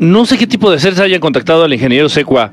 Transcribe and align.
no 0.00 0.24
sé 0.24 0.38
qué 0.38 0.46
tipo 0.46 0.70
de 0.70 0.78
seres 0.78 0.98
hayan 0.98 1.20
contactado 1.20 1.62
al 1.62 1.74
ingeniero 1.74 2.08
Secua, 2.08 2.50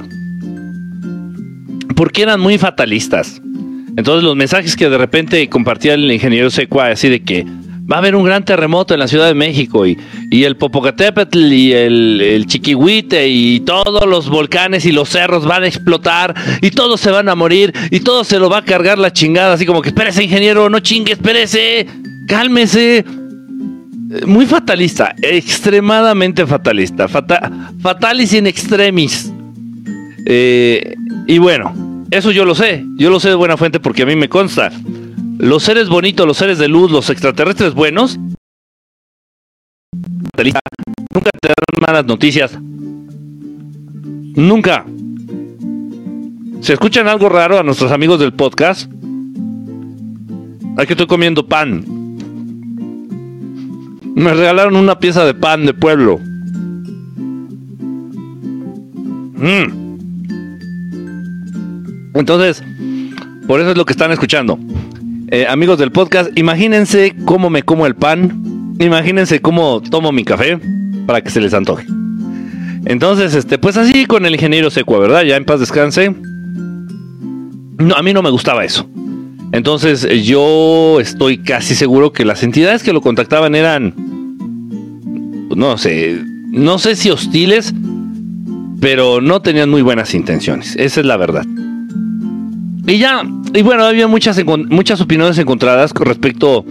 porque 1.95 2.21
eran 2.21 2.41
muy 2.41 2.57
fatalistas. 2.57 3.41
Entonces 3.95 4.23
los 4.23 4.35
mensajes 4.35 4.75
que 4.75 4.89
de 4.89 4.97
repente 4.97 5.47
compartía 5.47 5.93
el 5.93 6.11
ingeniero 6.11 6.49
Secua, 6.49 6.87
así 6.87 7.07
de 7.07 7.23
que 7.23 7.45
va 7.89 7.95
a 7.95 7.99
haber 7.99 8.17
un 8.17 8.25
gran 8.25 8.43
terremoto 8.43 8.93
en 8.93 8.99
la 8.99 9.07
Ciudad 9.07 9.27
de 9.27 9.33
México 9.33 9.87
y, 9.87 9.97
y 10.29 10.43
el 10.43 10.57
Popocatépetl 10.57 11.53
y 11.53 11.71
el, 11.71 12.19
el, 12.21 12.45
Chiquihuite 12.47 13.29
y 13.29 13.61
todos 13.61 14.05
los 14.05 14.29
volcanes 14.29 14.85
y 14.85 14.91
los 14.91 15.07
cerros 15.07 15.45
van 15.45 15.63
a 15.63 15.67
explotar 15.67 16.35
y 16.61 16.71
todos 16.71 16.99
se 16.99 17.11
van 17.11 17.29
a 17.29 17.35
morir 17.35 17.73
y 17.91 18.01
todo 18.01 18.25
se 18.25 18.39
lo 18.39 18.49
va 18.49 18.57
a 18.57 18.65
cargar 18.65 18.99
la 18.99 19.13
chingada, 19.13 19.53
así 19.53 19.65
como 19.65 19.81
que 19.81 19.89
espérese 19.89 20.21
ingeniero, 20.21 20.69
no 20.69 20.81
chingue, 20.81 21.13
espérese, 21.13 21.87
cálmese. 22.27 23.05
Muy 24.25 24.45
fatalista, 24.45 25.13
extremadamente 25.21 26.45
fatalista, 26.45 27.07
fatalis 27.07 28.33
in 28.33 28.47
extremis. 28.47 29.33
Eh, 30.25 30.95
y 31.27 31.37
bueno, 31.39 32.05
eso 32.09 32.31
yo 32.31 32.45
lo 32.45 32.55
sé, 32.55 32.85
yo 32.95 33.09
lo 33.09 33.19
sé 33.19 33.29
de 33.29 33.35
buena 33.35 33.57
fuente 33.57 33.81
porque 33.81 34.03
a 34.03 34.05
mí 34.05 34.15
me 34.15 34.29
consta. 34.29 34.71
Los 35.39 35.63
seres 35.63 35.89
bonitos, 35.89 36.25
los 36.25 36.37
seres 36.37 36.57
de 36.57 36.69
luz, 36.69 36.89
los 36.89 37.09
extraterrestres 37.09 37.73
buenos, 37.73 38.17
nunca 41.13 41.29
te 41.41 41.49
dan 41.49 41.55
malas 41.85 42.05
noticias. 42.05 42.57
Nunca. 44.35 44.85
Si 46.61 46.71
escuchan 46.71 47.07
algo 47.09 47.27
raro 47.27 47.59
a 47.59 47.63
nuestros 47.63 47.91
amigos 47.91 48.19
del 48.19 48.33
podcast, 48.33 48.89
aquí 50.77 50.93
estoy 50.93 51.07
comiendo 51.07 51.45
pan. 51.45 52.06
Me 54.17 54.33
regalaron 54.33 54.75
una 54.75 54.97
pieza 54.97 55.23
de 55.25 55.35
pan 55.35 55.67
de 55.67 55.75
pueblo. 55.75 56.17
Mm. 59.35 59.87
Entonces, 62.15 62.63
por 63.47 63.61
eso 63.61 63.69
es 63.69 63.77
lo 63.77 63.85
que 63.85 63.93
están 63.93 64.11
escuchando. 64.11 64.57
Eh, 65.27 65.45
amigos 65.47 65.77
del 65.77 65.91
podcast, 65.91 66.35
imagínense 66.35 67.15
cómo 67.25 67.51
me 67.51 67.61
como 67.61 67.85
el 67.85 67.93
pan, 67.93 68.73
imagínense 68.79 69.39
cómo 69.39 69.83
tomo 69.83 70.11
mi 70.11 70.23
café 70.23 70.59
para 71.05 71.21
que 71.21 71.29
se 71.29 71.39
les 71.39 71.53
antoje. 71.53 71.85
Entonces, 72.85 73.35
este, 73.35 73.59
pues 73.59 73.77
así 73.77 74.07
con 74.07 74.25
el 74.25 74.33
ingeniero 74.33 74.71
Secua, 74.71 74.97
¿verdad? 74.97 75.25
Ya 75.25 75.37
en 75.37 75.45
paz 75.45 75.59
descanse. 75.59 76.15
No, 77.77 77.93
a 77.95 78.01
mí 78.01 78.13
no 78.13 78.23
me 78.23 78.31
gustaba 78.31 78.65
eso. 78.65 78.89
Entonces, 79.51 80.07
yo 80.25 80.99
estoy 80.99 81.37
casi 81.37 81.75
seguro 81.75 82.11
que 82.11 82.25
las 82.25 82.41
entidades 82.41 82.81
que 82.81 82.93
lo 82.93 83.01
contactaban 83.01 83.53
eran, 83.53 84.06
no 85.55 85.77
sé, 85.77 86.21
no 86.49 86.79
sé 86.79 86.95
si 86.95 87.09
hostiles, 87.09 87.73
pero 88.79 89.21
no 89.21 89.41
tenían 89.41 89.69
muy 89.69 89.81
buenas 89.81 90.13
intenciones. 90.13 90.75
Esa 90.77 90.99
es 91.01 91.05
la 91.05 91.17
verdad. 91.17 91.45
Y 92.85 92.99
ya, 92.99 93.23
y 93.53 93.61
bueno, 93.63 93.83
había 93.83 94.07
muchas, 94.07 94.41
muchas 94.45 95.01
opiniones 95.01 95.37
encontradas 95.37 95.93
con 95.93 96.05
respecto 96.05 96.65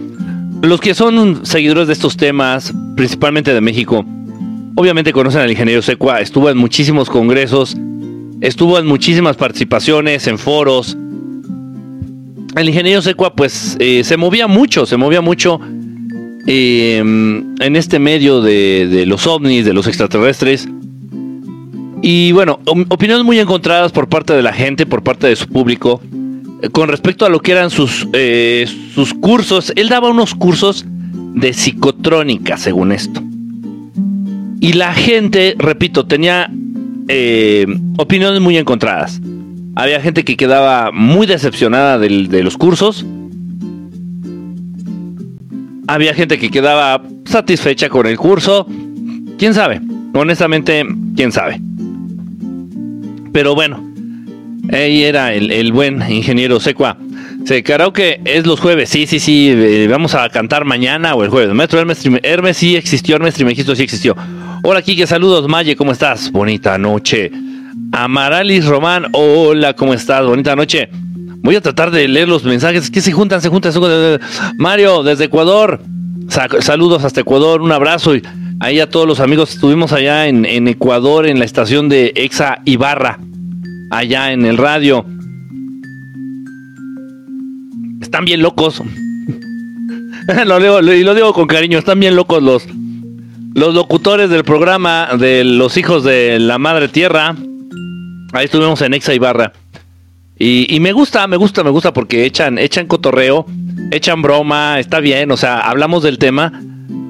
los 0.61 0.81
que 0.81 0.95
son 0.95 1.45
seguidores 1.45 1.87
de 1.87 1.93
estos 1.93 2.17
temas, 2.17 2.73
principalmente 2.95 3.53
de 3.53 3.61
México. 3.61 4.05
Obviamente 4.75 5.13
conocen 5.13 5.41
al 5.41 5.51
ingeniero 5.51 5.81
Secua, 5.81 6.19
estuvo 6.19 6.49
en 6.49 6.57
muchísimos 6.57 7.09
congresos, 7.09 7.77
estuvo 8.41 8.79
en 8.79 8.87
muchísimas 8.87 9.35
participaciones, 9.35 10.27
en 10.27 10.37
foros. 10.37 10.97
El 12.55 12.67
ingeniero 12.67 13.01
Secua 13.01 13.35
pues 13.35 13.75
eh, 13.79 14.03
se 14.03 14.17
movía 14.17 14.47
mucho, 14.47 14.85
se 14.85 14.97
movía 14.97 15.21
mucho 15.21 15.59
em, 16.47 17.55
en 17.59 17.75
este 17.75 17.99
medio 17.99 18.41
de, 18.41 18.87
de 18.87 19.05
los 19.05 19.27
ovnis, 19.27 19.65
de 19.65 19.73
los 19.73 19.87
extraterrestres. 19.87 20.67
Y 22.01 22.31
bueno, 22.31 22.59
opiniones 22.65 23.25
muy 23.25 23.39
encontradas 23.39 23.91
por 23.91 24.07
parte 24.07 24.33
de 24.33 24.41
la 24.41 24.53
gente, 24.53 24.85
por 24.85 25.03
parte 25.03 25.27
de 25.27 25.35
su 25.35 25.47
público, 25.47 26.01
eh, 26.61 26.69
con 26.69 26.89
respecto 26.89 27.25
a 27.25 27.29
lo 27.29 27.39
que 27.39 27.51
eran 27.51 27.69
sus, 27.69 28.07
eh, 28.13 28.67
sus 28.93 29.13
cursos. 29.13 29.73
Él 29.75 29.89
daba 29.89 30.09
unos 30.09 30.33
cursos 30.35 30.85
de 30.87 31.53
psicotrónica, 31.53 32.57
según 32.57 32.91
esto. 32.91 33.21
Y 34.59 34.73
la 34.73 34.93
gente, 34.93 35.55
repito, 35.57 36.05
tenía 36.05 36.51
eh, 37.07 37.65
opiniones 37.97 38.41
muy 38.41 38.57
encontradas. 38.57 39.21
Había 39.75 40.01
gente 40.01 40.23
que 40.23 40.35
quedaba 40.35 40.91
muy 40.91 41.27
decepcionada 41.27 41.99
de 41.99 42.43
los 42.43 42.57
cursos. 42.57 43.05
Había 45.87 46.13
gente 46.13 46.37
que 46.37 46.49
quedaba 46.49 47.01
satisfecha 47.25 47.89
con 47.89 48.05
el 48.07 48.17
curso. 48.17 48.67
¿Quién 49.37 49.53
sabe? 49.53 49.79
Honestamente, 50.13 50.85
¿quién 51.15 51.31
sabe? 51.31 51.61
Pero 53.31 53.55
bueno, 53.55 53.83
ahí 54.71 55.03
era 55.03 55.33
el, 55.33 55.71
buen 55.71 56.03
ingeniero 56.11 56.59
Secua. 56.59 56.97
Se 57.45 57.63
que 57.63 58.19
es 58.25 58.45
los 58.45 58.59
jueves. 58.59 58.89
Sí, 58.89 59.07
sí, 59.07 59.19
sí. 59.19 59.49
Eh, 59.49 59.87
vamos 59.89 60.15
a 60.15 60.27
cantar 60.29 60.65
mañana 60.65 61.15
o 61.15 61.23
el 61.23 61.29
jueves. 61.29 61.53
Maestro 61.53 61.79
Hermes, 61.79 62.03
Hermes 62.23 62.57
sí 62.57 62.75
existió. 62.75 63.15
Hermes 63.15 63.35
Trimegisto 63.35 63.73
sí 63.75 63.83
existió. 63.83 64.15
Hola, 64.63 64.81
Kike. 64.81 65.07
Saludos, 65.07 65.47
Maye. 65.47 65.75
¿Cómo 65.77 65.93
estás? 65.93 66.31
Bonita 66.31 66.77
noche. 66.77 67.31
Amaralis 67.93 68.65
Román. 68.65 69.05
Hola, 69.13 69.73
¿cómo 69.73 69.93
estás? 69.93 70.25
Bonita 70.25 70.55
noche. 70.55 70.89
Voy 71.43 71.55
a 71.55 71.61
tratar 71.61 71.91
de 71.91 72.07
leer 72.07 72.27
los 72.27 72.43
mensajes. 72.43 72.89
que 72.91 73.01
se 73.01 73.11
juntan? 73.11 73.41
Se 73.41 73.49
juntan. 73.49 73.73
Mario, 74.57 75.03
desde 75.03 75.25
Ecuador. 75.25 75.81
Saludos 76.59 77.03
hasta 77.03 77.21
Ecuador. 77.21 77.61
Un 77.61 77.71
abrazo. 77.71 78.15
Y 78.15 78.21
ahí 78.59 78.79
a 78.79 78.89
todos 78.89 79.07
los 79.07 79.19
amigos. 79.19 79.51
Estuvimos 79.51 79.93
allá 79.93 80.27
en, 80.27 80.45
en 80.45 80.67
Ecuador, 80.67 81.25
en 81.25 81.39
la 81.39 81.45
estación 81.45 81.89
de 81.89 82.13
Exa 82.15 82.59
Ibarra, 82.65 83.19
allá 83.91 84.31
en 84.31 84.45
el 84.45 84.57
radio. 84.57 85.05
Están 88.01 88.25
bien 88.25 88.41
locos. 88.41 88.81
lo 90.45 90.93
y 90.93 91.03
lo 91.03 91.15
digo 91.15 91.33
con 91.33 91.47
cariño, 91.47 91.77
están 91.77 91.99
bien 91.99 92.15
locos 92.15 92.43
los, 92.43 92.67
los 93.53 93.73
locutores 93.73 94.29
del 94.29 94.43
programa 94.43 95.09
de 95.17 95.43
los 95.43 95.77
hijos 95.77 96.03
de 96.03 96.39
la 96.39 96.57
madre 96.57 96.87
tierra. 96.87 97.35
Ahí 98.33 98.45
estuvimos 98.45 98.81
en 98.81 98.93
Exa 98.93 99.13
Ibarra. 99.13 99.53
Y, 100.39 100.79
me 100.79 100.91
gusta, 100.91 101.25
me 101.27 101.35
gusta, 101.35 101.63
me 101.63 101.71
gusta 101.71 101.93
porque 101.93 102.25
echan, 102.25 102.59
echan 102.59 102.85
cotorreo, 102.85 103.45
echan 103.91 104.21
broma, 104.21 104.79
está 104.79 104.99
bien, 104.99 105.31
o 105.31 105.37
sea, 105.37 105.61
hablamos 105.61 106.03
del 106.03 106.19
tema, 106.19 106.61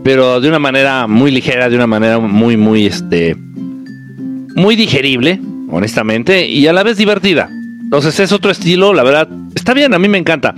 pero 0.04 0.40
de 0.40 0.48
una 0.48 0.60
manera 0.60 1.08
muy 1.08 1.32
ligera, 1.32 1.70
de 1.70 1.76
una 1.76 1.88
manera 1.88 2.20
muy, 2.20 2.56
muy, 2.56 2.86
este, 2.86 3.36
muy 4.56 4.78
digerible, 4.78 5.42
honestamente, 5.70 6.48
y 6.48 6.68
a 6.68 6.74
la 6.74 6.84
vez 6.84 6.96
divertida. 6.96 7.50
Entonces 7.84 8.18
es 8.22 8.32
otro 8.32 8.50
estilo, 8.50 8.94
la 8.94 9.04
verdad, 9.04 9.28
está 9.56 9.74
bien, 9.74 9.94
a 9.94 10.00
mí 10.00 10.08
me 10.08 10.18
encanta. 10.18 10.56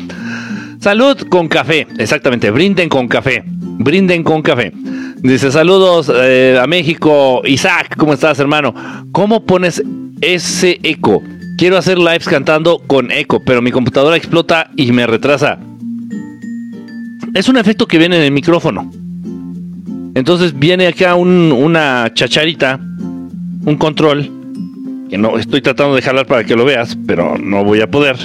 Salud 0.80 1.18
con 1.28 1.48
café, 1.48 1.88
exactamente, 1.98 2.52
brinden 2.52 2.88
con 2.88 3.08
café, 3.08 3.44
brinden 3.46 4.24
con 4.24 4.44
café. 4.44 4.72
Dice, 5.18 5.52
saludos 5.52 6.12
eh, 6.16 6.60
a 6.62 6.68
México, 6.68 7.42
Isaac, 7.46 7.96
¿cómo 7.98 8.14
estás 8.14 8.40
hermano? 8.40 8.76
¿Cómo 9.12 9.44
pones 9.44 9.84
ese 10.22 10.80
eco? 10.84 11.22
Quiero 11.60 11.78
hacer 11.78 12.00
lives 12.00 12.26
cantando 12.26 12.80
con 12.88 13.12
eco, 13.12 13.44
pero 13.44 13.62
mi 13.62 13.70
computadora 13.70 14.16
explota 14.16 14.72
y 14.78 14.94
me 14.94 15.06
retrasa. 15.06 15.60
Es 17.34 17.50
un 17.50 17.58
efecto 17.58 17.86
que 17.86 17.98
viene 17.98 18.16
en 18.16 18.22
el 18.22 18.32
micrófono. 18.32 18.90
Entonces 20.16 20.58
viene 20.58 20.88
acá 20.88 21.16
una 21.16 22.14
chacharita, 22.14 22.80
un 22.80 23.76
control, 23.78 24.32
que 25.10 25.18
no 25.18 25.38
estoy 25.38 25.62
tratando 25.62 25.98
de 25.98 26.02
jalar 26.02 26.26
para 26.28 26.46
que 26.46 26.56
lo 26.56 26.64
veas, 26.64 26.98
pero 27.06 27.38
no 27.38 27.66
voy 27.66 27.82
a 27.82 27.92
poder. 27.92 28.16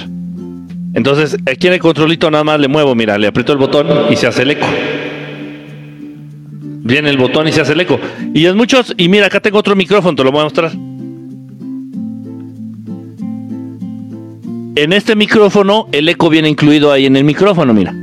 Entonces 0.93 1.35
aquí 1.45 1.67
en 1.67 1.73
el 1.73 1.81
controlito 1.81 2.31
nada 2.31 2.45
más 2.45 2.57
le 2.61 2.69
muevo, 2.69 2.95
mira, 2.95 3.17
le 3.17 3.27
aprieto 3.27 3.51
el 3.51 3.57
botón 3.57 4.13
y 4.13 4.15
se 4.15 4.27
hace 4.27 4.43
el 4.43 4.51
eco. 4.51 4.67
Viene 6.85 7.09
el 7.09 7.17
botón 7.17 7.49
y 7.49 7.51
se 7.51 7.59
hace 7.59 7.73
el 7.73 7.81
eco. 7.81 7.99
Y 8.33 8.45
es 8.45 8.55
muchos, 8.55 8.93
y 8.95 9.09
mira, 9.09 9.25
acá 9.25 9.41
tengo 9.41 9.57
otro 9.57 9.75
micrófono, 9.75 10.15
te 10.15 10.23
lo 10.23 10.31
voy 10.31 10.39
a 10.39 10.43
mostrar. 10.45 10.71
En 14.75 14.93
este 14.93 15.15
micrófono, 15.15 15.87
el 15.91 16.09
eco 16.09 16.29
viene 16.29 16.49
incluido 16.49 16.91
ahí 16.91 17.05
en 17.05 17.15
el 17.15 17.23
micrófono, 17.23 17.73
mira 17.73 17.93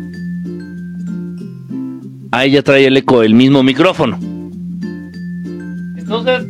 ahí 2.32 2.50
ya 2.50 2.62
trae 2.62 2.86
el 2.86 2.96
eco 2.96 3.22
el 3.22 3.34
mismo 3.34 3.62
micrófono. 3.62 4.18
Entonces, 5.96 6.46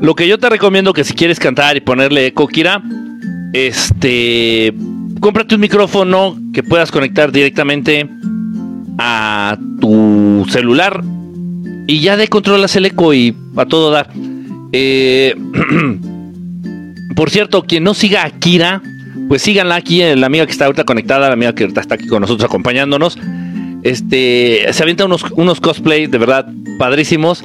lo 0.00 0.14
que 0.14 0.26
yo 0.26 0.38
te 0.38 0.48
recomiendo 0.48 0.92
que 0.94 1.04
si 1.04 1.12
quieres 1.14 1.38
cantar 1.38 1.76
y 1.76 1.80
ponerle 1.80 2.28
eco, 2.28 2.46
Kira, 2.46 2.82
este, 3.52 4.72
cómprate 5.20 5.56
un 5.56 5.60
micrófono 5.60 6.38
que 6.54 6.62
puedas 6.62 6.90
conectar 6.90 7.30
directamente 7.32 8.08
a 8.98 9.58
tu 9.80 10.46
celular 10.48 11.02
y 11.86 12.00
ya 12.00 12.16
de 12.16 12.28
controlas 12.28 12.74
el 12.76 12.86
eco 12.86 13.12
y 13.12 13.36
a 13.56 13.66
todo 13.66 13.90
dar. 13.90 14.08
Eh, 14.72 15.34
por 17.14 17.30
cierto, 17.30 17.62
quien 17.62 17.84
no 17.84 17.94
siga 17.94 18.24
a 18.24 18.30
Kira, 18.30 18.82
pues 19.28 19.42
síganla 19.42 19.76
aquí, 19.76 20.02
la 20.02 20.26
amiga 20.26 20.46
que 20.46 20.52
está 20.52 20.66
ahorita 20.66 20.84
conectada, 20.84 21.28
la 21.28 21.34
amiga 21.34 21.54
que 21.54 21.64
está 21.64 21.94
aquí 21.94 22.06
con 22.06 22.20
nosotros 22.20 22.44
acompañándonos. 22.44 23.18
Este, 23.82 24.66
se 24.72 24.82
avienta 24.82 25.04
unos, 25.04 25.24
unos 25.32 25.60
cosplays 25.60 26.10
de 26.10 26.18
verdad 26.18 26.46
padrísimos. 26.78 27.44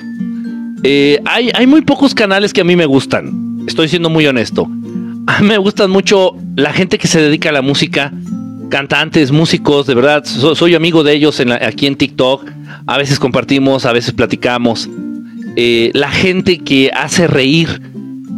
Eh, 0.83 1.19
hay, 1.25 1.51
hay 1.53 1.67
muy 1.67 1.81
pocos 1.81 2.15
canales 2.15 2.53
que 2.53 2.61
a 2.61 2.63
mí 2.63 2.75
me 2.75 2.85
gustan. 2.85 3.65
Estoy 3.67 3.89
siendo 3.89 4.09
muy 4.09 4.25
honesto. 4.25 4.67
A 5.27 5.41
mí 5.41 5.47
me 5.47 5.57
gustan 5.57 5.91
mucho 5.91 6.35
la 6.55 6.73
gente 6.73 6.97
que 6.97 7.07
se 7.07 7.21
dedica 7.21 7.49
a 7.49 7.51
la 7.51 7.61
música, 7.61 8.11
cantantes, 8.69 9.31
músicos, 9.31 9.85
de 9.85 9.95
verdad. 9.95 10.23
soy 10.25 10.75
amigo 10.75 11.03
de 11.03 11.13
ellos 11.13 11.39
aquí 11.61 11.85
en 11.85 11.95
TikTok. 11.95 12.49
A 12.87 12.97
veces 12.97 13.19
compartimos, 13.19 13.85
a 13.85 13.93
veces 13.93 14.13
platicamos. 14.13 14.89
Eh, 15.55 15.91
la 15.93 16.09
gente 16.09 16.59
que 16.59 16.89
hace 16.93 17.27
reír, 17.27 17.81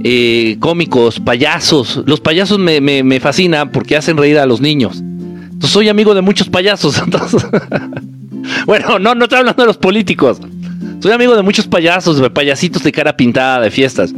eh, 0.03 0.57
cómicos, 0.59 1.19
payasos. 1.19 2.01
Los 2.05 2.19
payasos 2.19 2.59
me, 2.59 2.81
me, 2.81 3.19
fascinan 3.19 3.71
porque 3.71 3.95
hacen 3.95 4.17
reír 4.17 4.37
a 4.37 4.45
los 4.45 4.61
niños. 4.61 5.01
Entonces 5.01 5.71
soy 5.71 5.89
amigo 5.89 6.13
de 6.13 6.21
muchos 6.21 6.49
payasos. 6.49 7.01
bueno, 8.65 8.99
no, 8.99 9.15
no 9.15 9.25
estoy 9.25 9.39
hablando 9.39 9.63
de 9.63 9.67
los 9.67 9.77
políticos. 9.77 10.39
Soy 10.99 11.11
amigo 11.11 11.35
de 11.35 11.41
muchos 11.41 11.67
payasos, 11.67 12.19
de 12.19 12.29
payasitos 12.29 12.83
de 12.83 12.91
cara 12.91 13.17
pintada, 13.17 13.61
de 13.61 13.71
fiestas. 13.71 14.13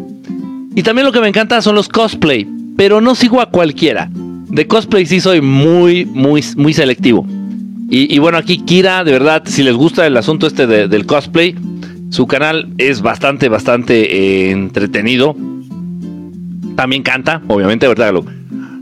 Y 0.75 0.83
también 0.83 1.05
lo 1.05 1.11
que 1.11 1.21
me 1.21 1.27
encanta 1.27 1.61
son 1.61 1.75
los 1.75 1.87
cosplay, 1.87 2.47
pero 2.75 2.99
no 2.99 3.15
sigo 3.15 3.39
a 3.41 3.49
cualquiera. 3.49 4.09
De 4.11 4.67
cosplay 4.67 5.05
sí 5.05 5.19
soy 5.21 5.41
muy, 5.41 6.05
muy, 6.05 6.43
muy 6.55 6.73
selectivo. 6.73 7.25
Y, 7.89 8.17
bueno, 8.17 8.39
aquí 8.39 8.57
Kira, 8.57 9.03
de 9.03 9.11
verdad, 9.11 9.43
si 9.45 9.61
les 9.61 9.75
gusta 9.75 10.07
el 10.07 10.17
asunto 10.17 10.47
este 10.47 10.65
del 10.65 11.05
cosplay, 11.05 11.55
su 12.09 12.25
canal 12.25 12.69
es 12.79 13.01
bastante, 13.01 13.49
bastante 13.49 14.15
eh, 14.15 14.51
entretenido. 14.51 15.35
También 16.75 17.03
canta, 17.03 17.41
obviamente, 17.47 17.87
¿verdad? 17.87 18.13
Lo, 18.13 18.25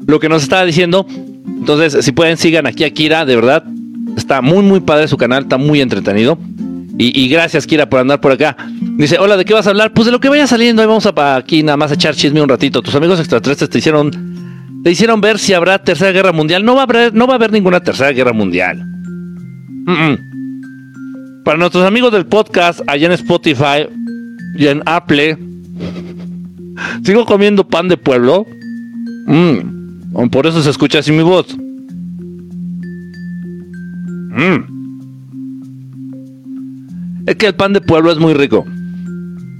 lo 0.07 0.19
que 0.19 0.29
nos 0.29 0.43
estaba 0.43 0.65
diciendo. 0.65 1.05
Entonces, 1.45 2.03
si 2.03 2.11
pueden, 2.11 2.37
sigan 2.37 2.65
aquí 2.67 2.83
a 2.83 2.89
Kira, 2.91 3.25
de 3.25 3.35
verdad. 3.35 3.63
Está 4.17 4.41
muy, 4.41 4.63
muy 4.63 4.79
padre 4.81 5.07
su 5.07 5.17
canal, 5.17 5.43
está 5.43 5.57
muy 5.57 5.81
entretenido. 5.81 6.37
Y, 6.97 7.29
gracias, 7.29 7.65
Kira, 7.65 7.89
por 7.89 7.99
andar 7.99 8.21
por 8.21 8.31
acá. 8.31 8.55
Dice, 8.97 9.17
hola, 9.17 9.35
¿de 9.35 9.43
qué 9.43 9.55
vas 9.55 9.65
a 9.65 9.71
hablar? 9.71 9.91
Pues 9.91 10.05
de 10.05 10.11
lo 10.11 10.19
que 10.19 10.29
vaya 10.29 10.45
saliendo. 10.45 10.83
Ahí 10.83 10.87
vamos 10.87 11.07
a 11.07 11.35
aquí 11.35 11.63
nada 11.63 11.75
más 11.75 11.89
a 11.89 11.95
echar 11.95 12.13
chisme 12.13 12.41
un 12.41 12.49
ratito. 12.49 12.83
Tus 12.83 12.93
amigos 12.93 13.19
extraterrestres 13.19 13.71
te 13.71 13.79
hicieron, 13.79 14.11
te 14.83 14.91
hicieron 14.91 15.19
ver 15.19 15.39
si 15.39 15.53
habrá 15.53 15.79
tercera 15.79 16.11
guerra 16.11 16.31
mundial. 16.31 16.63
No 16.63 16.75
va 16.75 16.81
a 16.81 16.83
haber, 16.83 17.11
no 17.13 17.25
va 17.25 17.33
a 17.33 17.35
haber 17.37 17.51
ninguna 17.51 17.79
tercera 17.79 18.11
guerra 18.11 18.33
mundial. 18.33 18.85
Para 21.43 21.57
nuestros 21.57 21.83
amigos 21.85 22.11
del 22.11 22.27
podcast, 22.27 22.81
allá 22.85 23.07
en 23.07 23.13
Spotify 23.13 23.87
y 24.55 24.67
en 24.67 24.83
Apple, 24.85 25.39
sigo 27.03 27.25
comiendo 27.25 27.67
pan 27.67 27.87
de 27.87 27.97
pueblo. 27.97 28.45
Mm, 29.27 30.29
por 30.29 30.47
eso 30.47 30.61
se 30.61 30.69
escucha 30.69 30.99
así 30.99 31.11
mi 31.11 31.23
voz. 31.23 31.57
Mm. 34.33 34.81
Es 37.27 37.35
que 37.35 37.47
el 37.47 37.55
pan 37.55 37.73
de 37.73 37.81
pueblo 37.81 38.11
es 38.11 38.17
muy 38.17 38.33
rico. 38.33 38.65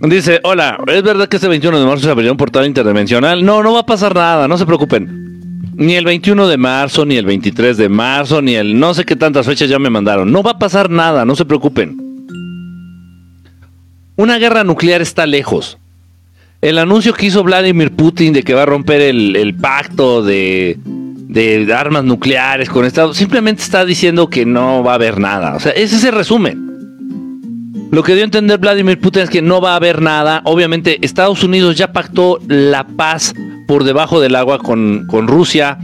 Dice, 0.02 0.40
hola, 0.44 0.80
¿es 0.88 1.04
verdad 1.04 1.28
que 1.28 1.36
este 1.36 1.48
21 1.48 1.80
de 1.80 1.86
marzo 1.86 2.06
se 2.06 2.10
abrió 2.10 2.31
un 2.31 2.38
portal 2.38 2.66
interdimensional? 2.66 3.46
No, 3.46 3.62
no 3.62 3.74
va 3.74 3.81
a 3.81 3.86
pasar 3.86 4.16
nada, 4.16 4.48
no 4.48 4.58
se 4.58 4.66
preocupen. 4.66 5.22
Ni 5.75 5.94
el 5.94 6.06
21 6.06 6.48
de 6.48 6.58
marzo, 6.58 7.06
ni 7.06 7.18
el 7.18 7.25
23 7.25 7.78
de 7.78 7.88
marzo, 7.88 8.42
ni 8.42 8.56
el 8.56 8.80
no 8.80 8.96
sé 8.96 9.06
qué 9.06 9.16
tantas 9.16 9.46
fechas 9.46 9.69
ya 9.69 9.78
me 9.78 9.92
mandaron. 9.92 10.31
No 10.31 10.42
va 10.42 10.52
a 10.52 10.60
pasar 10.60 10.90
nada, 10.90 11.24
no 11.24 11.36
se 11.36 11.46
preocupen. 11.46 11.98
Una 14.16 14.38
guerra 14.40 14.63
nuclear 14.63 15.02
está 15.02 15.28
lejos. 15.28 15.78
El 16.62 16.78
anuncio 16.78 17.13
que 17.13 17.25
hizo 17.25 17.44
Vladimir 17.44 17.92
Putin 17.92 18.34
de 18.34 18.44
que 18.44 18.54
va 18.54 18.63
a 18.63 18.66
romper 18.68 19.02
el, 19.02 19.56
pacto 19.56 20.24
de, 20.24 20.78
armas 21.75 22.04
nucleares 22.04 22.69
con 22.69 22.86
Estados 22.86 23.18
simplemente 23.18 23.63
está 23.63 23.84
diciendo 23.84 24.30
que 24.30 24.46
no 24.46 24.84
va 24.84 24.92
a 24.92 24.96
haber 24.96 25.19
nada. 25.19 25.56
O 25.56 25.60
sea, 25.60 25.72
ese 25.72 25.96
es 25.96 26.04
el 26.04 26.13
resumen. 26.13 26.69
Lo 27.92 28.04
que 28.04 28.13
dio 28.13 28.22
a 28.22 28.25
entender 28.25 28.60
Vladimir 28.60 29.00
Putin 29.00 29.24
es 29.24 29.30
que 29.31 29.42
no 29.42 29.60
va 29.60 29.74
a 29.74 29.78
haber 29.78 30.04
nada. 30.04 30.42
Obviamente 30.46 31.00
Estados 31.02 31.44
Unidos 31.44 31.78
ya 31.78 31.92
pactó 31.92 32.40
la 32.48 32.86
paz 32.86 33.34
por 33.68 33.84
debajo 33.84 34.22
del 34.22 34.36
agua 34.36 34.60
con 34.60 35.28
Rusia. 35.28 35.80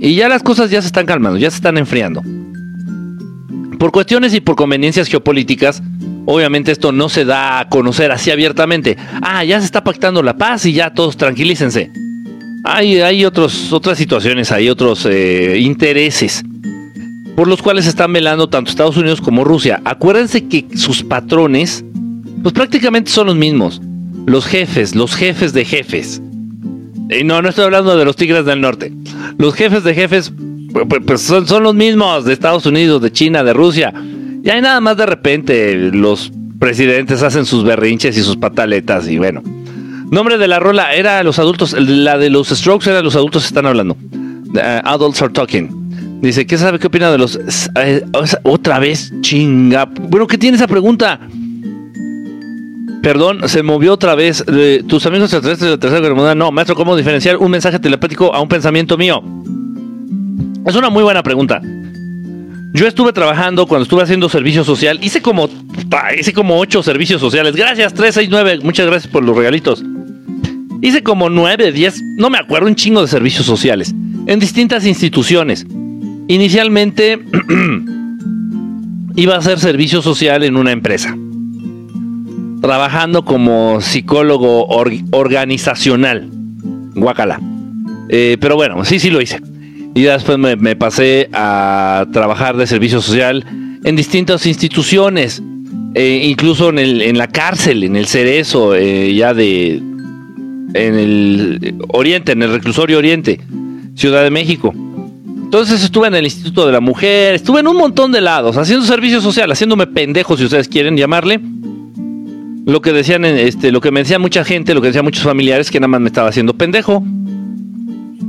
Y 0.00 0.14
ya 0.14 0.28
las 0.28 0.42
cosas 0.42 0.70
ya 0.70 0.82
se 0.82 0.86
están 0.88 1.06
calmando, 1.06 1.38
ya 1.38 1.50
se 1.50 1.56
están 1.56 1.78
enfriando. 1.78 2.22
Por 3.78 3.90
cuestiones 3.90 4.34
y 4.34 4.40
por 4.40 4.54
conveniencias 4.54 5.08
geopolíticas, 5.08 5.82
obviamente 6.30 6.70
esto 6.72 6.92
no 6.92 7.08
se 7.08 7.24
da 7.24 7.58
a 7.58 7.68
conocer 7.70 8.12
así 8.12 8.30
abiertamente. 8.30 8.98
Ah, 9.22 9.44
ya 9.44 9.58
se 9.60 9.64
está 9.64 9.82
pactando 9.82 10.22
la 10.22 10.36
paz 10.36 10.66
y 10.66 10.74
ya 10.74 10.92
todos 10.92 11.16
tranquilícense. 11.16 11.90
Hay, 12.64 13.00
hay 13.00 13.24
otros, 13.24 13.72
otras 13.72 13.96
situaciones, 13.96 14.52
hay 14.52 14.68
otros 14.68 15.06
eh, 15.06 15.56
intereses 15.58 16.44
por 17.34 17.48
los 17.48 17.62
cuales 17.62 17.86
están 17.86 18.12
velando 18.12 18.48
tanto 18.48 18.70
Estados 18.70 18.98
Unidos 18.98 19.22
como 19.22 19.42
Rusia. 19.42 19.80
Acuérdense 19.84 20.46
que 20.48 20.66
sus 20.74 21.02
patrones, 21.02 21.82
pues 22.42 22.52
prácticamente 22.52 23.10
son 23.10 23.28
los 23.28 23.36
mismos. 23.36 23.80
Los 24.26 24.44
jefes, 24.44 24.94
los 24.94 25.14
jefes 25.14 25.54
de 25.54 25.64
jefes. 25.64 26.20
Y 27.08 27.24
no, 27.24 27.40
no 27.40 27.48
estoy 27.48 27.64
hablando 27.64 27.96
de 27.96 28.04
los 28.04 28.16
Tigres 28.16 28.44
del 28.44 28.60
Norte. 28.60 28.92
Los 29.38 29.54
jefes 29.54 29.82
de 29.82 29.94
jefes, 29.94 30.30
pues 31.06 31.22
son, 31.22 31.46
son 31.46 31.62
los 31.62 31.74
mismos 31.74 32.26
de 32.26 32.34
Estados 32.34 32.66
Unidos, 32.66 33.00
de 33.00 33.12
China, 33.12 33.42
de 33.42 33.54
Rusia. 33.54 33.94
Y 34.42 34.50
hay 34.50 34.60
nada 34.60 34.80
más 34.80 34.96
de 34.96 35.06
repente 35.06 35.74
los 35.92 36.32
presidentes 36.58 37.22
hacen 37.22 37.46
sus 37.46 37.64
berrinches 37.64 38.16
y 38.16 38.22
sus 38.22 38.36
pataletas 38.36 39.08
y 39.08 39.18
bueno. 39.18 39.42
Nombre 40.10 40.38
de 40.38 40.48
la 40.48 40.58
rola 40.58 40.94
era 40.94 41.22
los 41.22 41.38
adultos, 41.38 41.74
la 41.78 42.16
de 42.16 42.30
los 42.30 42.48
Strokes 42.48 42.88
era 42.88 43.02
los 43.02 43.14
adultos 43.14 43.44
están 43.44 43.66
hablando. 43.66 43.96
Uh, 44.54 44.80
adults 44.84 45.20
are 45.20 45.32
talking. 45.32 45.68
Dice, 46.22 46.46
¿qué 46.46 46.56
sabe? 46.56 46.78
¿Qué 46.78 46.86
opina 46.86 47.12
de 47.12 47.18
los... 47.18 47.38
Eh, 47.76 48.04
otra 48.42 48.78
vez, 48.78 49.12
chinga. 49.20 49.84
Bueno, 49.84 50.26
¿qué 50.26 50.38
tiene 50.38 50.56
esa 50.56 50.66
pregunta? 50.66 51.20
Perdón, 53.02 53.48
se 53.48 53.62
movió 53.62 53.92
otra 53.92 54.14
vez. 54.16 54.44
¿Tus 54.88 55.06
amigos 55.06 55.32
extraterrestres 55.32 55.60
de 55.60 55.76
la 55.76 55.78
tercera 55.78 56.00
guerra 56.00 56.34
No, 56.34 56.50
maestro, 56.50 56.74
¿cómo 56.74 56.96
diferenciar 56.96 57.36
un 57.36 57.50
mensaje 57.50 57.78
telepático 57.78 58.34
a 58.34 58.40
un 58.40 58.48
pensamiento 58.48 58.98
mío? 58.98 59.22
Es 60.66 60.74
una 60.74 60.90
muy 60.90 61.04
buena 61.04 61.22
pregunta. 61.22 61.60
Yo 62.74 62.86
estuve 62.86 63.12
trabajando 63.12 63.66
cuando 63.66 63.84
estuve 63.84 64.02
haciendo 64.02 64.28
servicio 64.28 64.62
social. 64.62 64.98
Hice 65.02 65.22
como, 65.22 65.48
hice 66.18 66.32
como 66.32 66.58
ocho 66.58 66.82
servicios 66.82 67.20
sociales. 67.20 67.56
Gracias, 67.56 67.94
369. 67.94 68.64
Muchas 68.64 68.86
gracias 68.86 69.10
por 69.10 69.24
los 69.24 69.36
regalitos. 69.36 69.82
Hice 70.80 71.02
como 71.02 71.28
nueve, 71.28 71.72
diez, 71.72 72.00
no 72.16 72.30
me 72.30 72.38
acuerdo, 72.38 72.68
un 72.68 72.74
chingo 72.74 73.00
de 73.00 73.08
servicios 73.08 73.46
sociales. 73.46 73.94
En 74.26 74.38
distintas 74.38 74.86
instituciones. 74.86 75.66
Inicialmente 76.28 77.18
iba 79.16 79.34
a 79.34 79.38
hacer 79.38 79.58
servicio 79.58 80.02
social 80.02 80.44
en 80.44 80.56
una 80.56 80.70
empresa, 80.70 81.16
trabajando 82.60 83.24
como 83.24 83.80
psicólogo 83.80 84.66
organizacional. 84.66 86.28
Guacala. 86.94 87.40
Eh, 88.10 88.36
pero 88.40 88.56
bueno, 88.56 88.84
sí, 88.84 88.98
sí 88.98 89.10
lo 89.10 89.20
hice. 89.20 89.40
Y 89.98 90.02
después 90.02 90.38
me, 90.38 90.76
pasé 90.76 91.28
a 91.32 92.06
trabajar 92.12 92.56
de 92.56 92.68
servicio 92.68 93.02
social 93.02 93.44
en 93.82 93.96
distintas 93.96 94.46
instituciones, 94.46 95.42
eh, 95.94 96.20
incluso 96.22 96.68
en, 96.68 97.18
la 97.18 97.26
cárcel, 97.26 97.82
en 97.82 97.96
el 97.96 98.06
Cerezo, 98.06 98.76
eh, 98.76 99.12
ya 99.12 99.34
de. 99.34 99.72
en 99.72 100.94
el 100.94 101.74
Oriente, 101.88 102.30
en 102.30 102.44
el 102.44 102.52
reclusorio 102.52 102.98
Oriente, 102.98 103.40
Ciudad 103.96 104.22
de 104.22 104.30
México. 104.30 104.72
Entonces 105.42 105.82
estuve 105.82 106.06
en 106.06 106.14
el 106.14 106.26
Instituto 106.26 106.64
de 106.64 106.70
la 106.70 106.80
Mujer, 106.80 107.34
estuve 107.34 107.58
en 107.58 107.66
un 107.66 107.76
montón 107.76 108.12
de 108.12 108.20
lados, 108.20 108.56
haciendo 108.56 108.86
servicio 108.86 109.20
social, 109.20 109.50
haciéndome 109.50 109.88
pendejo, 109.88 110.36
si 110.36 110.44
ustedes 110.44 110.68
quieren 110.68 110.96
llamarle. 110.96 111.40
Lo 112.66 112.80
que 112.82 112.92
decían, 112.92 113.24
este, 113.24 113.72
lo 113.72 113.80
que 113.80 113.90
me 113.90 114.04
decía 114.04 114.20
mucha 114.20 114.44
gente, 114.44 114.74
lo 114.74 114.80
que 114.80 114.86
decían 114.86 115.04
muchos 115.04 115.24
familiares, 115.24 115.72
que 115.72 115.80
nada 115.80 115.88
más 115.88 116.00
me 116.00 116.06
estaba 116.06 116.28
haciendo 116.28 116.54
pendejo. 116.54 117.02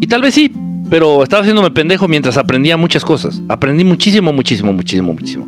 Y 0.02 0.08
tal 0.08 0.24
vez 0.24 0.34
sí, 0.34 0.52
pero 0.89 1.24
estaba 1.24 1.41
haciéndome 1.41 1.72
pendejo 1.72 2.08
mientras 2.08 2.38
aprendía 2.38 2.77
muchas 2.77 3.05
cosas. 3.05 3.41
Aprendí 3.48 3.84
muchísimo, 3.84 4.34
muchísimo, 4.34 4.74
muchísimo, 4.74 5.13
muchísimo. 5.13 5.48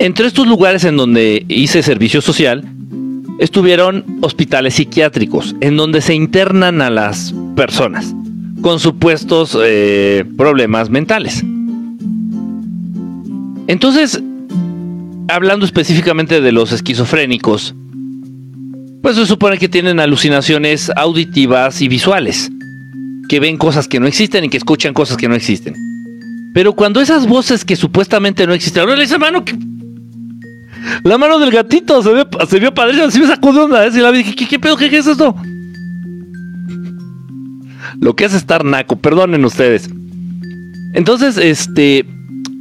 Entre 0.00 0.26
estos 0.26 0.46
lugares 0.46 0.84
en 0.84 0.96
donde 0.96 1.44
hice 1.48 1.82
servicio 1.82 2.20
social, 2.20 2.64
estuvieron 3.38 4.04
hospitales 4.20 4.74
psiquiátricos, 4.74 5.56
en 5.60 5.76
donde 5.76 6.00
se 6.00 6.14
internan 6.14 6.82
a 6.82 6.90
las 6.90 7.34
personas 7.56 8.14
con 8.60 8.80
supuestos 8.80 9.56
eh, 9.60 10.24
problemas 10.36 10.90
mentales. 10.90 11.44
Entonces, 13.68 14.20
hablando 15.28 15.64
específicamente 15.64 16.40
de 16.40 16.52
los 16.52 16.72
esquizofrénicos, 16.72 17.74
pues 19.02 19.16
se 19.16 19.26
supone 19.26 19.58
que 19.58 19.68
tienen 19.68 20.00
alucinaciones 20.00 20.90
auditivas 20.96 21.80
y 21.82 21.88
visuales, 21.88 22.50
que 23.28 23.40
ven 23.40 23.56
cosas 23.56 23.88
que 23.88 24.00
no 24.00 24.06
existen 24.06 24.44
y 24.44 24.48
que 24.48 24.56
escuchan 24.56 24.94
cosas 24.94 25.16
que 25.16 25.28
no 25.28 25.34
existen. 25.34 25.74
Pero 26.54 26.72
cuando 26.72 27.00
esas 27.00 27.26
voces 27.26 27.64
que 27.64 27.76
supuestamente 27.76 28.46
no 28.46 28.54
existen, 28.54 28.82
ahora 28.82 29.02
esa 29.02 29.18
mano 29.18 29.44
que... 29.44 29.56
La 31.04 31.18
mano 31.18 31.38
del 31.38 31.50
gatito 31.50 32.02
se, 32.02 32.12
ve, 32.12 32.26
se 32.48 32.58
vio 32.58 32.72
padre, 32.72 33.02
así 33.02 33.20
me 33.20 33.26
sacó 33.26 33.52
de 33.52 33.60
onda, 33.60 33.86
¿eh? 33.86 33.90
la 33.90 34.10
dije, 34.10 34.34
¿qué, 34.34 34.46
qué 34.46 34.58
pedo? 34.58 34.76
¿Qué, 34.76 34.88
¿Qué 34.88 34.98
es 34.98 35.06
esto? 35.06 35.34
lo 38.00 38.14
que 38.14 38.24
es 38.24 38.34
estar 38.34 38.64
naco, 38.64 38.96
perdonen 38.96 39.44
ustedes. 39.44 39.90
Entonces, 40.94 41.36
este, 41.36 42.04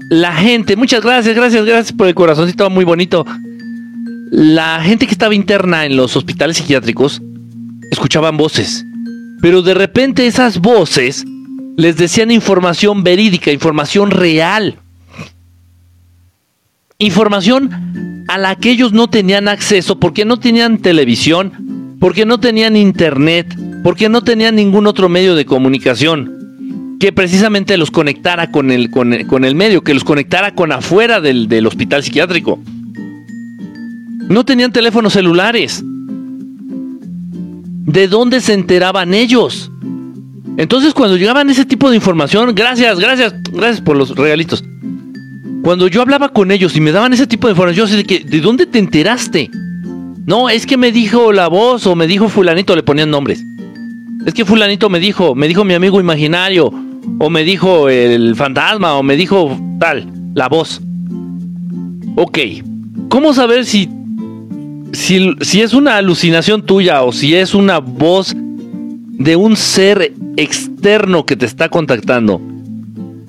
la 0.10 0.34
gente, 0.34 0.76
muchas 0.76 1.04
gracias, 1.04 1.36
gracias, 1.36 1.66
gracias 1.66 1.94
por 1.94 2.08
el 2.08 2.16
corazoncito 2.16 2.70
muy 2.70 2.86
bonito. 2.86 3.26
la 4.30 4.82
gente 4.84 5.06
que 5.06 5.14
estaba 5.14 5.34
interna 5.34 5.86
en 5.86 5.96
los 5.96 6.16
hospitales 6.18 6.58
psiquiátricos 6.58 7.22
escuchaban 7.92 8.36
voces, 8.36 8.86
pero 9.42 9.62
de 9.62 9.74
repente 9.74 10.28
esas 10.28 10.60
voces 10.60 11.26
les 11.78 11.98
decían 11.98 12.32
información 12.32 13.04
verídica, 13.04 13.52
información 13.52 14.12
real. 14.12 14.80
Información 16.98 18.26
a 18.28 18.38
la 18.38 18.56
que 18.56 18.72
ellos 18.72 18.94
no 18.94 19.10
tenían 19.10 19.48
acceso 19.48 20.00
porque 20.00 20.26
no 20.26 20.38
tenían 20.38 20.80
televisión, 20.80 21.98
porque 22.00 22.26
no 22.26 22.40
tenían 22.40 22.76
internet, 22.76 23.56
porque 23.84 24.10
no 24.10 24.24
tenían 24.24 24.56
ningún 24.56 24.88
otro 24.88 25.08
medio 25.08 25.36
de 25.36 25.46
comunicación 25.46 26.38
que 27.00 27.12
precisamente 27.12 27.78
los 27.78 27.92
conectara 27.92 28.52
con 28.52 28.72
el, 28.72 28.90
con 28.90 29.14
el, 29.14 29.56
medio, 29.56 29.84
que 29.84 29.94
los 29.94 30.04
conectara 30.04 30.56
con 30.56 30.72
afuera 30.72 31.22
del, 31.22 31.48
del 31.48 31.68
hospital 31.68 32.04
psiquiátrico. 32.04 32.60
No 34.30 34.44
tenían 34.46 34.72
teléfonos 34.72 35.14
celulares. 35.14 35.84
¿De 37.88 38.10
dónde 38.10 38.42
se 38.42 38.54
enteraban 38.54 39.14
ellos? 39.14 39.72
Entonces 40.58 40.94
cuando 40.94 41.16
llegaban 41.16 41.50
ese 41.50 41.64
tipo 41.64 41.90
de 41.90 41.96
información, 41.96 42.54
gracias, 42.54 43.00
gracias, 43.00 43.34
gracias 43.50 43.80
por 43.80 43.96
los 43.96 44.14
regalitos. 44.14 44.62
Cuando 45.64 45.88
yo 45.88 46.02
hablaba 46.02 46.30
con 46.30 46.52
ellos 46.52 46.76
y 46.76 46.82
me 46.82 46.92
daban 46.92 47.14
ese 47.14 47.28
tipo 47.28 47.48
de 47.48 47.54
información, 47.54 47.88
yo 47.88 47.96
de 47.96 48.04
que, 48.04 48.20
¿de 48.20 48.42
dónde 48.42 48.66
te 48.66 48.80
enteraste? 48.80 49.50
No, 50.26 50.50
es 50.50 50.66
que 50.66 50.76
me 50.76 50.92
dijo 50.92 51.32
la 51.32 51.48
voz 51.48 51.88
o 51.88 51.96
me 51.96 52.08
dijo 52.08 52.28
fulanito, 52.28 52.76
le 52.76 52.84
ponían 52.84 53.10
nombres. 53.10 53.42
Es 54.26 54.34
que 54.34 54.44
fulanito 54.44 54.90
me 54.90 55.00
dijo, 55.00 55.34
me 55.34 55.48
dijo 55.48 55.64
mi 55.64 55.74
amigo 55.74 56.02
imaginario, 56.02 56.74
o 57.20 57.30
me 57.30 57.46
dijo 57.46 57.88
el 57.88 58.36
fantasma, 58.36 58.96
o 58.96 59.04
me 59.04 59.16
dijo 59.16 59.58
tal, 59.80 60.12
la 60.36 60.50
voz. 60.50 60.82
Ok, 62.18 62.40
¿cómo 63.08 63.34
saber 63.34 63.66
si 63.66 63.90
si, 64.94 65.62
es 65.62 65.74
una 65.74 65.98
alucinación 65.98 66.66
tuya 66.66 67.04
o 67.04 67.12
si 67.12 67.36
es 67.36 67.54
una 67.54 67.80
voz 67.80 68.34
de 68.36 69.36
un 69.36 69.56
ser 69.56 70.14
externo 70.38 71.26
que 71.26 71.36
te 71.36 71.46
está 71.46 71.70
contactando, 71.70 72.42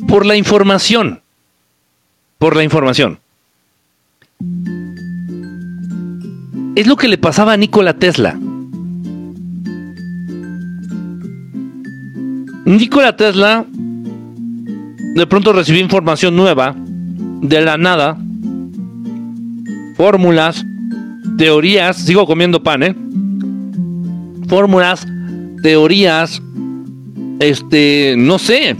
por 0.06 0.26
la 0.26 0.36
información, 0.36 1.20
por 2.38 2.56
la 2.56 2.64
información. 2.64 3.18
Es 6.76 6.86
lo 6.86 6.96
que 6.96 7.08
le 7.08 7.18
pasaba 7.18 7.54
a 7.54 7.56
Nikola 7.56 7.94
Tesla. 7.94 8.38
Nikola 12.64 13.16
Tesla 13.16 13.64
de 13.70 15.26
pronto 15.26 15.52
recibió 15.52 15.80
información 15.80 16.36
nueva 16.36 16.76
de 16.76 17.60
la 17.60 17.76
nada, 17.76 18.16
fórmulas, 19.96 20.64
teorías, 21.38 21.96
sigo 21.96 22.26
comiendo 22.26 22.62
pan, 22.62 22.82
¿eh? 22.82 22.94
Fórmulas, 24.48 25.06
teorías, 25.62 26.42
este, 27.40 28.14
no 28.18 28.38
sé, 28.38 28.76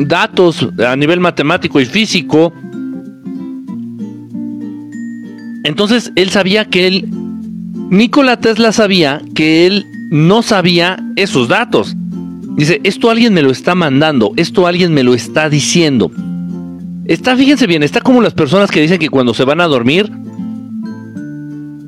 datos 0.00 0.68
a 0.86 0.94
nivel 0.94 1.18
matemático 1.18 1.80
y 1.80 1.86
físico. 1.86 2.52
Entonces 5.64 6.12
él 6.16 6.30
sabía 6.30 6.66
que 6.66 6.86
él, 6.86 7.08
Nikola 7.90 8.38
Tesla 8.38 8.72
sabía 8.72 9.22
que 9.34 9.66
él 9.66 9.86
no 10.10 10.42
sabía 10.42 10.98
esos 11.16 11.48
datos. 11.48 11.96
Dice, 12.56 12.80
esto 12.84 13.10
alguien 13.10 13.32
me 13.32 13.42
lo 13.42 13.50
está 13.50 13.74
mandando, 13.74 14.34
esto 14.36 14.66
alguien 14.66 14.92
me 14.92 15.02
lo 15.02 15.14
está 15.14 15.48
diciendo. 15.48 16.10
Está, 17.06 17.36
fíjense 17.36 17.66
bien, 17.66 17.82
está 17.82 18.00
como 18.00 18.20
las 18.20 18.34
personas 18.34 18.70
que 18.70 18.82
dicen 18.82 18.98
que 18.98 19.08
cuando 19.08 19.32
se 19.32 19.44
van 19.44 19.60
a 19.60 19.66
dormir, 19.66 20.10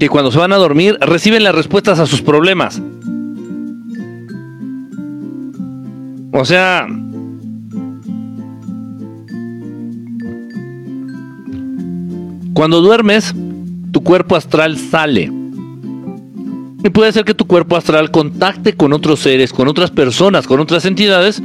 que 0.04 0.10
cuando 0.10 0.30
se 0.30 0.38
van 0.38 0.52
a 0.52 0.56
dormir 0.56 0.98
reciben 1.00 1.42
las 1.44 1.54
respuestas 1.54 1.98
a 1.98 2.04
sus 2.04 2.20
problemas. 2.20 2.82
O 6.30 6.44
sea, 6.44 6.86
cuando 12.52 12.82
duermes, 12.82 13.34
tu 13.92 14.02
cuerpo 14.02 14.36
astral 14.36 14.76
sale. 14.76 15.32
Y 16.84 16.90
puede 16.90 17.10
ser 17.12 17.24
que 17.24 17.32
tu 17.32 17.46
cuerpo 17.46 17.74
astral 17.74 18.10
contacte 18.10 18.74
con 18.74 18.92
otros 18.92 19.20
seres, 19.20 19.54
con 19.54 19.68
otras 19.68 19.90
personas, 19.90 20.46
con 20.46 20.60
otras 20.60 20.84
entidades. 20.84 21.36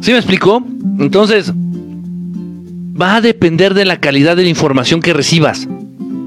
¿Sí 0.00 0.12
me 0.12 0.16
explicó? 0.16 0.64
Entonces, 0.98 1.52
va 2.98 3.16
a 3.16 3.20
depender 3.20 3.74
de 3.74 3.84
la 3.84 4.00
calidad 4.00 4.34
de 4.34 4.44
la 4.44 4.48
información 4.48 5.02
que 5.02 5.12
recibas. 5.12 5.68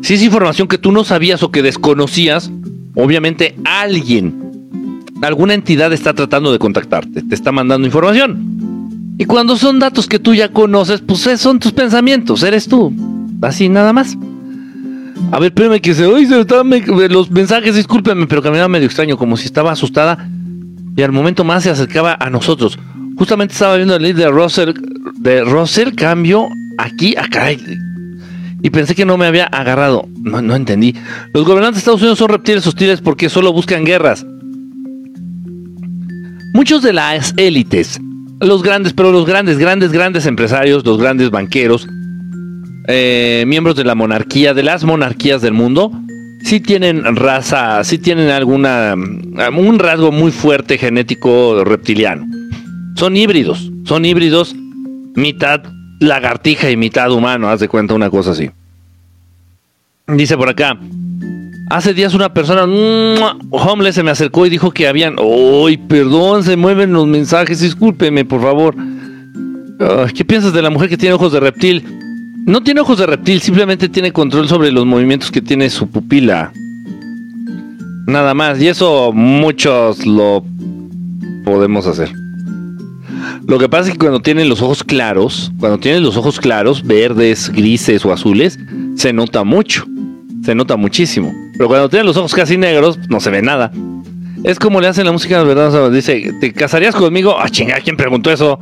Si 0.10 0.16
es 0.16 0.24
información 0.24 0.68
que 0.68 0.80
tú 0.80 0.92
no 0.92 1.04
sabías 1.04 1.44
o 1.44 1.52
que 1.52 1.62
desconocías, 1.62 2.50
obviamente 2.96 3.56
alguien, 3.64 5.04
alguna 5.22 5.54
entidad 5.54 5.94
está 5.94 6.16
tratando 6.16 6.52
de 6.52 6.58
contactarte, 6.58 7.22
te 7.22 7.36
está 7.36 7.52
mandando 7.52 7.86
información. 7.86 9.14
Y 9.20 9.26
cuando 9.26 9.56
son 9.56 9.78
datos 9.78 10.08
que 10.08 10.18
tú 10.18 10.34
ya 10.34 10.50
conoces, 10.50 11.02
pues 11.02 11.28
eh, 11.28 11.38
son 11.38 11.60
tus 11.60 11.74
pensamientos, 11.74 12.42
eres 12.42 12.68
tú. 12.68 12.92
Así 13.44 13.70
nada 13.70 13.94
más. 13.94 14.18
A 15.32 15.38
ver, 15.38 15.52
espérame 15.52 15.80
que 15.80 15.94
se 15.94 16.08
oye, 16.08 16.28
los 17.08 17.30
mensajes, 17.30 17.76
discúlpeme, 17.76 18.26
pero 18.26 18.42
caminaba 18.42 18.68
medio 18.68 18.88
extraño, 18.88 19.16
como 19.16 19.38
si 19.38 19.46
estaba 19.46 19.74
asustada 19.74 20.28
y 20.98 21.04
al 21.04 21.12
momento 21.12 21.44
más 21.44 21.62
se 21.62 21.70
acercaba 21.70 22.18
a 22.20 22.32
nosotros. 22.32 22.80
Justamente 23.16 23.54
estaba 23.54 23.76
viendo 23.76 23.96
el 23.96 24.02
lead 24.02 24.16
de 24.16 24.28
Russell, 24.32 24.72
de 25.20 25.44
Russell, 25.44 25.94
cambio 25.94 26.48
aquí, 26.80 27.16
acá, 27.16 27.52
y 28.62 28.70
pensé 28.70 28.96
que 28.96 29.06
no 29.06 29.18
me 29.18 29.26
había 29.26 29.46
agarrado. 29.46 30.08
No, 30.22 30.56
entendí. 30.56 30.96
Los 31.34 31.46
gobernantes 31.46 31.76
de 31.76 31.80
Estados 31.80 32.02
Unidos 32.02 32.20
son 32.20 32.30
reptiles 32.30 32.66
hostiles 32.68 33.02
porque 33.02 33.30
solo 33.30 33.54
buscan 33.54 33.86
guerras. 33.86 34.26
Muchos 36.54 36.82
de 36.82 36.94
las 36.94 37.34
élites, 37.38 38.00
los 38.42 38.64
grandes, 38.64 38.94
pero 38.94 39.12
los 39.12 39.26
grandes, 39.26 39.58
grandes, 39.58 39.92
grandes 39.92 40.26
empresarios, 40.26 40.86
los 40.86 40.98
grandes 40.98 41.30
banqueros, 41.30 41.88
eh, 42.88 43.44
miembros 43.48 43.76
de 43.76 43.84
la 43.84 43.96
monarquía, 43.96 44.54
de 44.54 44.64
las 44.64 44.84
monarquías 44.84 45.42
del 45.42 45.54
mundo, 45.54 45.92
sí 46.44 46.60
tienen 46.60 47.16
raza, 47.16 47.84
sí 47.84 48.00
tienen 48.00 48.30
alguna, 48.30 48.96
un 48.96 49.80
rasgo 49.80 50.12
muy 50.12 50.32
fuerte 50.32 50.78
genético 50.78 51.64
reptiliano. 51.64 52.26
Son 52.96 53.16
híbridos, 53.16 53.72
son 53.86 54.06
híbridos 54.06 54.56
mitad 55.16 55.62
lagartija 56.00 56.70
y 56.70 56.78
mitad 56.78 57.12
humano, 57.12 57.50
haz 57.50 57.60
de 57.60 57.68
cuenta 57.68 57.94
una 57.94 58.10
cosa 58.10 58.32
así. 58.32 58.50
Dice 60.08 60.36
por 60.38 60.50
acá, 60.50 60.78
hace 61.70 61.94
días 61.94 62.14
una 62.14 62.34
persona, 62.34 62.64
homeless, 63.52 63.96
se 63.96 64.04
me 64.04 64.12
acercó 64.12 64.46
y 64.46 64.50
dijo 64.50 64.72
que 64.72 64.88
habían, 64.88 65.16
¡ay, 65.20 65.78
perdón! 65.78 66.44
Se 66.44 66.58
mueven 66.58 66.94
los 66.94 67.06
mensajes, 67.08 67.60
discúlpeme, 67.60 68.26
por 68.26 68.42
favor. 68.42 68.76
¿Qué 70.14 70.26
piensas 70.26 70.52
de 70.52 70.62
la 70.62 70.70
mujer 70.70 70.90
que 70.90 70.98
tiene 70.98 71.14
ojos 71.14 71.32
de 71.32 71.40
reptil? 71.40 71.86
No 72.46 72.64
tiene 72.64 72.82
ojos 72.82 72.98
de 72.98 73.06
reptil, 73.06 73.42
simplemente 73.42 73.88
tiene 73.90 74.12
control 74.12 74.48
sobre 74.48 74.72
los 74.72 74.86
movimientos 74.86 75.30
que 75.30 75.42
tiene 75.42 75.70
su 75.70 75.88
pupila. 75.88 76.52
Nada 78.08 78.34
más, 78.34 78.60
y 78.60 78.68
eso 78.68 79.12
muchos 79.14 80.06
lo 80.06 80.44
podemos 81.46 81.86
hacer. 81.86 82.12
Lo 83.48 83.60
que 83.60 83.70
pasa 83.70 83.88
es 83.88 83.94
que 83.94 84.00
cuando 84.00 84.20
tienen 84.20 84.50
los 84.50 84.62
ojos 84.62 84.84
claros, 84.84 85.52
cuando 85.60 85.78
tienen 85.80 86.04
los 86.04 86.18
ojos 86.18 86.40
claros, 86.40 86.86
verdes, 86.86 87.52
grises 87.52 88.06
o 88.06 88.14
azules, 88.14 88.60
se 88.96 89.14
nota 89.14 89.44
mucho. 89.44 89.86
Se 90.44 90.56
nota 90.56 90.78
muchísimo. 90.78 91.34
Pero 91.54 91.68
cuando 91.68 91.90
tienen 91.90 92.06
los 92.06 92.18
ojos 92.18 92.34
casi 92.34 92.58
negros, 92.58 92.98
no 93.10 93.20
se 93.20 93.30
ve 93.30 93.42
nada. 93.42 93.72
Es 94.44 94.58
como 94.58 94.80
le 94.80 94.88
hacen 94.88 95.06
la 95.06 95.12
música, 95.12 95.44
¿verdad? 95.44 95.92
dice, 95.92 96.34
¿te 96.40 96.54
casarías 96.54 96.96
conmigo? 96.96 97.36
Ah, 97.38 97.50
chinga, 97.50 97.80
¿quién 97.82 97.98
preguntó 97.98 98.32
eso? 98.32 98.58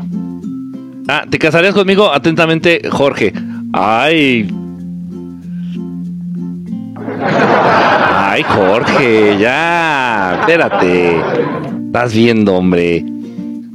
Ah, 1.07 1.23
¿te 1.29 1.37
casarías 1.37 1.73
conmigo? 1.73 2.11
Atentamente, 2.11 2.81
Jorge. 2.89 3.33
Ay. 3.73 4.49
Ay, 8.29 8.43
Jorge, 8.43 9.37
ya. 9.39 10.39
Espérate. 10.41 11.17
Estás 11.85 12.13
viendo, 12.13 12.55
hombre. 12.55 13.05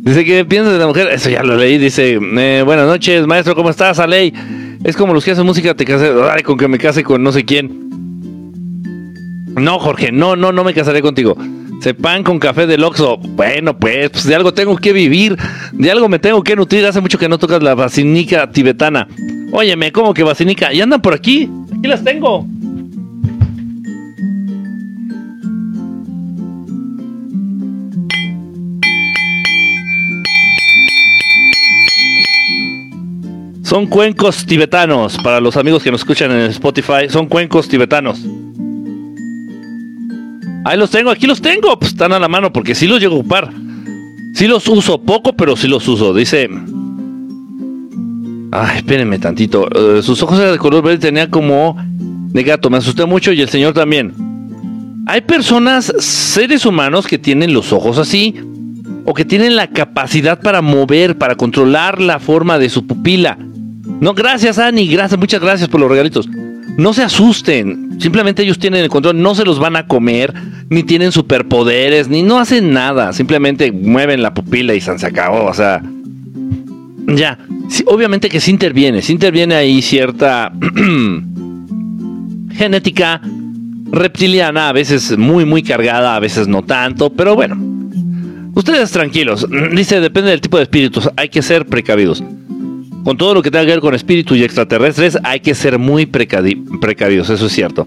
Dice 0.03 0.25
que 0.25 0.45
piensas 0.45 0.73
de 0.73 0.81
la 0.81 0.89
mujer, 0.89 1.07
eso 1.13 1.31
ya 1.31 1.45
lo 1.45 1.57
leí, 1.57 1.79
dice, 1.79 2.19
eh, 2.21 2.63
buenas 2.65 2.89
noches, 2.89 3.25
maestro, 3.25 3.55
¿cómo 3.55 3.71
estás, 3.71 4.01
Aley? 4.01 4.35
Es 4.83 4.97
como 4.97 5.15
los 5.15 5.25
que 5.25 5.31
hacen 5.31 5.47
música, 5.47 5.75
te 5.75 5.85
casé, 5.85 6.11
ay, 6.29 6.43
con 6.43 6.59
que 6.59 6.67
me 6.67 6.77
case 6.77 7.05
con 7.05 7.23
no 7.23 7.31
sé 7.31 7.45
quién. 7.45 7.89
No, 9.55 9.79
Jorge, 9.79 10.11
no, 10.11 10.35
no, 10.35 10.51
no 10.51 10.65
me 10.65 10.75
casaré 10.75 11.03
contigo. 11.03 11.37
Sepan 11.81 12.25
con 12.25 12.41
café 12.41 12.67
del 12.67 12.83
Oxxo. 12.83 13.17
Bueno, 13.17 13.79
pues, 13.79 14.11
pues, 14.11 14.25
de 14.25 14.35
algo 14.35 14.53
tengo 14.53 14.77
que 14.77 14.93
vivir, 14.93 15.37
de 15.73 15.91
algo 15.93 16.09
me 16.09 16.19
tengo 16.19 16.43
que 16.43 16.57
nutrir. 16.57 16.85
Hace 16.85 17.01
mucho 17.01 17.17
que 17.17 17.29
no 17.29 17.39
tocas 17.39 17.63
la 17.63 17.77
vacinica 17.77 18.51
tibetana. 18.51 19.07
Óyeme, 19.53 19.93
¿cómo 19.93 20.15
que 20.15 20.25
vacinica? 20.25 20.73
¿Y 20.73 20.81
andan 20.81 21.01
por 21.01 21.15
aquí? 21.15 21.49
Aquí 21.79 21.87
las 21.87 22.03
tengo. 22.03 22.45
Son 33.73 33.87
cuencos 33.87 34.45
tibetanos. 34.45 35.17
Para 35.25 35.41
los 35.41 35.57
amigos 35.57 35.83
que 35.83 35.91
nos 35.91 36.03
escuchan 36.03 36.31
en 36.31 36.43
Spotify, 36.51 37.09
son 37.09 37.25
cuencos 37.25 37.69
tibetanos. 37.69 38.21
Ahí 40.67 40.77
los 40.77 40.91
tengo, 40.91 41.09
aquí 41.09 41.27
los 41.27 41.41
tengo. 41.41 41.79
Pues 41.79 41.93
están 41.93 42.13
a 42.13 42.19
la 42.19 42.29
mano 42.29 42.53
porque 42.53 42.75
sí 42.75 42.87
los 42.87 43.01
llego 43.01 43.15
a 43.15 43.21
ocupar. 43.21 43.51
Sí 44.35 44.47
los 44.47 44.69
uso 44.69 45.01
poco, 45.01 45.33
pero 45.33 45.57
sí 45.57 45.69
los 45.69 45.89
uso. 45.89 46.13
Dice. 46.13 46.51
Ay, 48.51 48.77
espérenme 48.77 49.19
tantito. 49.19 49.67
Eh, 49.75 50.03
sus 50.03 50.23
ojos 50.23 50.39
eran 50.39 50.53
de 50.53 50.59
color 50.59 50.83
verde, 50.83 50.99
tenía 50.99 51.31
como 51.31 51.75
de 51.79 52.43
gato. 52.43 52.69
Me 52.69 52.77
asusté 52.77 53.07
mucho 53.07 53.33
y 53.33 53.41
el 53.41 53.49
señor 53.49 53.73
también. 53.73 54.13
Hay 55.07 55.23
personas, 55.23 55.95
seres 55.99 56.67
humanos, 56.67 57.07
que 57.07 57.17
tienen 57.17 57.55
los 57.55 57.73
ojos 57.73 57.97
así. 57.97 58.35
O 59.07 59.15
que 59.15 59.25
tienen 59.25 59.57
la 59.57 59.69
capacidad 59.69 60.43
para 60.43 60.61
mover, 60.61 61.17
para 61.17 61.37
controlar 61.37 62.03
la 62.03 62.19
forma 62.19 62.59
de 62.59 62.69
su 62.69 62.87
pupila. 62.87 63.39
No, 64.03 64.15
gracias, 64.15 64.59
Ani. 64.59 64.89
Gracias, 64.89 65.17
muchas 65.17 65.41
gracias 65.41 65.69
por 65.69 65.81
los 65.81 65.89
regalitos. 65.89 66.29
No 66.77 66.93
se 66.93 67.05
asusten. 67.05 68.01
Simplemente 68.01 68.43
ellos 68.43 68.59
tienen 68.59 68.83
el 68.83 68.89
control. 68.89 69.23
No 69.23 69.37
se 69.37 69.45
los 69.45 69.61
van 69.61 69.77
a 69.77 69.87
comer. 69.87 70.35
Ni 70.71 70.83
tienen 70.83 71.13
superpoderes. 71.13 72.09
Ni 72.09 72.25
no 72.25 72.41
hacen 72.41 72.73
nada. 72.73 73.13
Simplemente 73.13 73.71
mueven 73.71 74.21
la 74.21 74.35
pupila 74.35 74.75
y 74.75 74.81
se 74.81 74.91
acabó. 75.07 75.45
O 75.45 75.55
sea. 75.55 75.81
Ya. 77.07 77.39
obviamente 77.87 78.29
que 78.29 78.41
sí 78.41 78.51
interviene. 78.51 79.03
Sí 79.03 79.13
interviene 79.13 79.55
ahí 79.55 79.81
cierta 79.83 80.53
genética 82.55 83.21
reptiliana. 83.93 84.69
A 84.69 84.73
veces 84.73 85.17
muy, 85.17 85.45
muy 85.45 85.63
cargada. 85.63 86.17
A 86.17 86.19
veces 86.19 86.49
no 86.49 86.65
tanto. 86.65 87.11
Pero 87.11 87.37
bueno. 87.37 87.57
Ustedes 88.53 88.91
tranquilos. 88.91 89.47
Dice, 89.77 90.01
depende 90.01 90.31
del 90.31 90.41
tipo 90.41 90.57
de 90.57 90.65
espíritus. 90.65 91.09
Hay 91.17 91.29
que 91.29 91.41
ser 91.41 91.67
precavidos 91.67 92.21
con 93.05 93.17
todo 93.17 93.35
lo 93.35 93.43
que 93.43 93.51
tenga 93.51 93.65
que 93.65 93.73
ver 93.73 93.81
con 93.81 93.95
espíritus 93.95 94.39
y 94.39 94.45
extraterrestres, 94.45 95.19
hay 95.25 95.41
que 95.41 95.55
ser 95.55 95.79
muy 95.79 96.07
precavidos, 96.07 97.31
eso 97.31 97.47
es 97.47 97.53
cierto. 97.53 97.87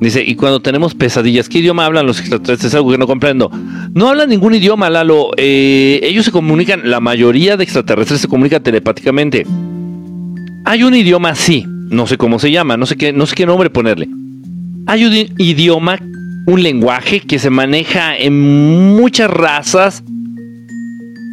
Dice, 0.00 0.22
y 0.26 0.34
cuando 0.34 0.60
tenemos 0.60 0.94
pesadillas, 0.94 1.48
¿qué 1.48 1.58
idioma 1.58 1.86
hablan 1.86 2.06
los 2.06 2.20
extraterrestres? 2.20 2.72
Es 2.72 2.74
algo 2.74 2.90
que 2.90 2.98
no 2.98 3.06
comprendo. 3.06 3.50
No 3.94 4.08
hablan 4.08 4.28
ningún 4.28 4.54
idioma, 4.54 4.90
Lalo. 4.90 5.30
Eh, 5.36 6.00
ellos 6.02 6.24
se 6.26 6.30
comunican, 6.30 6.82
la 6.84 7.00
mayoría 7.00 7.56
de 7.56 7.64
extraterrestres 7.64 8.20
se 8.20 8.28
comunican 8.28 8.62
telepáticamente. 8.62 9.46
Hay 10.66 10.82
un 10.82 10.94
idioma, 10.94 11.34
sí, 11.34 11.64
no 11.66 12.06
sé 12.06 12.18
cómo 12.18 12.38
se 12.38 12.50
llama, 12.50 12.76
no 12.76 12.86
sé 12.86 12.96
qué, 12.96 13.12
no 13.12 13.24
sé 13.26 13.34
qué 13.34 13.46
nombre 13.46 13.70
ponerle. 13.70 14.08
Hay 14.86 15.04
un 15.04 15.14
idioma, 15.38 15.98
un 16.46 16.62
lenguaje 16.62 17.20
que 17.20 17.38
se 17.38 17.50
maneja 17.50 18.16
en 18.16 18.38
muchas 18.96 19.30
razas 19.30 20.02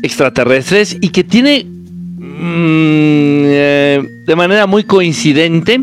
extraterrestres 0.03 0.97
y 1.01 1.09
que 1.09 1.23
tiene 1.23 1.65
Mm, 2.43 3.43
eh, 3.45 4.03
de 4.25 4.35
manera 4.35 4.65
muy 4.65 4.83
coincidente, 4.83 5.79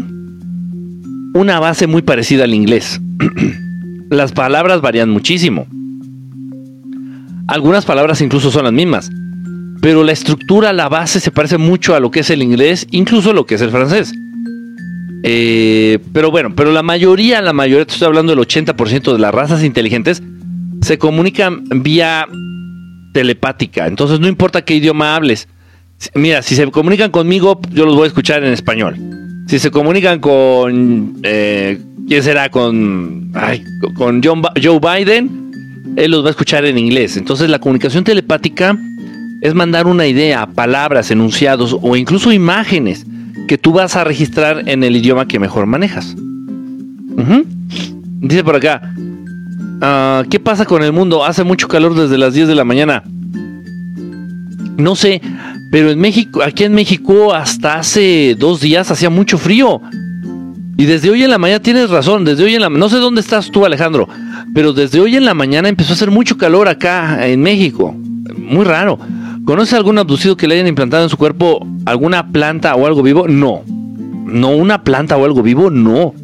una 1.35 1.61
base 1.61 1.87
muy 1.87 2.03
parecida 2.03 2.45
al 2.45 2.53
inglés. 2.53 3.01
las 4.11 4.33
palabras 4.33 4.81
varían 4.81 5.09
muchísimo. 5.09 5.69
Algunas 7.47 7.85
palabras 7.85 8.21
incluso 8.23 8.51
son 8.51 8.65
las 8.65 8.73
mismas. 8.73 9.09
Pero 9.81 10.03
la 10.03 10.11
estructura, 10.11 10.73
la 10.73 10.89
base 10.89 11.21
se 11.21 11.31
parece 11.31 11.59
mucho 11.59 11.95
a 11.95 12.01
lo 12.01 12.11
que 12.11 12.21
es 12.21 12.31
el 12.31 12.43
inglés, 12.43 12.89
incluso 12.91 13.31
a 13.31 13.35
lo 13.35 13.47
que 13.47 13.55
es 13.55 13.63
el 13.63 13.71
francés. 13.71 14.13
Eh, 15.23 16.01
pero 16.13 16.33
bueno, 16.33 16.57
pero 16.57 16.73
la 16.73 16.83
mayoría, 16.83 17.41
la 17.41 17.53
mayoría, 17.53 17.87
estoy 17.89 18.07
hablando 18.07 18.35
del 18.35 18.45
80% 18.45 19.13
de 19.13 19.19
las 19.21 19.33
razas 19.33 19.63
inteligentes, 19.63 20.25
se 20.83 20.99
comunican 20.99 21.63
vía 21.71 22.27
telepática. 23.15 23.87
Entonces 23.87 24.19
no 24.19 24.27
importa 24.27 24.63
qué 24.65 24.75
idioma 24.75 25.15
hables, 25.15 25.47
Mira, 26.15 26.43
si 26.43 26.55
se 26.55 26.67
comunican 26.71 27.11
conmigo, 27.11 27.61
yo 27.73 27.85
los 27.85 27.95
voy 27.95 28.05
a 28.05 28.09
escuchar 28.09 28.45
en 28.45 28.53
español. 28.53 28.97
Si 29.49 29.59
se 29.59 29.71
comunican 29.71 30.21
con. 30.21 31.19
Eh, 31.23 31.81
¿Quién 32.07 32.23
será? 32.23 32.51
Con. 32.51 33.33
con 33.95 34.23
John, 34.23 34.43
Joe 34.63 34.79
Biden, 34.79 35.95
él 35.97 36.11
los 36.11 36.23
va 36.23 36.29
a 36.29 36.31
escuchar 36.31 36.65
en 36.65 36.79
inglés. 36.79 37.17
Entonces, 37.17 37.51
la 37.51 37.59
comunicación 37.59 38.05
telepática 38.05 38.79
es 39.41 39.55
mandar 39.55 39.87
una 39.87 40.07
idea, 40.07 40.47
palabras, 40.47 41.11
enunciados 41.11 41.77
o 41.81 41.97
incluso 41.97 42.33
imágenes 42.33 43.07
que 43.47 43.59
tú 43.59 43.73
vas 43.73 43.97
a 43.97 44.05
registrar 44.05 44.69
en 44.69 44.85
el 44.85 44.97
idioma 44.97 45.27
que 45.27 45.39
mejor 45.39 45.67
manejas. 45.67 46.15
Dice 48.21 48.45
por 48.45 48.57
acá. 48.57 48.95
Ah, 49.81 50.25
¿Qué 50.29 50.41
pasa 50.41 50.65
con 50.65 50.83
el 50.83 50.93
mundo? 50.93 51.25
Hace 51.25 51.45
mucho 51.45 51.69
calor 51.69 51.95
desde 51.95 52.19
las 52.19 52.35
10 52.35 52.49
de 52.49 52.55
la 52.55 52.65
mañana. 52.65 53.03
No 54.77 54.95
sé, 54.95 55.21
pero 55.71 55.91
en 55.91 55.99
México, 55.99 56.43
aquí 56.43 56.65
en 56.65 56.75
México, 56.75 57.35
hasta 57.35 57.79
hace 57.79 58.35
dos 58.39 58.61
días 58.61 58.91
hacía 58.91 59.11
mucho 59.11 59.39
frío. 59.39 59.81
Y 60.77 60.85
desde 60.85 61.11
hoy 61.11 61.25
en 61.25 61.31
la 61.31 61.39
mañana 61.39 61.61
tienes 61.61 61.91
razón, 61.91 62.25
desde 62.25 62.45
hoy 62.45 62.55
en 62.55 62.61
la 62.61 62.69
no 62.71 62.89
sé 62.89 62.99
dónde 62.99 63.21
estás 63.21 63.51
tú 63.51 63.67
Alejandro, 63.67 64.09
pero 64.55 64.73
desde 64.73 65.01
hoy 65.01 65.17
en 65.17 65.25
la 65.25 65.35
mañana 65.35 65.69
empezó 65.69 65.93
a 65.93 65.97
hacer 65.97 66.11
mucho 66.11 66.39
calor 66.39 66.69
acá 66.69 67.27
en 67.27 67.43
México. 67.43 67.95
Muy 68.37 68.65
raro. 68.65 68.99
¿Conoce 69.45 69.77
algún 69.77 69.99
abducido 69.99 70.37
que 70.37 70.47
le 70.47 70.55
hayan 70.55 70.69
implantado 70.69 71.03
en 71.03 71.09
su 71.11 71.17
cuerpo 71.17 71.67
alguna 71.85 72.29
planta 72.31 72.75
o 72.75 72.87
algo 72.87 73.03
vivo? 73.03 73.27
No. 73.27 73.63
No, 73.67 74.51
una 74.51 74.85
planta 74.85 75.17
o 75.17 75.25
algo 75.25 75.43
vivo, 75.43 75.71
no. 75.71 76.15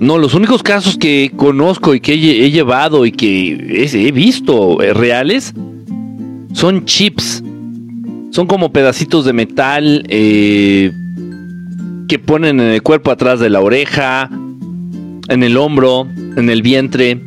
No, 0.00 0.16
los 0.16 0.34
únicos 0.34 0.62
casos 0.62 0.96
que 0.96 1.30
conozco 1.36 1.94
y 1.94 2.00
que 2.00 2.14
he, 2.14 2.50
llevado 2.50 3.04
y 3.04 3.12
que 3.12 3.86
he 3.92 4.12
visto 4.12 4.80
eh, 4.82 4.94
reales 4.94 5.52
son 6.52 6.84
chips 6.84 7.27
son 8.38 8.46
como 8.46 8.72
pedacitos 8.72 9.24
de 9.24 9.32
metal 9.32 10.04
eh, 10.08 10.92
que 12.08 12.20
ponen 12.20 12.60
en 12.60 12.68
el 12.68 12.84
cuerpo 12.84 13.10
atrás 13.10 13.40
de 13.40 13.50
la 13.50 13.60
oreja, 13.60 14.30
en 15.28 15.42
el 15.42 15.56
hombro, 15.56 16.06
en 16.36 16.48
el 16.48 16.62
vientre. 16.62 17.20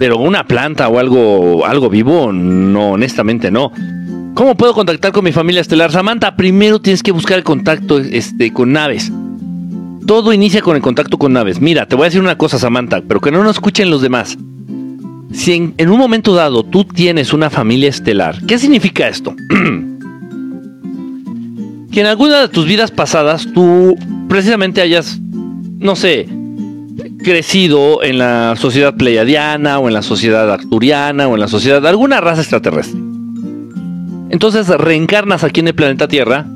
Pero 0.00 0.18
una 0.18 0.44
planta 0.48 0.88
o 0.88 0.98
algo, 0.98 1.64
algo 1.66 1.88
vivo, 1.88 2.32
no, 2.32 2.90
honestamente 2.90 3.52
no. 3.52 3.70
¿Cómo 4.34 4.56
puedo 4.56 4.74
contactar 4.74 5.12
con 5.12 5.22
mi 5.22 5.30
familia 5.30 5.60
estelar? 5.60 5.92
Samantha, 5.92 6.34
primero 6.34 6.80
tienes 6.80 7.04
que 7.04 7.12
buscar 7.12 7.38
el 7.38 7.44
contacto 7.44 8.00
este, 8.00 8.52
con 8.52 8.72
naves. 8.72 9.12
Todo 10.04 10.32
inicia 10.32 10.62
con 10.62 10.74
el 10.74 10.82
contacto 10.82 11.16
con 11.16 11.32
naves. 11.32 11.60
Mira, 11.60 11.86
te 11.86 11.94
voy 11.94 12.02
a 12.02 12.06
decir 12.06 12.20
una 12.20 12.36
cosa, 12.36 12.58
Samantha, 12.58 13.02
pero 13.06 13.20
que 13.20 13.30
no 13.30 13.44
nos 13.44 13.52
escuchen 13.54 13.88
los 13.88 14.02
demás. 14.02 14.36
Si 15.32 15.72
en, 15.78 15.88
un 15.88 15.96
momento 15.96 16.34
dado 16.34 16.64
tú 16.64 16.82
tienes 16.82 17.32
una 17.32 17.50
familia 17.50 17.88
estelar, 17.88 18.44
¿qué 18.48 18.58
significa 18.58 19.06
esto? 19.06 19.36
que 21.92 22.00
en 22.00 22.06
alguna 22.06 22.40
de 22.40 22.48
tus 22.48 22.66
vidas 22.66 22.90
pasadas 22.90 23.46
tú 23.52 23.96
precisamente 24.28 24.80
hayas, 24.80 25.20
no 25.78 25.94
sé, 25.94 26.26
crecido 27.22 28.02
en 28.02 28.18
la 28.18 28.56
sociedad 28.56 28.94
pleiadiana 28.96 29.78
o 29.78 29.88
en 29.88 29.94
la 29.94 30.02
sociedad 30.02 30.50
arturiana 30.50 31.28
o 31.28 31.34
en 31.34 31.40
la 31.40 31.48
sociedad 31.48 31.82
de 31.82 31.88
alguna 31.88 32.20
raza 32.20 32.40
extraterrestre. 32.40 32.98
Entonces 34.30 34.66
reencarnas 34.68 35.44
aquí 35.44 35.60
en 35.60 35.68
el 35.68 35.74
planeta 35.74 36.08
Tierra, 36.08 36.46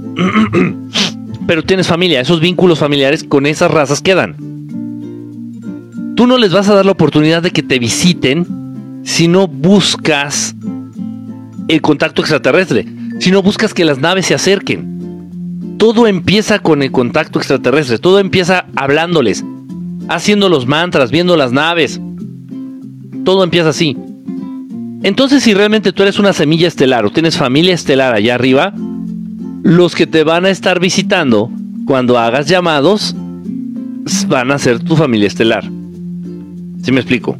pero 1.47 1.63
tienes 1.63 1.87
familia, 1.87 2.23
esos 2.23 2.41
vínculos 2.41 2.79
familiares 2.79 3.23
con 3.23 3.45
esas 3.45 3.71
razas 3.71 4.01
quedan. 4.01 4.37
Tú 6.17 6.27
no 6.27 6.39
les 6.39 6.53
vas 6.53 6.71
a 6.71 6.75
dar 6.75 6.87
la 6.87 6.93
oportunidad 6.93 7.43
de 7.43 7.51
que 7.51 7.63
te 7.63 7.79
visiten 7.79 9.03
si 9.05 9.29
no 9.29 9.47
buscas 9.47 10.55
el 11.69 11.83
contacto 11.83 12.23
extraterrestre, 12.23 12.87
si 13.21 13.31
no 13.31 13.43
buscas 13.43 13.75
que 13.75 13.85
las 13.85 13.99
naves 13.99 14.25
se 14.25 14.35
acerquen. 14.35 14.96
Todo 15.79 16.07
empieza 16.07 16.59
con 16.59 16.83
el 16.83 16.91
contacto 16.91 17.39
extraterrestre, 17.39 17.99
todo 17.99 18.19
empieza 18.19 18.67
hablándoles, 18.77 19.45
haciendo 20.09 20.49
los 20.49 20.67
mantras, 20.67 21.11
viendo 21.11 21.37
las 21.37 21.53
naves. 21.53 22.01
Todo 23.25 23.45
empieza 23.45 23.71
así. 23.71 23.97
Entonces, 25.03 25.43
si 25.43 25.55
realmente 25.55 25.93
tú 25.93 26.03
eres 26.03 26.19
una 26.19 26.33
semilla 26.33 26.69
estelar 26.69 27.05
o 27.05 27.11
tienes 27.11 27.37
familia 27.37 27.75
estelar 27.75 28.15
allá 28.15 28.35
arriba, 28.35 28.73
los 29.63 29.95
que 29.95 30.07
te 30.07 30.25
van 30.25 30.47
a 30.47 30.51
estar 30.51 30.81
visitando 30.81 31.51
cuando 31.87 32.19
hagas 32.19 32.49
llamados 32.49 33.15
van 34.29 34.51
a 34.51 34.59
ser 34.59 34.79
tu 34.83 34.97
familia 34.97 35.27
estelar. 35.27 35.65
¿Sí 36.83 36.93
me 36.93 37.01
explico? 37.01 37.37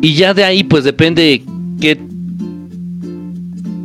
Y 0.00 0.14
ya 0.14 0.34
de 0.34 0.44
ahí, 0.44 0.64
pues 0.64 0.84
depende 0.84 1.42
que. 1.80 1.98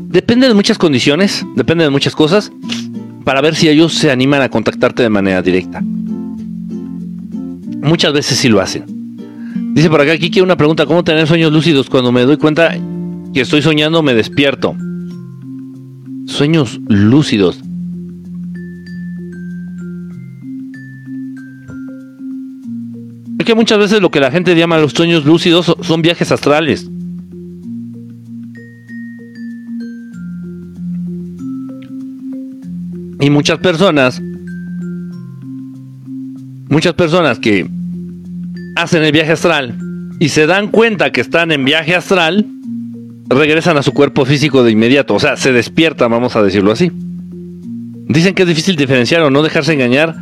Depende 0.09 0.47
de 0.47 0.53
muchas 0.53 0.77
condiciones, 0.77 1.45
depende 1.55 1.83
de 1.83 1.89
muchas 1.91 2.15
cosas, 2.15 2.51
para 3.29 3.41
ver 3.41 3.53
si 3.53 3.69
ellos 3.69 3.93
se 3.93 4.09
animan 4.09 4.41
a 4.41 4.49
contactarte 4.49 5.03
de 5.03 5.09
manera 5.11 5.43
directa. 5.43 5.83
Muchas 7.79 8.11
veces 8.11 8.39
sí 8.39 8.49
lo 8.49 8.59
hacen. 8.59 8.85
Dice 9.75 9.87
por 9.87 10.01
acá 10.01 10.17
Kiki 10.17 10.41
una 10.41 10.57
pregunta: 10.57 10.87
¿Cómo 10.87 11.03
tener 11.03 11.27
sueños 11.27 11.53
lúcidos? 11.53 11.91
Cuando 11.91 12.11
me 12.11 12.23
doy 12.23 12.37
cuenta 12.37 12.75
que 13.31 13.41
estoy 13.41 13.61
soñando, 13.61 14.01
me 14.01 14.15
despierto. 14.15 14.75
Sueños 16.25 16.79
lúcidos. 16.87 17.59
Es 23.37 23.45
que 23.45 23.53
muchas 23.53 23.77
veces 23.77 24.01
lo 24.01 24.09
que 24.09 24.21
la 24.21 24.31
gente 24.31 24.55
llama 24.55 24.79
los 24.79 24.93
sueños 24.93 25.23
lúcidos 25.23 25.77
son 25.81 26.01
viajes 26.01 26.31
astrales. 26.31 26.89
Y 33.19 33.29
muchas 33.29 33.59
personas, 33.59 34.21
muchas 36.69 36.93
personas 36.93 37.39
que 37.39 37.69
hacen 38.75 39.03
el 39.03 39.11
viaje 39.11 39.33
astral 39.33 39.77
y 40.19 40.29
se 40.29 40.47
dan 40.47 40.69
cuenta 40.69 41.11
que 41.11 41.21
están 41.21 41.51
en 41.51 41.65
viaje 41.65 41.95
astral, 41.95 42.45
regresan 43.27 43.77
a 43.77 43.83
su 43.83 43.93
cuerpo 43.93 44.25
físico 44.25 44.63
de 44.63 44.71
inmediato, 44.71 45.15
o 45.15 45.19
sea, 45.19 45.37
se 45.37 45.51
despiertan, 45.51 46.11
vamos 46.11 46.35
a 46.35 46.43
decirlo 46.43 46.71
así. 46.71 46.91
Dicen 48.07 48.33
que 48.33 48.43
es 48.43 48.47
difícil 48.47 48.75
diferenciar 48.75 49.21
o 49.21 49.29
no 49.29 49.43
dejarse 49.43 49.73
engañar 49.73 50.15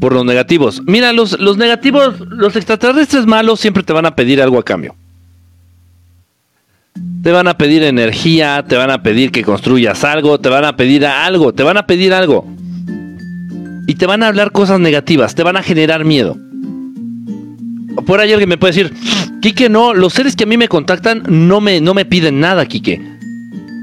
por 0.00 0.12
los 0.12 0.24
negativos. 0.24 0.82
Mira, 0.86 1.12
los, 1.12 1.38
los 1.40 1.56
negativos, 1.56 2.20
los 2.20 2.56
extraterrestres 2.56 3.26
malos 3.26 3.60
siempre 3.60 3.82
te 3.82 3.92
van 3.92 4.06
a 4.06 4.14
pedir 4.14 4.40
algo 4.40 4.58
a 4.58 4.64
cambio. 4.64 4.94
Te 7.22 7.32
van 7.32 7.48
a 7.48 7.54
pedir 7.54 7.82
energía, 7.82 8.64
te 8.66 8.76
van 8.76 8.90
a 8.90 9.02
pedir 9.02 9.30
que 9.30 9.42
construyas 9.42 10.04
algo, 10.04 10.38
te 10.38 10.48
van 10.48 10.64
a 10.64 10.76
pedir 10.76 11.04
algo, 11.04 11.52
te 11.52 11.62
van 11.62 11.76
a 11.76 11.86
pedir 11.86 12.14
algo. 12.14 12.46
Y 13.86 13.94
te 13.94 14.06
van 14.06 14.22
a 14.22 14.28
hablar 14.28 14.52
cosas 14.52 14.80
negativas, 14.80 15.34
te 15.34 15.42
van 15.42 15.56
a 15.56 15.62
generar 15.62 16.04
miedo. 16.04 16.36
Por 18.06 18.20
ahí 18.20 18.32
alguien 18.32 18.48
me 18.48 18.56
puede 18.58 18.74
decir, 18.74 18.94
Quique, 19.40 19.68
no, 19.68 19.94
los 19.94 20.14
seres 20.14 20.36
que 20.36 20.44
a 20.44 20.46
mí 20.46 20.56
me 20.56 20.68
contactan 20.68 21.22
no 21.28 21.60
me, 21.60 21.80
no 21.80 21.94
me 21.94 22.04
piden 22.04 22.40
nada, 22.40 22.66
Quique. 22.66 23.00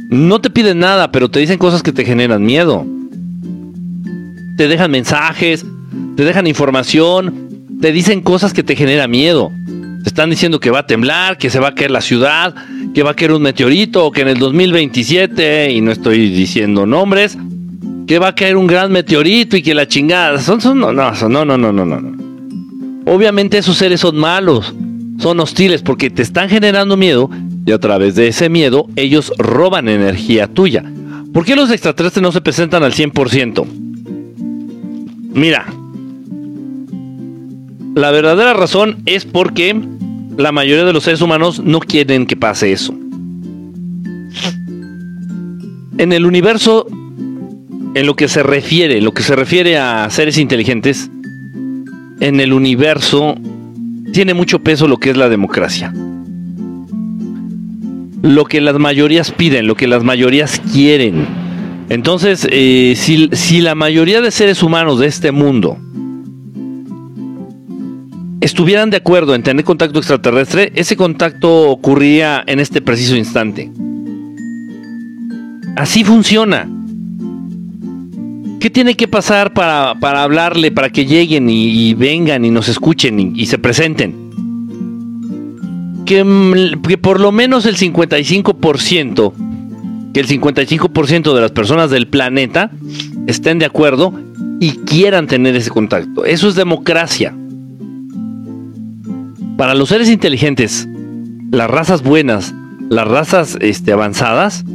No 0.09 0.39
te 0.39 0.49
piden 0.49 0.79
nada, 0.79 1.11
pero 1.11 1.29
te 1.29 1.39
dicen 1.39 1.57
cosas 1.57 1.83
que 1.83 1.91
te 1.91 2.05
generan 2.05 2.43
miedo. 2.43 2.85
Te 4.57 4.67
dejan 4.67 4.91
mensajes, 4.91 5.65
te 6.15 6.23
dejan 6.23 6.47
información, 6.47 7.77
te 7.81 7.91
dicen 7.91 8.21
cosas 8.21 8.53
que 8.53 8.63
te 8.63 8.75
generan 8.75 9.11
miedo. 9.11 9.51
Están 10.05 10.29
diciendo 10.29 10.59
que 10.59 10.69
va 10.69 10.79
a 10.79 10.87
temblar, 10.87 11.37
que 11.37 11.49
se 11.49 11.59
va 11.59 11.69
a 11.69 11.75
caer 11.75 11.91
la 11.91 12.01
ciudad, 12.01 12.53
que 12.93 13.03
va 13.03 13.11
a 13.11 13.13
caer 13.15 13.31
un 13.31 13.41
meteorito, 13.41 14.11
que 14.11 14.21
en 14.21 14.27
el 14.27 14.37
2027, 14.37 15.71
y 15.71 15.81
no 15.81 15.91
estoy 15.91 16.29
diciendo 16.29 16.85
nombres, 16.85 17.37
que 18.07 18.19
va 18.19 18.29
a 18.29 18.35
caer 18.35 18.55
un 18.55 18.67
gran 18.67 18.91
meteorito 18.91 19.57
y 19.57 19.63
que 19.63 19.73
la 19.73 19.87
chingada. 19.87 20.39
Son, 20.39 20.61
son, 20.61 20.79
no, 20.79 20.93
no, 20.93 21.11
no, 21.11 21.45
no, 21.45 21.57
no, 21.57 21.73
no, 21.73 21.85
no. 21.85 23.11
Obviamente 23.11 23.57
esos 23.57 23.77
seres 23.77 23.99
son 23.99 24.15
malos, 24.17 24.73
son 25.19 25.39
hostiles 25.39 25.81
porque 25.81 26.09
te 26.09 26.21
están 26.21 26.49
generando 26.49 26.97
miedo 26.97 27.29
y 27.65 27.71
a 27.71 27.79
través 27.79 28.15
de 28.15 28.27
ese 28.27 28.49
miedo 28.49 28.87
ellos 28.95 29.33
roban 29.37 29.89
energía 29.89 30.47
tuya. 30.47 30.83
¿Por 31.33 31.45
qué 31.45 31.55
los 31.55 31.69
extraterrestres 31.71 32.23
no 32.23 32.31
se 32.31 32.41
presentan 32.41 32.83
al 32.83 32.93
100%? 32.93 33.65
Mira, 35.33 35.65
la 37.95 38.11
verdadera 38.11 38.53
razón 38.53 38.97
es 39.05 39.25
porque 39.25 39.73
la 40.37 40.51
mayoría 40.51 40.83
de 40.83 40.91
los 40.91 41.05
seres 41.05 41.21
humanos 41.21 41.61
no 41.63 41.79
quieren 41.79 42.25
que 42.25 42.35
pase 42.35 42.73
eso. 42.73 42.93
En 45.97 46.11
el 46.11 46.25
universo, 46.25 46.85
en 47.95 48.05
lo 48.05 48.17
que 48.17 48.27
se 48.27 48.43
refiere, 48.43 48.99
lo 49.01 49.13
que 49.13 49.23
se 49.23 49.33
refiere 49.33 49.77
a 49.77 50.09
seres 50.09 50.37
inteligentes, 50.37 51.09
en 52.19 52.41
el 52.41 52.51
universo 52.51 53.35
tiene 54.11 54.33
mucho 54.33 54.59
peso 54.59 54.89
lo 54.89 54.97
que 54.97 55.11
es 55.11 55.17
la 55.17 55.29
democracia. 55.29 55.93
Lo 58.21 58.43
que 58.43 58.59
las 58.59 58.77
mayorías 58.77 59.31
piden, 59.31 59.67
lo 59.67 59.75
que 59.75 59.87
las 59.87 60.03
mayorías 60.03 60.61
quieren. 60.73 61.25
Entonces, 61.87 62.45
eh, 62.51 62.95
si, 62.97 63.29
si 63.31 63.61
la 63.61 63.73
mayoría 63.73 64.19
de 64.19 64.31
seres 64.31 64.63
humanos 64.63 64.99
de 64.99 65.07
este 65.07 65.31
mundo 65.31 65.77
estuvieran 68.45 68.91
de 68.91 68.97
acuerdo 68.97 69.33
en 69.33 69.41
tener 69.41 69.65
contacto 69.65 69.97
extraterrestre, 69.97 70.71
ese 70.75 70.95
contacto 70.95 71.67
ocurría 71.71 72.43
en 72.45 72.59
este 72.59 72.79
preciso 72.79 73.15
instante. 73.15 73.71
Así 75.75 76.03
funciona. 76.03 76.69
¿Qué 78.59 78.69
tiene 78.69 78.93
que 78.95 79.07
pasar 79.07 79.53
para, 79.53 79.95
hablarle, 80.23 80.71
para 80.71 80.91
que 80.91 81.07
lleguen 81.07 81.49
y, 81.49 81.95
vengan 81.95 82.45
y 82.45 82.51
nos 82.51 82.69
escuchen 82.69 83.35
y, 83.35 83.45
se 83.47 83.57
presenten? 83.57 84.13
Que, 86.05 86.77
que, 86.87 86.97
por 86.99 87.19
lo 87.19 87.31
menos 87.31 87.65
el 87.65 87.77
55%, 87.77 89.33
que 90.13 90.19
el 90.19 90.27
55% 90.27 91.33
de 91.33 91.41
las 91.41 91.51
personas 91.51 91.89
del 91.89 92.07
planeta 92.07 92.69
estén 93.25 93.57
de 93.57 93.65
acuerdo 93.65 94.13
y 94.59 94.71
quieran 94.85 95.25
tener 95.25 95.55
ese 95.55 95.71
contacto. 95.71 96.25
Eso 96.25 96.47
es 96.47 96.53
democracia. 96.53 97.35
Para 99.57 99.73
los 99.73 99.89
seres 99.89 100.09
inteligentes, 100.09 100.87
las 101.49 101.69
razas 101.69 102.03
buenas, 102.03 102.53
las 102.89 103.07
razas 103.07 103.57
este, 103.61 103.93
avanzadas, 103.93 104.65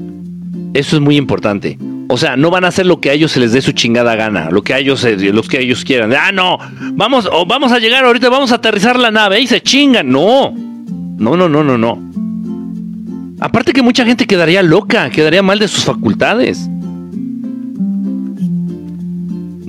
eso 0.73 0.97
es 0.97 1.03
muy 1.03 1.17
importante. 1.17 1.79
O 2.09 2.17
sea, 2.17 2.37
no 2.37 2.51
van 2.51 2.65
a 2.65 2.69
hacer 2.69 2.87
lo 2.87 2.99
que 2.99 3.11
a 3.11 3.13
ellos 3.13 3.31
se 3.31 3.41
les 3.41 3.53
dé 3.53 3.61
su 3.61 3.73
chingada 3.73 4.17
gana, 4.17 4.49
lo 4.51 4.63
que 4.63 4.73
a 4.73 4.79
ellos, 4.79 5.05
eh, 5.05 5.17
los 5.33 5.49
que 5.49 5.61
ellos 5.61 5.85
quieran. 5.85 6.13
Ah, 6.15 6.33
no, 6.33 6.59
vamos, 6.95 7.29
vamos 7.47 7.73
a 7.73 7.79
llegar 7.79 8.05
ahorita, 8.05 8.31
vamos 8.31 8.53
a 8.53 8.57
aterrizar 8.57 8.99
la 8.99 9.11
nave 9.11 9.41
y 9.41 9.47
se 9.47 9.61
chingan. 9.61 10.11
No, 10.11 10.53
no, 10.53 11.37
no, 11.37 11.49
no, 11.49 11.63
no, 11.63 11.77
no. 11.77 12.11
Aparte 13.39 13.73
que 13.73 13.83
mucha 13.83 14.05
gente 14.05 14.27
quedaría 14.27 14.63
loca, 14.63 15.11
quedaría 15.11 15.43
mal 15.43 15.59
de 15.59 15.69
sus 15.69 15.85
facultades. 15.85 16.69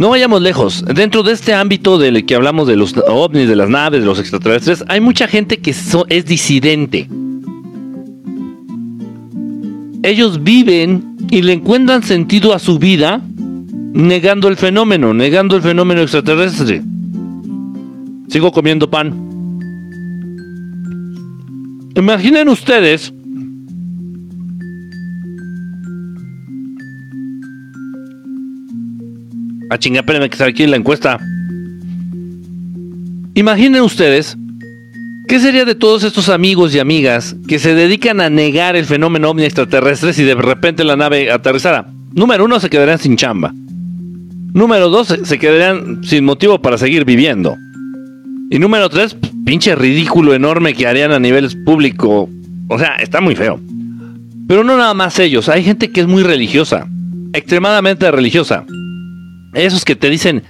No 0.02 0.10
vayamos 0.10 0.42
lejos. 0.42 0.84
Dentro 0.96 1.22
de 1.22 1.32
este 1.34 1.54
ámbito 1.54 2.00
del 2.00 2.26
que 2.26 2.34
hablamos 2.34 2.68
de 2.68 2.76
los 2.76 2.96
ovnis, 3.08 3.48
de 3.48 3.56
las 3.56 3.70
naves, 3.70 4.00
de 4.00 4.08
los 4.08 4.18
extraterrestres, 4.18 4.84
hay 4.88 5.00
mucha 5.00 5.28
gente 5.28 5.60
que 5.60 5.70
es 5.70 6.26
disidente. 6.26 7.08
Ellos 10.02 10.44
viven 10.44 11.18
y 11.30 11.44
le 11.44 11.54
encuentran 11.54 12.02
sentido 12.02 12.56
a 12.56 12.58
su 12.58 12.80
vida 12.80 13.22
negando 13.94 14.48
el 14.48 14.58
fenómeno, 14.58 15.14
negando 15.14 15.56
el 15.56 15.62
fenómeno 15.62 16.02
extraterrestre. 16.02 16.82
Sigo 18.28 18.52
comiendo 18.52 18.90
pan. 18.90 19.14
Imaginen 21.96 22.50
ustedes 22.50 23.14
A 29.72 29.80
chinga, 29.80 30.02
espérenme 30.02 30.30
que 30.30 30.44
aquí 30.44 30.68
la 30.68 30.76
encuesta. 30.76 31.18
Imaginen 33.34 33.82
ustedes 33.82 34.38
¿Qué 35.32 35.40
sería 35.40 35.64
de 35.64 35.76
todos 35.76 36.04
estos 36.04 36.28
amigos 36.28 36.76
y 36.76 36.80
amigas 36.80 37.38
que 37.48 37.58
se 37.58 37.74
dedican 37.74 38.20
a 38.20 38.30
negar 38.30 38.76
el 38.76 38.84
fenómeno 38.84 39.30
ovni 39.30 39.46
extraterrestre 39.46 40.12
si 40.12 40.24
de 40.24 40.36
repente 40.36 40.84
la 40.84 40.98
nave 40.98 41.32
aterrizara? 41.32 41.88
Número 42.12 42.44
uno, 42.44 42.60
se 42.60 42.70
quedarían 42.70 43.00
sin 43.00 43.16
chamba. 43.16 43.54
Número 44.54 44.90
dos, 44.90 45.18
se 45.24 45.40
quedarían 45.40 46.04
sin 46.04 46.26
motivo 46.26 46.62
para 46.62 46.78
seguir 46.78 47.06
viviendo. 47.06 47.56
Y 48.50 48.60
número 48.60 48.90
tres, 48.90 49.16
pinche 49.46 49.74
ridículo 49.74 50.34
enorme 50.34 50.74
que 50.74 50.86
harían 50.86 51.14
a 51.14 51.20
nivel 51.20 51.64
público. 51.64 52.30
O 52.68 52.78
sea, 52.78 52.96
está 52.96 53.22
muy 53.22 53.38
feo. 53.38 53.58
Pero 54.50 54.66
no 54.66 54.76
nada 54.76 54.94
más 54.94 55.18
ellos, 55.18 55.48
hay 55.48 55.64
gente 55.64 55.92
que 55.92 56.02
es 56.02 56.08
muy 56.08 56.24
religiosa, 56.24 56.90
extremadamente 57.32 58.12
religiosa. 58.12 58.66
Esos 59.54 59.86
que 59.86 59.96
te 59.96 60.10
dicen 60.10 60.44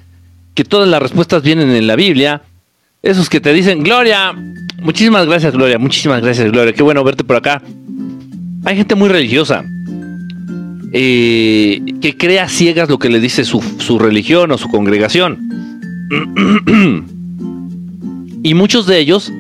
que 0.53 0.63
todas 0.63 0.87
las 0.87 1.01
respuestas 1.01 1.43
vienen 1.43 1.69
en 1.69 1.87
la 1.87 1.95
Biblia, 1.95 2.41
esos 3.01 3.29
que 3.29 3.39
te 3.39 3.53
dicen, 3.53 3.83
Gloria, 3.83 4.33
muchísimas 4.81 5.25
gracias, 5.25 5.53
Gloria, 5.53 5.79
muchísimas 5.79 6.21
gracias, 6.21 6.51
Gloria, 6.51 6.73
qué 6.73 6.83
bueno 6.83 7.03
verte 7.03 7.23
por 7.23 7.37
acá. 7.37 7.61
Hay 8.63 8.75
gente 8.75 8.95
muy 8.95 9.09
religiosa 9.09 9.65
eh, 10.93 11.81
que 12.01 12.17
crea 12.17 12.47
ciegas 12.47 12.89
lo 12.89 12.99
que 12.99 13.09
le 13.09 13.19
dice 13.19 13.43
su, 13.43 13.61
su 13.79 13.97
religión 13.97 14.51
o 14.51 14.57
su 14.57 14.69
congregación. 14.69 15.39
y 18.43 18.53
muchos 18.53 18.85
de 18.85 18.99
ellos, 18.99 19.31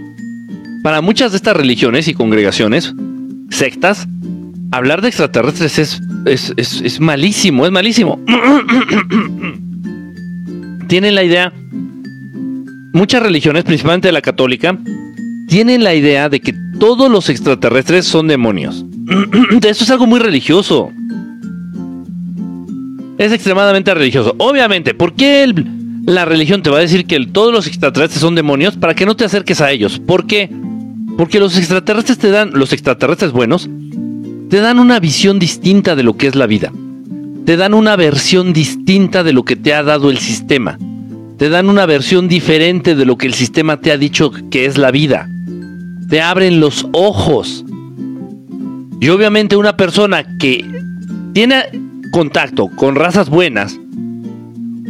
para 0.81 1.01
muchas 1.01 1.31
de 1.31 1.37
estas 1.37 1.55
religiones 1.55 2.07
y 2.07 2.13
congregaciones, 2.13 2.93
sectas, 3.49 4.07
hablar 4.71 5.01
de 5.01 5.09
extraterrestres 5.09 5.77
es, 5.77 6.01
es, 6.25 6.53
es, 6.57 6.81
es 6.81 6.99
malísimo, 6.99 7.65
es 7.65 7.71
malísimo. 7.71 8.19
Tienen 10.87 11.15
la 11.15 11.23
idea 11.23 11.53
muchas 12.93 13.23
religiones, 13.23 13.63
principalmente 13.63 14.11
la 14.11 14.21
católica, 14.21 14.77
tienen 15.47 15.83
la 15.83 15.95
idea 15.95 16.29
de 16.29 16.39
que 16.39 16.53
todos 16.79 17.11
los 17.11 17.29
extraterrestres 17.29 18.05
son 18.05 18.27
demonios. 18.27 18.85
Eso 19.63 19.83
es 19.83 19.89
algo 19.89 20.07
muy 20.07 20.19
religioso. 20.19 20.91
Es 23.17 23.31
extremadamente 23.31 23.93
religioso. 23.93 24.35
Obviamente, 24.37 24.93
¿por 24.93 25.13
qué 25.13 25.53
la 26.05 26.25
religión 26.25 26.63
te 26.63 26.69
va 26.69 26.77
a 26.77 26.81
decir 26.81 27.05
que 27.05 27.19
todos 27.27 27.53
los 27.53 27.67
extraterrestres 27.67 28.21
son 28.21 28.35
demonios? 28.35 28.77
Para 28.77 28.95
que 28.95 29.05
no 29.05 29.15
te 29.15 29.25
acerques 29.25 29.61
a 29.61 29.71
ellos. 29.71 29.99
¿Por 29.99 30.25
qué? 30.25 30.49
Porque 31.17 31.39
los 31.39 31.57
extraterrestres 31.57 32.17
te 32.17 32.31
dan, 32.31 32.51
los 32.53 32.73
extraterrestres 32.73 33.31
buenos, 33.31 33.69
te 34.51 34.59
dan 34.59 34.77
una 34.77 34.99
visión 34.99 35.39
distinta 35.39 35.95
de 35.95 36.03
lo 36.03 36.15
que 36.15 36.27
es 36.27 36.35
la 36.35 36.45
vida. 36.45 36.71
Te 37.45 37.57
dan 37.57 37.73
una 37.73 37.95
versión 37.95 38.53
distinta 38.53 39.23
de 39.23 39.33
lo 39.33 39.43
que 39.43 39.55
te 39.55 39.73
ha 39.73 39.81
dado 39.81 40.11
el 40.11 40.19
sistema 40.19 40.77
te 41.41 41.49
dan 41.49 41.71
una 41.71 41.87
versión 41.87 42.27
diferente 42.27 42.93
de 42.93 43.03
lo 43.03 43.17
que 43.17 43.25
el 43.25 43.33
sistema 43.33 43.81
te 43.81 43.91
ha 43.91 43.97
dicho 43.97 44.31
que 44.51 44.67
es 44.67 44.77
la 44.77 44.91
vida. 44.91 45.27
Te 46.07 46.21
abren 46.21 46.59
los 46.59 46.87
ojos. 46.91 47.65
Y 48.99 49.09
obviamente 49.09 49.55
una 49.55 49.75
persona 49.75 50.37
que 50.37 50.63
tiene 51.33 51.63
contacto 52.11 52.67
con 52.75 52.93
razas 52.93 53.27
buenas, 53.27 53.79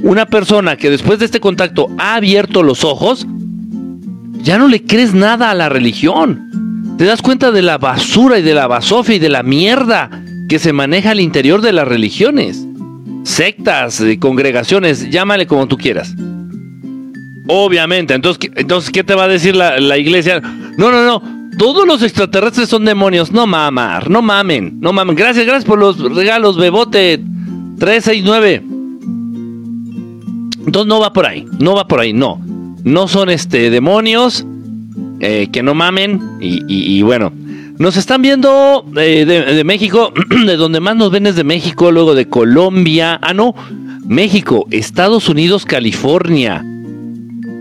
Una 0.03 0.25
persona 0.25 0.75
que 0.75 0.89
después 0.89 1.19
de 1.19 1.25
este 1.25 1.39
contacto 1.39 1.87
ha 1.97 2.15
abierto 2.15 2.63
los 2.63 2.83
ojos, 2.83 3.25
ya 4.43 4.57
no 4.57 4.67
le 4.67 4.83
crees 4.83 5.13
nada 5.13 5.51
a 5.51 5.55
la 5.55 5.69
religión. 5.69 6.50
Te 7.01 7.07
das 7.07 7.23
cuenta 7.23 7.51
de 7.51 7.63
la 7.63 7.79
basura 7.79 8.37
y 8.37 8.43
de 8.43 8.53
la 8.53 8.67
basofia 8.67 9.15
y 9.15 9.17
de 9.17 9.29
la 9.29 9.41
mierda 9.41 10.23
que 10.47 10.59
se 10.59 10.71
maneja 10.71 11.09
al 11.09 11.19
interior 11.19 11.63
de 11.63 11.73
las 11.73 11.87
religiones. 11.87 12.63
Sectas, 13.23 14.03
congregaciones, 14.19 15.09
llámale 15.09 15.47
como 15.47 15.67
tú 15.67 15.77
quieras. 15.77 16.13
Obviamente, 17.47 18.13
entonces, 18.13 18.51
entonces 18.55 18.91
¿qué 18.91 19.03
te 19.03 19.15
va 19.15 19.23
a 19.23 19.27
decir 19.27 19.55
la, 19.55 19.79
la 19.79 19.97
iglesia? 19.97 20.41
No, 20.77 20.91
no, 20.91 21.03
no, 21.03 21.49
todos 21.57 21.87
los 21.87 22.03
extraterrestres 22.03 22.69
son 22.69 22.85
demonios. 22.85 23.31
No 23.31 23.47
mamar, 23.47 24.07
no 24.07 24.21
mamen, 24.21 24.77
no 24.79 24.93
mamen. 24.93 25.15
Gracias, 25.15 25.47
gracias 25.47 25.65
por 25.65 25.79
los 25.79 25.97
regalos, 25.97 26.55
Bebote 26.55 27.17
369. 27.79 28.63
Entonces 30.67 30.87
no 30.87 30.99
va 30.99 31.11
por 31.11 31.25
ahí, 31.25 31.47
no 31.57 31.73
va 31.73 31.87
por 31.87 31.99
ahí, 31.99 32.13
no. 32.13 32.39
No 32.83 33.07
son 33.07 33.31
este 33.31 33.71
demonios 33.71 34.45
eh, 35.21 35.47
que 35.51 35.63
no 35.63 35.75
mamen 35.75 36.19
y, 36.39 37.01
bueno. 37.03 37.31
Nos 37.77 37.97
están 37.97 38.21
viendo 38.21 38.85
eh, 38.95 39.25
de, 39.25 39.55
de, 39.55 39.63
México, 39.63 40.13
de 40.45 40.55
donde 40.55 40.79
más 40.79 40.95
nos 40.95 41.09
ven 41.09 41.25
es 41.25 41.35
de 41.35 41.43
México, 41.43 41.91
luego 41.91 42.13
de 42.13 42.27
Colombia, 42.27 43.19
ah 43.23 43.33
no, 43.33 43.55
México, 44.05 44.67
Estados 44.71 45.29
Unidos, 45.29 45.65
California, 45.65 46.63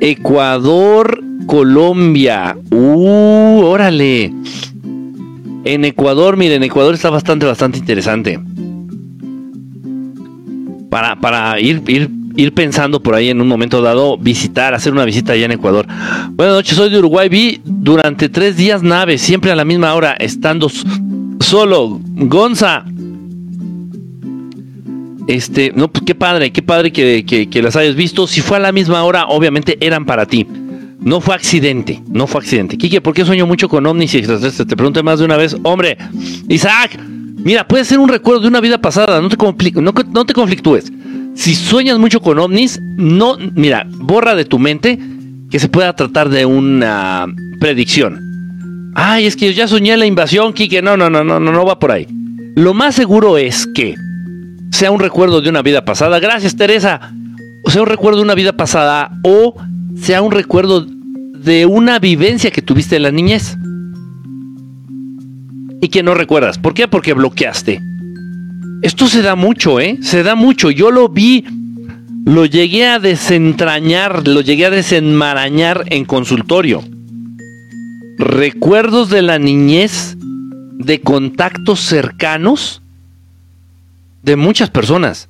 Ecuador, 0.00 1.22
Colombia. 1.46 2.56
Uh, 2.70 3.62
órale. 3.62 4.32
En 5.64 5.84
Ecuador, 5.84 6.36
miren, 6.36 6.62
Ecuador 6.62 6.94
está 6.94 7.10
bastante, 7.10 7.44
bastante 7.44 7.78
interesante. 7.78 8.40
Para, 10.88 11.20
para 11.20 11.60
ir, 11.60 11.82
ir, 11.86 12.10
ir 12.40 12.54
pensando 12.54 13.02
por 13.02 13.14
ahí 13.14 13.28
en 13.28 13.40
un 13.40 13.48
momento 13.48 13.82
dado, 13.82 14.16
visitar, 14.16 14.74
hacer 14.74 14.92
una 14.92 15.04
visita 15.04 15.32
allá 15.32 15.44
en 15.44 15.52
Ecuador. 15.52 15.86
Buenas 16.30 16.54
noches, 16.54 16.76
soy 16.76 16.90
de 16.90 16.98
Uruguay. 16.98 17.28
Vi 17.28 17.60
durante 17.64 18.28
tres 18.28 18.56
días 18.56 18.82
naves, 18.82 19.20
siempre 19.20 19.50
a 19.52 19.56
la 19.56 19.64
misma 19.64 19.94
hora, 19.94 20.12
estando 20.18 20.70
solo. 21.40 22.00
Gonza. 22.02 22.84
Este, 25.26 25.72
no, 25.76 25.88
pues 25.88 26.04
qué 26.04 26.14
padre, 26.14 26.50
qué 26.50 26.62
padre 26.62 26.90
que 26.92 27.60
las 27.62 27.76
hayas 27.76 27.94
visto. 27.94 28.26
Si 28.26 28.40
fue 28.40 28.56
a 28.56 28.60
la 28.60 28.72
misma 28.72 29.04
hora, 29.04 29.26
obviamente 29.26 29.76
eran 29.80 30.06
para 30.06 30.26
ti. 30.26 30.46
No 31.00 31.20
fue 31.22 31.34
accidente, 31.34 32.02
no 32.08 32.26
fue 32.26 32.40
accidente. 32.42 32.76
Quique, 32.76 33.00
¿por 33.00 33.14
qué 33.14 33.24
sueño 33.24 33.46
mucho 33.46 33.68
con 33.68 33.86
ovnis 33.86 34.12
y 34.14 34.18
extraterrestres? 34.18 34.68
Te 34.68 34.76
pregunté 34.76 35.02
más 35.02 35.18
de 35.18 35.24
una 35.24 35.38
vez. 35.38 35.56
Hombre, 35.62 35.96
Isaac, 36.48 36.98
mira, 37.42 37.66
puede 37.66 37.86
ser 37.86 37.98
un 37.98 38.08
recuerdo 38.08 38.42
de 38.42 38.48
una 38.48 38.60
vida 38.60 38.78
pasada, 38.78 39.18
no 39.20 39.30
te, 39.30 39.36
no, 39.80 39.92
no 40.12 40.26
te 40.26 40.34
conflictúes. 40.34 40.92
Si 41.34 41.54
sueñas 41.54 41.98
mucho 41.98 42.20
con 42.20 42.38
ovnis, 42.38 42.80
no, 42.96 43.36
mira, 43.54 43.86
borra 43.88 44.34
de 44.34 44.44
tu 44.44 44.58
mente 44.58 44.98
que 45.50 45.58
se 45.58 45.68
pueda 45.68 45.94
tratar 45.94 46.28
de 46.28 46.44
una 46.44 47.26
predicción. 47.60 48.92
Ay, 48.94 49.26
es 49.26 49.36
que 49.36 49.52
ya 49.54 49.68
soñé 49.68 49.96
la 49.96 50.06
invasión, 50.06 50.52
Quique. 50.52 50.82
No, 50.82 50.96
no, 50.96 51.10
no, 51.10 51.24
no, 51.24 51.40
no, 51.40 51.52
no 51.52 51.64
va 51.64 51.78
por 51.78 51.92
ahí. 51.92 52.06
Lo 52.56 52.74
más 52.74 52.94
seguro 52.94 53.38
es 53.38 53.66
que 53.66 53.94
sea 54.72 54.90
un 54.90 55.00
recuerdo 55.00 55.40
de 55.40 55.48
una 55.48 55.62
vida 55.62 55.84
pasada. 55.84 56.18
Gracias, 56.18 56.56
Teresa. 56.56 57.12
O 57.64 57.70
sea 57.70 57.82
un 57.82 57.88
recuerdo 57.88 58.18
de 58.18 58.24
una 58.24 58.34
vida 58.34 58.52
pasada 58.52 59.10
o 59.22 59.54
sea 59.96 60.22
un 60.22 60.32
recuerdo 60.32 60.86
de 60.86 61.66
una 61.66 61.98
vivencia 61.98 62.50
que 62.50 62.62
tuviste 62.62 62.96
en 62.96 63.02
la 63.02 63.10
niñez 63.10 63.56
y 65.80 65.88
que 65.88 66.02
no 66.02 66.14
recuerdas. 66.14 66.58
¿Por 66.58 66.74
qué? 66.74 66.88
Porque 66.88 67.12
bloqueaste. 67.12 67.80
Esto 68.82 69.08
se 69.08 69.22
da 69.22 69.34
mucho, 69.34 69.78
¿eh? 69.80 69.98
Se 70.00 70.22
da 70.22 70.34
mucho. 70.34 70.70
Yo 70.70 70.90
lo 70.90 71.08
vi, 71.08 71.44
lo 72.24 72.46
llegué 72.46 72.86
a 72.86 72.98
desentrañar, 72.98 74.26
lo 74.26 74.40
llegué 74.40 74.66
a 74.66 74.70
desenmarañar 74.70 75.84
en 75.90 76.04
consultorio. 76.04 76.82
Recuerdos 78.18 79.10
de 79.10 79.22
la 79.22 79.38
niñez, 79.38 80.16
de 80.18 81.00
contactos 81.00 81.80
cercanos 81.80 82.80
de 84.22 84.36
muchas 84.36 84.70
personas. 84.70 85.28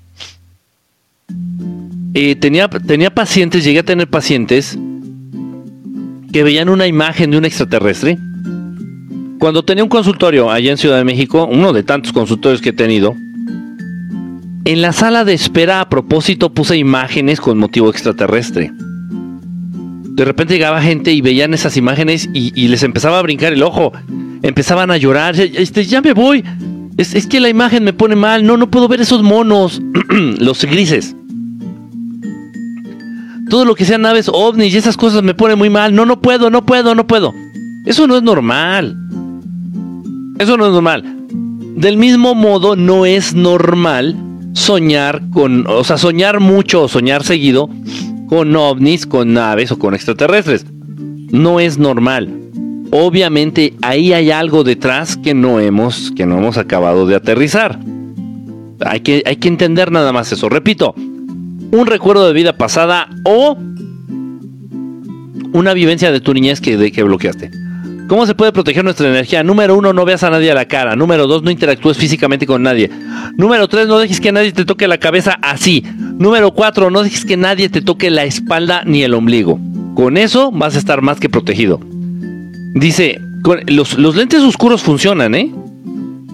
Eh, 2.14 2.36
tenía, 2.36 2.68
tenía 2.68 3.12
pacientes, 3.12 3.64
llegué 3.64 3.80
a 3.80 3.84
tener 3.84 4.08
pacientes 4.08 4.78
que 6.32 6.42
veían 6.44 6.68
una 6.68 6.86
imagen 6.86 7.32
de 7.32 7.38
un 7.38 7.44
extraterrestre. 7.44 8.18
Cuando 9.38 9.64
tenía 9.64 9.82
un 9.82 9.90
consultorio 9.90 10.50
allá 10.50 10.70
en 10.70 10.76
Ciudad 10.76 10.98
de 10.98 11.04
México, 11.04 11.48
uno 11.50 11.72
de 11.72 11.82
tantos 11.82 12.12
consultorios 12.12 12.60
que 12.60 12.68
he 12.68 12.74
tenido, 12.74 13.16
en 14.64 14.82
la 14.82 14.92
sala 14.92 15.24
de 15.24 15.32
espera 15.32 15.80
a 15.80 15.88
propósito 15.88 16.52
puse 16.52 16.76
imágenes 16.76 17.40
con 17.40 17.58
motivo 17.58 17.88
extraterrestre. 17.90 18.72
De 18.72 20.24
repente 20.24 20.54
llegaba 20.54 20.82
gente 20.82 21.12
y 21.12 21.22
veían 21.22 21.54
esas 21.54 21.76
imágenes 21.76 22.28
y, 22.34 22.68
les 22.68 22.82
empezaba 22.82 23.18
a 23.18 23.22
brincar 23.22 23.52
el 23.52 23.62
ojo. 23.62 23.92
Empezaban 24.42 24.90
a 24.90 24.98
llorar. 24.98 25.38
Este, 25.38 25.84
ya 25.84 26.02
me 26.02 26.12
voy. 26.12 26.44
Es, 26.98 27.14
es 27.14 27.26
que 27.26 27.40
la 27.40 27.48
imagen 27.48 27.84
me 27.84 27.94
pone 27.94 28.16
mal. 28.16 28.44
No, 28.44 28.56
no 28.56 28.70
puedo 28.70 28.86
ver 28.86 29.00
esos 29.00 29.22
monos. 29.22 29.80
los 30.38 30.64
grises 30.64 31.16
todo 33.48 33.64
lo 33.64 33.74
que 33.74 33.84
sean 33.84 34.02
naves 34.02 34.30
ovnis 34.32 34.72
y 34.72 34.76
esas 34.76 34.96
cosas 34.96 35.24
me 35.24 35.34
pone 35.34 35.56
muy 35.56 35.68
mal. 35.68 35.92
No, 35.92 36.06
no 36.06 36.22
puedo, 36.22 36.50
no 36.50 36.64
puedo, 36.64 36.94
no 36.94 37.06
puedo. 37.06 37.34
Eso 37.84 38.06
no 38.06 38.16
es 38.16 38.22
normal. 38.22 38.96
Eso 40.38 40.56
no 40.56 40.66
es 40.66 40.72
normal. 40.72 41.04
Del 41.76 41.96
mismo 41.96 42.34
modo, 42.36 42.76
no 42.76 43.04
es 43.06 43.34
normal 43.34 44.16
soñar 44.52 45.22
con, 45.30 45.66
o 45.66 45.84
sea, 45.84 45.98
soñar 45.98 46.40
mucho 46.40 46.84
o 46.84 46.88
soñar 46.88 47.22
seguido 47.24 47.68
con 48.28 48.54
ovnis, 48.54 49.06
con 49.06 49.32
naves 49.32 49.72
o 49.72 49.78
con 49.78 49.94
extraterrestres. 49.94 50.66
No 51.30 51.60
es 51.60 51.78
normal. 51.78 52.36
Obviamente 52.92 53.74
ahí 53.82 54.12
hay 54.12 54.30
algo 54.30 54.64
detrás 54.64 55.16
que 55.16 55.34
no 55.34 55.60
hemos, 55.60 56.12
que 56.16 56.26
no 56.26 56.38
hemos 56.38 56.56
acabado 56.58 57.06
de 57.06 57.14
aterrizar. 57.14 57.78
Hay 58.84 59.00
que, 59.00 59.22
hay 59.26 59.36
que 59.36 59.48
entender 59.48 59.92
nada 59.92 60.12
más 60.12 60.32
eso. 60.32 60.48
Repito, 60.48 60.94
un 60.96 61.86
recuerdo 61.86 62.26
de 62.26 62.32
vida 62.32 62.56
pasada 62.56 63.08
o 63.24 63.56
una 65.52 65.72
vivencia 65.74 66.10
de 66.10 66.20
tu 66.20 66.34
niñez 66.34 66.60
que, 66.60 66.76
de, 66.76 66.90
que 66.90 67.02
bloqueaste. 67.02 67.50
¿Cómo 68.10 68.26
se 68.26 68.34
puede 68.34 68.50
proteger 68.50 68.82
nuestra 68.82 69.08
energía? 69.08 69.44
Número 69.44 69.76
uno, 69.76 69.92
no 69.92 70.04
veas 70.04 70.24
a 70.24 70.30
nadie 70.30 70.50
a 70.50 70.54
la 70.56 70.64
cara. 70.64 70.96
Número 70.96 71.28
dos, 71.28 71.44
no 71.44 71.50
interactúes 71.52 71.96
físicamente 71.96 72.44
con 72.44 72.60
nadie. 72.60 72.90
Número 73.36 73.68
tres, 73.68 73.86
no 73.86 74.00
dejes 74.00 74.20
que 74.20 74.32
nadie 74.32 74.50
te 74.50 74.64
toque 74.64 74.88
la 74.88 74.98
cabeza 74.98 75.38
así. 75.42 75.84
Número 76.18 76.50
cuatro, 76.50 76.90
no 76.90 77.04
dejes 77.04 77.24
que 77.24 77.36
nadie 77.36 77.68
te 77.68 77.82
toque 77.82 78.10
la 78.10 78.24
espalda 78.24 78.82
ni 78.84 79.04
el 79.04 79.14
ombligo. 79.14 79.60
Con 79.94 80.16
eso 80.16 80.50
vas 80.50 80.74
a 80.74 80.80
estar 80.80 81.02
más 81.02 81.20
que 81.20 81.28
protegido. 81.28 81.78
Dice, 82.74 83.20
los, 83.68 83.96
los 83.96 84.16
lentes 84.16 84.42
oscuros 84.42 84.82
funcionan, 84.82 85.36
¿eh? 85.36 85.54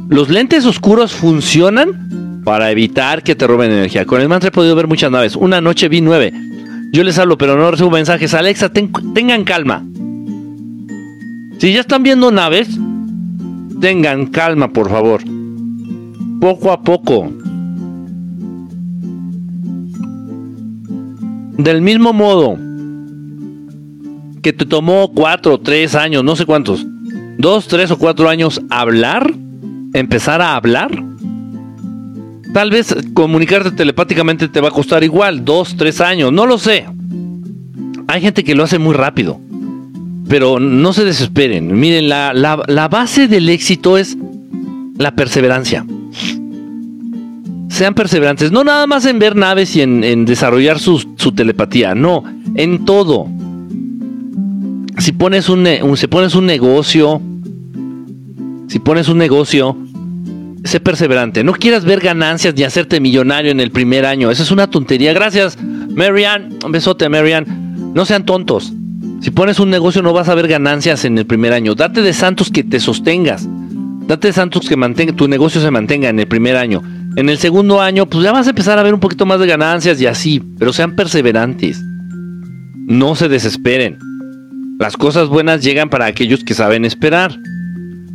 Los 0.08 0.30
lentes 0.30 0.64
oscuros 0.64 1.12
funcionan 1.12 2.40
para 2.42 2.70
evitar 2.70 3.22
que 3.22 3.34
te 3.34 3.46
roben 3.46 3.70
energía. 3.70 4.06
Con 4.06 4.22
el 4.22 4.30
mantra 4.30 4.48
he 4.48 4.52
podido 4.52 4.74
ver 4.76 4.86
muchas 4.86 5.10
naves. 5.10 5.36
Una 5.36 5.60
noche 5.60 5.90
vi 5.90 6.00
nueve. 6.00 6.32
Yo 6.90 7.04
les 7.04 7.18
hablo, 7.18 7.36
pero 7.36 7.54
no 7.58 7.70
recibo 7.70 7.90
mensajes. 7.90 8.32
Alexa, 8.32 8.70
tengan 8.70 9.44
calma. 9.44 9.84
Si 11.58 11.72
ya 11.72 11.80
están 11.80 12.02
viendo 12.02 12.30
naves, 12.30 12.68
tengan 13.80 14.26
calma, 14.26 14.68
por 14.68 14.90
favor. 14.90 15.22
Poco 16.40 16.70
a 16.70 16.82
poco. 16.82 17.30
Del 21.58 21.80
mismo 21.82 22.12
modo 22.12 22.58
que 24.42 24.52
te 24.52 24.66
tomó 24.66 25.10
cuatro, 25.12 25.58
tres 25.58 25.94
años, 25.94 26.22
no 26.22 26.36
sé 26.36 26.44
cuántos, 26.44 26.86
dos, 27.38 27.66
tres 27.66 27.90
o 27.90 27.98
cuatro 27.98 28.28
años 28.28 28.60
hablar, 28.70 29.32
empezar 29.94 30.40
a 30.40 30.54
hablar, 30.54 30.90
Tal 32.56 32.70
vez 32.70 32.96
comunicarte 33.12 33.70
telepáticamente 33.70 34.48
te 34.48 34.62
va 34.62 34.68
a 34.68 34.70
costar 34.70 35.04
igual, 35.04 35.44
dos, 35.44 35.76
tres 35.76 36.00
años, 36.00 36.32
no 36.32 36.46
lo 36.46 36.56
sé. 36.56 36.86
Hay 38.06 38.22
gente 38.22 38.44
que 38.44 38.54
lo 38.54 38.64
hace 38.64 38.78
muy 38.78 38.94
rápido, 38.94 39.38
pero 40.28 40.58
no 40.58 40.92
se 40.92 41.04
desesperen. 41.04 41.78
Miren, 41.78 42.08
la, 42.08 42.88
base 42.90 43.28
del 43.28 43.48
éxito 43.48 43.98
es 43.98 44.16
la 44.98 45.14
perseverancia. 45.14 45.86
Sean 47.68 47.94
perseverantes, 47.94 48.52
no 48.52 48.64
nada 48.64 48.86
más 48.86 49.04
en 49.04 49.18
ver 49.18 49.36
naves 49.36 49.76
y 49.76 49.82
en, 49.82 50.24
desarrollar 50.24 50.78
su, 50.78 50.98
telepatía, 51.34 51.94
no, 51.94 52.24
en 52.54 52.84
todo. 52.84 53.28
Si 54.98 55.12
pones 55.12 55.48
un, 55.48 55.68
si 55.96 56.06
pones 56.06 56.34
un 56.34 56.46
negocio, 56.46 57.20
si 58.68 58.78
pones 58.78 59.08
un 59.08 59.18
negocio, 59.18 59.76
sé 60.64 60.80
perseverante. 60.80 61.44
No 61.44 61.52
quieras 61.52 61.84
ver 61.84 62.00
ganancias 62.00 62.54
ni 62.54 62.62
hacerte 62.62 62.98
millonario 62.98 63.50
en 63.50 63.60
el 63.60 63.70
primer 63.70 64.06
año. 64.06 64.30
Eso 64.30 64.42
es 64.42 64.50
una 64.50 64.68
tontería. 64.68 65.12
Gracias, 65.12 65.58
Marianne. 65.60 66.56
Un 66.64 66.72
besote, 66.72 67.08
Marianne. 67.08 67.46
No 67.94 68.04
sean 68.06 68.24
tontos. 68.24 68.72
Si 69.26 69.32
pones 69.32 69.58
un 69.58 69.70
negocio 69.70 70.02
no 70.02 70.12
vas 70.12 70.28
a 70.28 70.36
ver 70.36 70.46
ganancias 70.46 71.04
en 71.04 71.18
el 71.18 71.26
primer 71.26 71.52
año. 71.52 71.74
Date 71.74 72.00
de 72.00 72.12
santos 72.12 72.48
que 72.48 72.62
te 72.62 72.78
sostengas. 72.78 73.44
Date 74.06 74.28
de 74.28 74.32
santos 74.32 74.68
que 74.68 74.76
mantenga, 74.76 75.14
tu 75.14 75.26
negocio 75.26 75.60
se 75.60 75.68
mantenga 75.72 76.08
en 76.08 76.20
el 76.20 76.28
primer 76.28 76.56
año. 76.56 76.80
En 77.16 77.28
el 77.28 77.36
segundo 77.38 77.80
año, 77.80 78.06
pues 78.06 78.22
ya 78.22 78.30
vas 78.30 78.46
a 78.46 78.50
empezar 78.50 78.78
a 78.78 78.84
ver 78.84 78.94
un 78.94 79.00
poquito 79.00 79.26
más 79.26 79.40
de 79.40 79.48
ganancias 79.48 80.00
y 80.00 80.06
así, 80.06 80.40
pero 80.60 80.72
sean 80.72 80.94
perseverantes. 80.94 81.82
No 82.86 83.16
se 83.16 83.28
desesperen. 83.28 83.98
Las 84.78 84.96
cosas 84.96 85.26
buenas 85.26 85.60
llegan 85.60 85.90
para 85.90 86.06
aquellos 86.06 86.44
que 86.44 86.54
saben 86.54 86.84
esperar. 86.84 87.36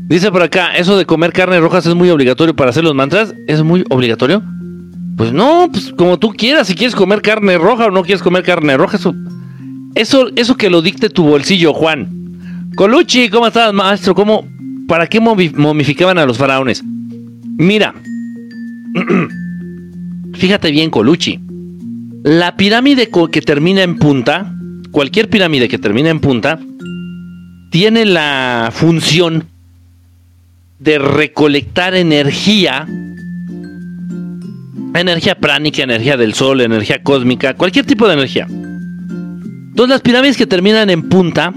Dice 0.08 0.32
por 0.32 0.44
acá, 0.44 0.78
eso 0.78 0.98
de 0.98 1.06
comer 1.06 1.34
carne 1.34 1.60
rojas 1.60 1.86
es 1.88 1.94
muy 1.94 2.10
obligatorio 2.10 2.56
para 2.56 2.70
hacer 2.70 2.86
los 2.86 2.96
mantras. 2.96 3.36
¿Es 3.48 3.62
muy 3.64 3.84
obligatorio? 3.90 4.42
Pues 5.18 5.34
no, 5.34 5.68
pues 5.74 5.92
como 5.98 6.18
tú 6.18 6.30
quieras, 6.30 6.68
si 6.68 6.76
quieres 6.76 6.96
comer 6.96 7.22
carne 7.22 7.58
roja 7.58 7.88
o 7.88 7.92
no 7.92 8.04
quieres 8.04 8.24
comer 8.24 8.44
carne 8.44 8.78
roja, 8.78 8.96
eso, 8.96 9.14
eso, 9.96 10.30
eso 10.36 10.56
que 10.56 10.70
lo 10.70 10.82
dicte 10.82 11.10
tu 11.10 11.24
bolsillo, 11.24 11.74
Juan. 11.74 12.72
Colucci, 12.76 13.30
¿cómo 13.30 13.48
estás, 13.48 13.74
maestro? 13.74 14.16
¿Cómo, 14.16 14.48
¿Para 14.88 15.08
qué 15.08 15.20
momificaban 15.20 16.18
a 16.18 16.26
los 16.26 16.38
faraones? 16.38 16.84
Mira, 17.58 17.94
fíjate 20.34 20.72
bien, 20.72 20.90
Colucci. 20.90 21.40
La 22.24 22.56
pirámide 22.56 23.10
que 23.32 23.42
termina 23.42 23.84
en 23.84 23.98
punta, 23.98 24.54
cualquier 24.92 25.30
pirámide 25.30 25.68
que 25.68 25.78
termina 25.78 26.10
en 26.10 26.20
punta, 26.20 26.60
tiene 27.72 28.06
la 28.06 28.70
función 28.72 29.46
de 30.80 31.00
recolectar 31.00 31.96
energía, 31.96 32.88
energía 34.94 35.36
pránica, 35.36 35.84
energía 35.84 36.18
del 36.18 36.34
sol, 36.34 36.62
energía 36.62 37.04
cósmica, 37.04 37.56
cualquier 37.56 37.86
tipo 37.86 38.08
de 38.08 38.14
energía. 38.14 38.48
Entonces 39.82 39.96
las 39.96 40.02
pirámides 40.02 40.38
que 40.38 40.46
terminan 40.46 40.92
en 40.92 41.10
punta, 41.10 41.56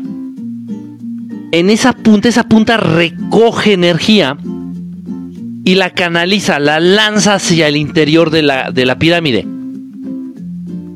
en 1.53 1.69
esa 1.69 1.93
punta, 1.93 2.27
esa 2.27 2.45
punta 2.45 2.79
recoge 2.79 3.75
energía 3.75 4.39
y 5.63 5.75
la 5.75 5.91
canaliza, 5.91 6.59
la 6.59 6.81
lanza 6.81 7.35
hacia 7.35 7.69
el 7.69 7.77
interior 7.77 8.31
de 8.31 8.41
la, 8.41 8.71
de 8.71 8.87
la 8.87 8.99
pirámide. 8.99 9.45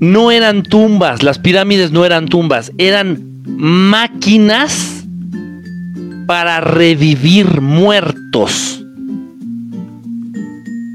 No 0.01 0.31
eran 0.31 0.63
tumbas, 0.63 1.23
las 1.23 1.39
pirámides 1.39 1.93
no 1.93 2.07
eran 2.07 2.29
tumbas, 2.29 2.73
eran 2.79 3.43
máquinas 3.45 5.05
para 6.27 6.63
revivir 6.63 7.61
muertos. 7.61 8.83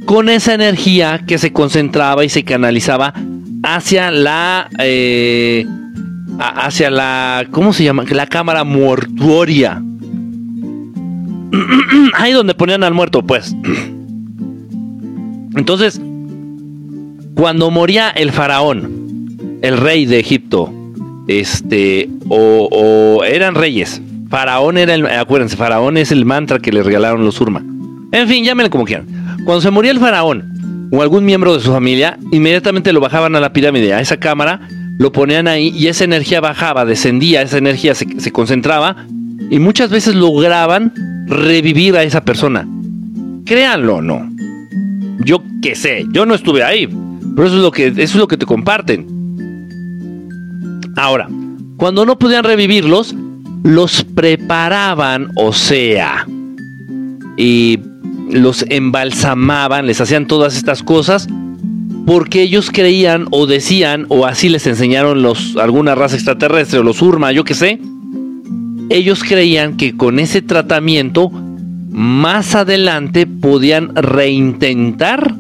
Con 0.07 0.29
esa 0.29 0.55
energía 0.55 1.25
que 1.27 1.37
se 1.37 1.53
concentraba 1.53 2.25
y 2.25 2.29
se 2.29 2.43
canalizaba 2.43 3.13
hacia 3.61 4.09
la 4.09 4.67
eh, 4.79 5.67
hacia 6.39 6.89
la 6.89 7.45
¿cómo 7.51 7.73
se 7.73 7.83
llama? 7.83 8.03
La 8.09 8.27
cámara 8.27 8.63
mortuoria. 8.63 9.81
Ahí 12.15 12.33
donde 12.33 12.53
ponían 12.55 12.83
al 12.83 12.93
muerto, 12.93 13.21
pues. 13.23 13.55
Entonces, 15.55 16.01
cuando 17.35 17.69
moría 17.71 18.09
el 18.09 18.31
faraón, 18.31 19.59
el 19.61 19.77
rey 19.77 20.05
de 20.05 20.19
Egipto, 20.19 20.73
este, 21.27 22.09
o, 22.29 23.23
eran 23.25 23.55
reyes, 23.55 24.01
faraón 24.29 24.77
era 24.77 24.93
el, 24.95 25.05
acuérdense, 25.05 25.55
faraón 25.55 25.97
es 25.97 26.11
el 26.11 26.25
mantra 26.25 26.59
que 26.59 26.71
le 26.71 26.83
regalaron 26.83 27.23
los 27.23 27.39
Urma. 27.39 27.63
En 28.11 28.27
fin, 28.27 28.43
llámenlo 28.43 28.69
como 28.69 28.85
quieran. 28.85 29.07
Cuando 29.45 29.61
se 29.61 29.71
moría 29.71 29.91
el 29.91 29.99
faraón 29.99 30.89
o 30.91 31.01
algún 31.01 31.25
miembro 31.25 31.53
de 31.53 31.59
su 31.59 31.71
familia, 31.71 32.17
inmediatamente 32.31 32.93
lo 32.93 32.99
bajaban 32.99 33.35
a 33.35 33.39
la 33.39 33.53
pirámide, 33.53 33.93
a 33.93 34.01
esa 34.01 34.17
cámara, 34.17 34.67
lo 34.97 35.11
ponían 35.11 35.47
ahí 35.47 35.69
y 35.69 35.87
esa 35.87 36.03
energía 36.03 36.41
bajaba, 36.41 36.85
descendía, 36.85 37.41
esa 37.41 37.57
energía 37.57 37.95
se, 37.95 38.19
se 38.19 38.31
concentraba 38.31 39.05
y 39.49 39.59
muchas 39.59 39.89
veces 39.89 40.15
lograban 40.15 40.93
revivir 41.27 41.95
a 41.95 42.03
esa 42.03 42.23
persona. 42.23 42.67
Créanlo 43.45 43.97
o 43.97 44.01
no. 44.01 44.29
Yo 45.19 45.43
qué 45.61 45.75
sé, 45.75 46.05
yo 46.11 46.25
no 46.25 46.35
estuve 46.35 46.63
ahí, 46.63 46.87
pero 47.35 47.47
eso 47.47 47.57
es 47.57 47.61
lo 47.61 47.71
que, 47.71 47.87
eso 47.87 47.99
es 47.99 48.15
lo 48.15 48.27
que 48.27 48.37
te 48.37 48.45
comparten. 48.45 49.07
Ahora, 50.95 51.27
cuando 51.77 52.05
no 52.05 52.17
podían 52.19 52.43
revivirlos, 52.43 53.15
los 53.63 54.03
preparaban, 54.03 55.29
o 55.35 55.53
sea, 55.53 56.27
y 57.37 57.79
los 58.29 58.65
embalsamaban, 58.69 59.87
les 59.87 60.01
hacían 60.01 60.27
todas 60.27 60.55
estas 60.55 60.83
cosas, 60.83 61.27
porque 62.05 62.41
ellos 62.41 62.69
creían 62.71 63.27
o 63.31 63.45
decían, 63.45 64.05
o 64.09 64.25
así 64.25 64.49
les 64.49 64.67
enseñaron 64.67 65.21
los, 65.21 65.55
alguna 65.57 65.95
raza 65.95 66.15
extraterrestre 66.15 66.79
o 66.79 66.83
los 66.83 67.01
Urma, 67.01 67.31
yo 67.31 67.43
qué 67.43 67.53
sé, 67.53 67.79
ellos 68.89 69.23
creían 69.23 69.77
que 69.77 69.95
con 69.95 70.19
ese 70.19 70.41
tratamiento 70.41 71.31
más 71.89 72.55
adelante 72.55 73.25
podían 73.25 73.95
reintentar 73.95 75.33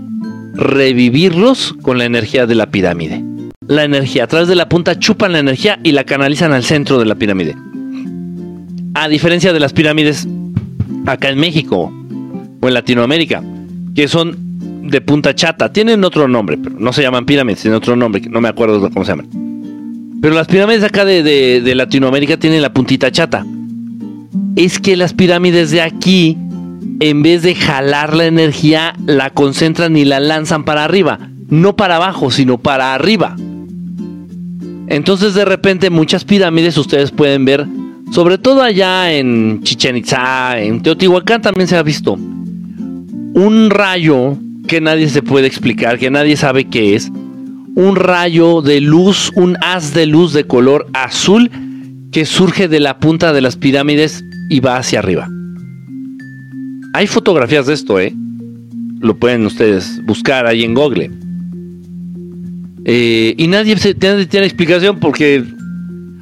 revivirlos 0.53 1.73
con 1.81 1.97
la 1.97 2.05
energía 2.05 2.45
de 2.45 2.55
la 2.55 2.67
pirámide. 2.67 3.23
La 3.67 3.83
energía, 3.83 4.25
a 4.25 4.27
través 4.27 4.47
de 4.47 4.55
la 4.55 4.69
punta 4.69 4.99
chupan 4.99 5.33
la 5.33 5.39
energía 5.39 5.79
y 5.83 5.93
la 5.93 6.03
canalizan 6.03 6.53
al 6.53 6.63
centro 6.63 6.99
de 6.99 7.05
la 7.05 7.15
pirámide. 7.15 7.55
A 8.93 9.07
diferencia 9.07 9.51
de 9.51 9.59
las 9.59 9.73
pirámides 9.73 10.27
acá 11.05 11.29
en 11.29 11.39
México 11.39 11.91
o 12.61 12.67
en 12.67 12.73
Latinoamérica, 12.73 13.43
que 13.95 14.07
son 14.07 14.52
de 14.83 15.01
punta 15.01 15.33
chata, 15.33 15.71
tienen 15.71 16.03
otro 16.03 16.27
nombre, 16.27 16.57
pero 16.57 16.75
no 16.77 16.93
se 16.93 17.01
llaman 17.01 17.25
pirámides, 17.25 17.61
tienen 17.61 17.77
otro 17.77 17.95
nombre, 17.95 18.21
no 18.29 18.41
me 18.41 18.49
acuerdo 18.49 18.89
cómo 18.91 19.05
se 19.05 19.11
llaman. 19.11 19.29
Pero 20.21 20.35
las 20.35 20.47
pirámides 20.47 20.83
acá 20.83 21.05
de, 21.05 21.23
de 21.23 21.75
Latinoamérica 21.75 22.37
tienen 22.37 22.61
la 22.61 22.73
puntita 22.73 23.11
chata. 23.11 23.45
Es 24.55 24.79
que 24.79 24.95
las 24.95 25.13
pirámides 25.13 25.71
de 25.71 25.81
aquí 25.81 26.37
en 26.99 27.23
vez 27.23 27.41
de 27.43 27.55
jalar 27.55 28.15
la 28.15 28.25
energía, 28.25 28.93
la 29.05 29.29
concentran 29.29 29.97
y 29.97 30.05
la 30.05 30.19
lanzan 30.19 30.63
para 30.63 30.83
arriba. 30.83 31.19
No 31.49 31.75
para 31.75 31.97
abajo, 31.97 32.31
sino 32.31 32.57
para 32.57 32.93
arriba. 32.93 33.35
Entonces 34.87 35.33
de 35.33 35.45
repente 35.45 35.89
muchas 35.89 36.23
pirámides 36.23 36.77
ustedes 36.77 37.11
pueden 37.11 37.45
ver, 37.45 37.65
sobre 38.11 38.37
todo 38.37 38.61
allá 38.61 39.13
en 39.13 39.61
Chichen 39.63 39.97
Itza, 39.97 40.59
en 40.59 40.81
Teotihuacán 40.81 41.41
también 41.41 41.67
se 41.67 41.77
ha 41.77 41.83
visto, 41.83 42.13
un 42.13 43.69
rayo 43.69 44.37
que 44.67 44.81
nadie 44.81 45.09
se 45.09 45.21
puede 45.21 45.47
explicar, 45.47 45.99
que 45.99 46.09
nadie 46.09 46.37
sabe 46.37 46.65
qué 46.65 46.95
es, 46.95 47.11
un 47.75 47.95
rayo 47.95 48.61
de 48.61 48.81
luz, 48.81 49.31
un 49.35 49.57
haz 49.61 49.93
de 49.93 50.05
luz 50.05 50.33
de 50.33 50.45
color 50.45 50.87
azul 50.93 51.49
que 52.11 52.25
surge 52.25 52.67
de 52.67 52.79
la 52.79 52.99
punta 52.99 53.33
de 53.33 53.41
las 53.41 53.55
pirámides 53.57 54.23
y 54.49 54.59
va 54.59 54.77
hacia 54.77 54.99
arriba. 54.99 55.27
Hay 56.93 57.07
fotografías 57.07 57.65
de 57.65 57.73
esto, 57.73 57.99
¿eh? 57.99 58.13
Lo 58.99 59.17
pueden 59.17 59.45
ustedes 59.45 59.99
buscar 60.05 60.45
ahí 60.45 60.63
en 60.63 60.75
Google. 60.75 61.09
Eh, 62.85 63.33
y 63.37 63.47
nadie 63.47 63.75
tiene, 63.75 64.45
explicación 64.45 64.99
porque 64.99 65.43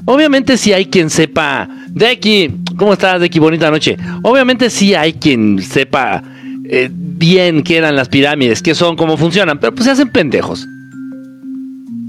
obviamente 0.06 0.58
si 0.58 0.72
hay 0.72 0.86
quien 0.86 1.10
sepa, 1.10 1.68
Deki, 1.90 2.52
¿cómo 2.78 2.94
estás 2.94 3.20
Deki? 3.20 3.40
Bonita 3.40 3.70
noche. 3.70 3.98
Obviamente 4.24 4.70
sí 4.70 4.96
hay 4.96 5.14
quien 5.14 5.62
sepa 5.62 6.24
eh, 6.66 6.90
bien 7.22 7.62
qué 7.62 7.78
eran 7.78 7.96
las 7.96 8.10
pirámides, 8.10 8.64
qué 8.64 8.74
son, 8.74 8.96
cómo 8.96 9.16
funcionan, 9.16 9.60
pero 9.60 9.74
pues 9.74 9.86
se 9.86 9.92
hacen 9.92 10.10
pendejos. 10.10 10.68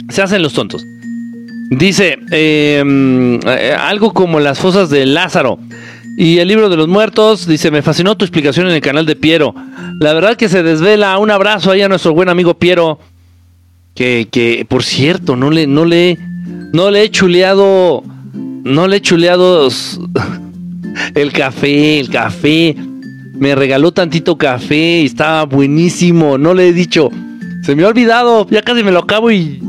Se 0.08 0.22
hacen 0.22 0.42
los 0.42 0.54
tontos. 0.54 0.84
Dice 1.70 2.18
em, 2.30 3.38
eh, 3.46 3.76
algo 3.78 4.12
como 4.12 4.40
las 4.40 4.58
fosas 4.58 4.88
de 4.88 5.04
Lázaro. 5.04 5.58
Y 6.16 6.38
el 6.38 6.48
libro 6.48 6.68
de 6.68 6.76
los 6.76 6.88
muertos 6.88 7.46
dice, 7.46 7.70
me 7.70 7.82
fascinó 7.82 8.16
tu 8.16 8.24
explicación 8.24 8.66
en 8.66 8.72
el 8.72 8.80
canal 8.80 9.06
de 9.06 9.14
Piero. 9.14 9.54
La 10.00 10.14
verdad 10.14 10.36
que 10.36 10.48
se 10.48 10.62
desvela. 10.62 11.16
Un 11.18 11.30
abrazo 11.30 11.70
ahí 11.70 11.82
a 11.82 11.88
nuestro 11.88 12.14
buen 12.14 12.28
amigo 12.28 12.54
Piero. 12.54 12.98
Que, 13.94 14.28
que 14.30 14.66
por 14.66 14.82
cierto, 14.82 15.36
no 15.36 15.50
le, 15.50 15.66
no 15.66 15.84
le, 15.84 16.18
no 16.72 16.90
le 16.90 17.02
he 17.02 17.10
chuleado, 17.10 18.02
no 18.32 18.88
le 18.88 18.96
he 18.96 19.00
chuleado 19.02 19.68
el 21.14 21.32
café, 21.32 22.00
el 22.00 22.08
café. 22.08 22.76
Me 23.42 23.56
regaló 23.56 23.90
tantito 23.90 24.38
café 24.38 25.00
y 25.00 25.06
estaba 25.06 25.46
buenísimo. 25.46 26.38
No 26.38 26.54
le 26.54 26.68
he 26.68 26.72
dicho, 26.72 27.10
se 27.64 27.74
me 27.74 27.82
ha 27.82 27.88
olvidado, 27.88 28.46
ya 28.48 28.62
casi 28.62 28.84
me 28.84 28.92
lo 28.92 29.00
acabo 29.00 29.32
y, 29.32 29.60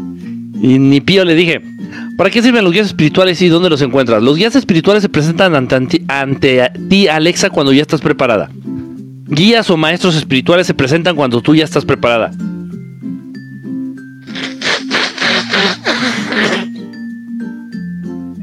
y 0.61 0.77
ni 0.77 1.01
pío 1.01 1.25
le 1.25 1.33
dije. 1.33 1.59
¿Para 2.15 2.29
qué 2.29 2.43
sirven 2.43 2.63
los 2.63 2.71
guías 2.71 2.85
espirituales 2.85 3.41
y 3.41 3.49
dónde 3.49 3.71
los 3.71 3.81
encuentras? 3.81 4.21
Los 4.21 4.37
guías 4.37 4.55
espirituales 4.55 5.01
se 5.01 5.09
presentan 5.09 5.55
ante, 5.55 6.03
ante 6.07 6.69
ti, 6.87 7.07
Alexa, 7.07 7.49
cuando 7.49 7.73
ya 7.73 7.81
estás 7.81 7.99
preparada. 7.99 8.51
Guías 9.25 9.67
o 9.71 9.75
maestros 9.75 10.15
espirituales 10.17 10.67
se 10.67 10.75
presentan 10.75 11.15
cuando 11.15 11.41
tú 11.41 11.55
ya 11.55 11.63
estás 11.63 11.83
preparada. 11.83 12.29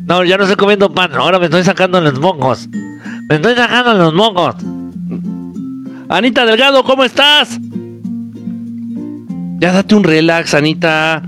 No, 0.08 0.24
ya 0.24 0.36
no 0.36 0.42
estoy 0.42 0.56
comiendo 0.56 0.92
pan, 0.92 1.12
ahora 1.14 1.38
me 1.38 1.44
estoy 1.44 1.62
sacando 1.62 2.00
los 2.00 2.18
mocos. 2.18 2.68
Me 3.28 3.36
estoy 3.36 3.54
sacando 3.54 3.94
los 3.94 4.12
mocos. 4.12 4.56
Anita 6.10 6.44
Delgado, 6.44 6.82
¿cómo 6.82 7.04
estás? 7.04 7.60
Ya 9.60 9.70
date 9.70 9.94
un 9.94 10.02
relax, 10.02 10.54
Anita. 10.54 11.22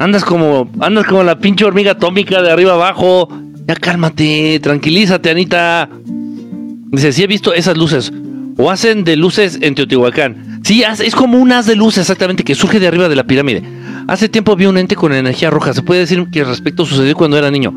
Andas 0.00 0.22
como, 0.22 0.70
andas 0.80 1.06
como 1.06 1.22
la 1.22 1.38
pinche 1.38 1.64
hormiga 1.64 1.92
atómica 1.92 2.42
de 2.42 2.50
arriba 2.50 2.74
abajo. 2.74 3.30
Ya 3.66 3.74
cálmate, 3.74 4.60
tranquilízate, 4.60 5.30
Anita. 5.30 5.88
Dice, 6.04 7.12
sí 7.12 7.22
he 7.22 7.26
visto 7.26 7.54
esas 7.54 7.78
luces. 7.78 8.12
O 8.58 8.70
hacen 8.70 9.02
de 9.04 9.16
luces 9.16 9.58
en 9.62 9.74
Teotihuacán. 9.74 10.60
Sí, 10.62 10.82
es 10.82 11.14
como 11.14 11.38
un 11.38 11.50
haz 11.50 11.64
de 11.64 11.74
luz 11.74 11.96
exactamente 11.96 12.44
que 12.44 12.54
surge 12.54 12.80
de 12.80 12.88
arriba 12.88 13.08
de 13.08 13.16
la 13.16 13.24
pirámide. 13.24 13.62
Hace 14.08 14.28
tiempo 14.28 14.54
vi 14.56 14.66
un 14.66 14.76
ente 14.76 14.94
con 14.94 15.14
energía 15.14 15.48
roja. 15.48 15.72
Se 15.72 15.80
puede 15.80 16.00
decir 16.00 16.26
que 16.30 16.44
respecto 16.44 16.84
sucedió 16.84 17.14
cuando 17.14 17.38
era 17.38 17.50
niño. 17.50 17.72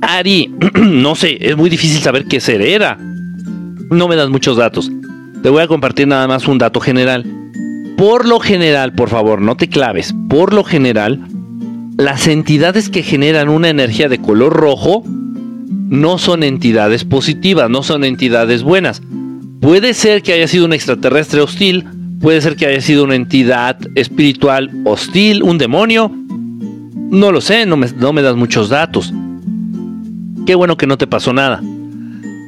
Ari, 0.00 0.54
no 0.80 1.14
sé, 1.14 1.36
es 1.38 1.54
muy 1.54 1.68
difícil 1.68 2.00
saber 2.00 2.24
qué 2.24 2.40
ser 2.40 2.62
era. 2.62 2.96
No 3.90 4.08
me 4.08 4.16
das 4.16 4.30
muchos 4.30 4.56
datos. 4.56 4.90
Te 5.42 5.48
voy 5.48 5.62
a 5.62 5.68
compartir 5.68 6.06
nada 6.06 6.28
más 6.28 6.46
un 6.48 6.58
dato 6.58 6.80
general. 6.80 7.24
Por 7.96 8.26
lo 8.26 8.40
general, 8.40 8.94
por 8.94 9.08
favor, 9.08 9.40
no 9.40 9.56
te 9.56 9.68
claves. 9.68 10.14
Por 10.28 10.52
lo 10.52 10.64
general, 10.64 11.26
las 11.96 12.26
entidades 12.28 12.88
que 12.88 13.02
generan 13.02 13.48
una 13.48 13.68
energía 13.68 14.08
de 14.08 14.20
color 14.20 14.52
rojo 14.52 15.02
no 15.06 16.18
son 16.18 16.42
entidades 16.42 17.04
positivas, 17.04 17.68
no 17.68 17.82
son 17.82 18.04
entidades 18.04 18.62
buenas. 18.62 19.02
Puede 19.60 19.92
ser 19.94 20.22
que 20.22 20.32
haya 20.32 20.48
sido 20.48 20.64
un 20.64 20.72
extraterrestre 20.72 21.40
hostil, 21.40 21.86
puede 22.20 22.40
ser 22.40 22.56
que 22.56 22.66
haya 22.66 22.80
sido 22.80 23.04
una 23.04 23.16
entidad 23.16 23.78
espiritual 23.94 24.70
hostil, 24.84 25.42
un 25.42 25.58
demonio. 25.58 26.10
No 27.10 27.32
lo 27.32 27.40
sé, 27.40 27.66
no 27.66 27.76
me, 27.76 28.22
das 28.22 28.36
muchos 28.36 28.68
datos. 28.68 29.12
Qué 30.46 30.54
bueno 30.54 30.76
que 30.76 30.86
no 30.86 30.96
te 30.96 31.06
pasó 31.06 31.32
nada. 31.32 31.62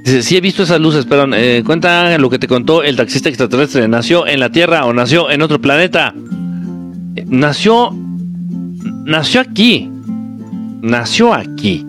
Dice, 0.05 0.23
sí 0.23 0.37
he 0.37 0.41
visto 0.41 0.65
esas 0.65 0.81
luces, 0.81 1.07
pero 1.09 1.33
eh, 1.35 1.63
cuenta 1.65 2.19
lo 2.19 2.29
que 2.29 2.39
te 2.39 2.49
contó 2.49 2.83
el 2.83 2.97
taxista 2.97 3.29
extraterrestre. 3.29 3.87
¿Nació 3.87 4.27
en 4.27 4.41
la 4.41 4.51
Tierra 4.51 4.85
o 4.85 4.93
nació 4.93 5.31
en 5.31 5.43
otro 5.43 5.61
planeta? 5.61 6.15
nació... 7.27 7.91
Nació 9.05 9.41
aquí. 9.41 9.89
Nació 10.83 11.33
aquí. 11.33 11.87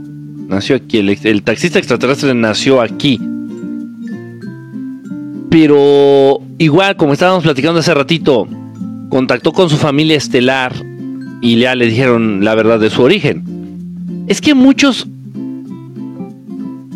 Nació 0.48 0.76
aquí. 0.76 1.00
El, 1.00 1.44
taxista 1.44 1.80
extraterrestre 1.80 2.34
nació 2.34 2.82
aquí. 2.82 3.20
Pero 5.50 6.40
igual, 6.60 6.96
como 6.96 7.14
estábamos 7.14 7.44
platicando 7.44 7.80
hace 7.80 7.94
ratito, 7.94 8.48
contactó 9.10 9.52
con 9.52 9.70
su 9.70 9.78
familia 9.78 10.18
estelar 10.18 10.74
y 11.42 11.58
ya 11.58 11.76
le 11.76 11.88
dijeron 11.88 12.44
la 12.44 12.56
verdad 12.56 12.80
de 12.80 12.90
su 12.90 13.02
origen. 13.02 14.26
Es 14.28 14.42
que 14.42 14.54
muchos 14.54 15.08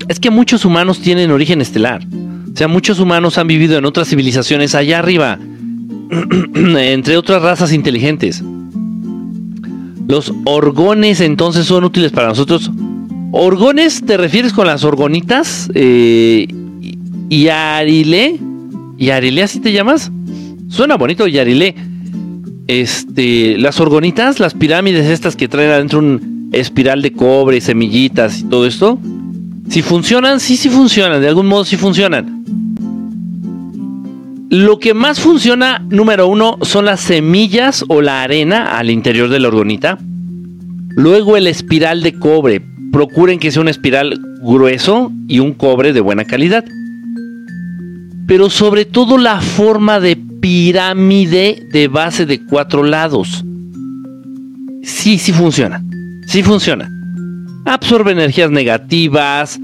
es 0.07 0.19
que 0.19 0.29
muchos 0.29 0.65
humanos 0.65 0.99
tienen 0.99 1.31
origen 1.31 1.61
estelar. 1.61 2.05
O 2.53 2.57
sea, 2.57 2.67
muchos 2.67 2.99
humanos 2.99 3.37
han 3.37 3.47
vivido 3.47 3.77
en 3.77 3.85
otras 3.85 4.09
civilizaciones 4.09 4.73
allá 4.73 4.99
arriba, 4.99 5.37
entre 6.55 7.17
otras 7.17 7.41
razas 7.41 7.71
inteligentes. 7.73 8.43
Los 10.07 10.33
orgones 10.45 11.19
entonces 11.21 11.65
son 11.65 11.83
útiles 11.83 12.11
para 12.11 12.29
nosotros. 12.29 12.71
¿Orgones 13.31 14.03
te 14.05 14.17
refieres 14.17 14.53
con 14.53 14.65
las 14.65 14.83
orgonitas? 14.83 15.69
Eh, 15.75 16.47
¿Yarile? 17.29 18.39
¿Yarile 18.97 19.43
así 19.43 19.59
te 19.59 19.73
llamas? 19.73 20.11
Suena 20.69 20.95
bonito, 20.95 21.27
Yarile. 21.27 21.75
Este, 22.67 23.57
las 23.57 23.79
orgonitas, 23.79 24.39
las 24.39 24.53
pirámides 24.53 25.05
estas 25.05 25.35
que 25.35 25.47
traen 25.47 25.71
adentro 25.71 25.99
un 25.99 26.49
espiral 26.53 27.01
de 27.01 27.11
cobre, 27.11 27.61
semillitas 27.61 28.39
y 28.39 28.43
todo 28.45 28.65
esto, 28.65 28.99
si 29.69 29.81
funcionan, 29.81 30.39
sí, 30.39 30.55
sí 30.55 30.69
funcionan, 30.69 31.21
de 31.21 31.27
algún 31.27 31.47
modo 31.47 31.65
sí 31.65 31.75
funcionan. 31.75 32.45
Lo 34.49 34.79
que 34.79 34.93
más 34.93 35.19
funciona, 35.19 35.85
número 35.89 36.27
uno, 36.27 36.57
son 36.61 36.85
las 36.85 37.01
semillas 37.01 37.83
o 37.89 38.01
la 38.01 38.23
arena 38.23 38.77
al 38.77 38.89
interior 38.89 39.29
de 39.29 39.39
la 39.39 39.49
orgonita. 39.49 39.97
Luego 40.95 41.35
el 41.35 41.47
espiral 41.47 42.01
de 42.01 42.17
cobre. 42.17 42.61
Procuren 42.93 43.39
que 43.39 43.51
sea 43.51 43.61
un 43.61 43.67
espiral 43.67 44.17
grueso 44.41 45.11
y 45.27 45.39
un 45.39 45.53
cobre 45.53 45.91
de 45.91 45.99
buena 45.99 46.23
calidad. 46.23 46.63
Pero 48.25 48.49
sobre 48.49 48.85
todo 48.85 49.17
la 49.17 49.41
forma 49.41 49.99
de 49.99 50.15
pirámide 50.15 51.67
de 51.71 51.89
base 51.89 52.25
de 52.25 52.45
cuatro 52.45 52.83
lados. 52.83 53.43
Sí, 54.81 55.17
sí 55.17 55.33
funciona. 55.33 55.83
Sí 56.25 56.41
funciona 56.41 56.96
absorbe 57.67 58.11
energías 58.11 58.49
negativas, 58.49 59.59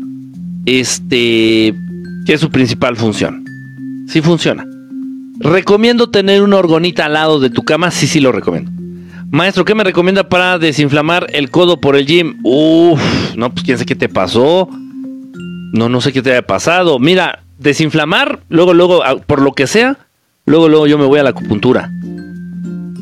este, 0.66 1.74
que 2.26 2.34
es 2.34 2.42
su 2.42 2.50
principal 2.50 2.98
función. 2.98 3.44
Sí 4.08 4.22
funciona. 4.22 4.66
Recomiendo 5.40 6.10
tener 6.10 6.42
una 6.42 6.58
orgonita 6.58 7.06
al 7.06 7.14
lado 7.14 7.40
de 7.40 7.50
tu 7.50 7.64
cama, 7.64 7.92
sí, 7.92 8.08
sí 8.08 8.20
lo 8.20 8.32
recomiendo. 8.32 8.72
Maestro, 9.32 9.66
¿qué 9.66 9.74
me 9.74 9.84
recomienda 9.84 10.30
para 10.30 10.60
desinflamar 10.60 11.28
el 11.34 11.50
codo 11.50 11.82
por 11.82 11.96
el 11.96 12.06
gym? 12.06 12.38
Uf, 12.44 13.02
no, 13.36 13.52
pues 13.52 13.66
quién 13.66 13.78
sé 13.78 13.86
qué 13.86 13.96
te 13.96 14.08
pasó. 14.08 14.70
No, 15.74 15.90
no 15.90 16.02
sé 16.02 16.14
qué 16.14 16.22
te 16.22 16.32
haya 16.32 16.44
pasado. 16.44 17.00
Mira, 17.00 17.44
desinflamar, 17.58 18.42
luego, 18.50 18.76
luego, 18.76 19.02
por 19.26 19.42
lo 19.42 19.54
que 19.54 19.66
sea, 19.66 19.98
luego, 20.46 20.70
luego 20.70 20.86
yo 20.86 21.00
me 21.00 21.06
voy 21.06 21.20
a 21.20 21.24
la 21.24 21.32
acupuntura. 21.32 21.90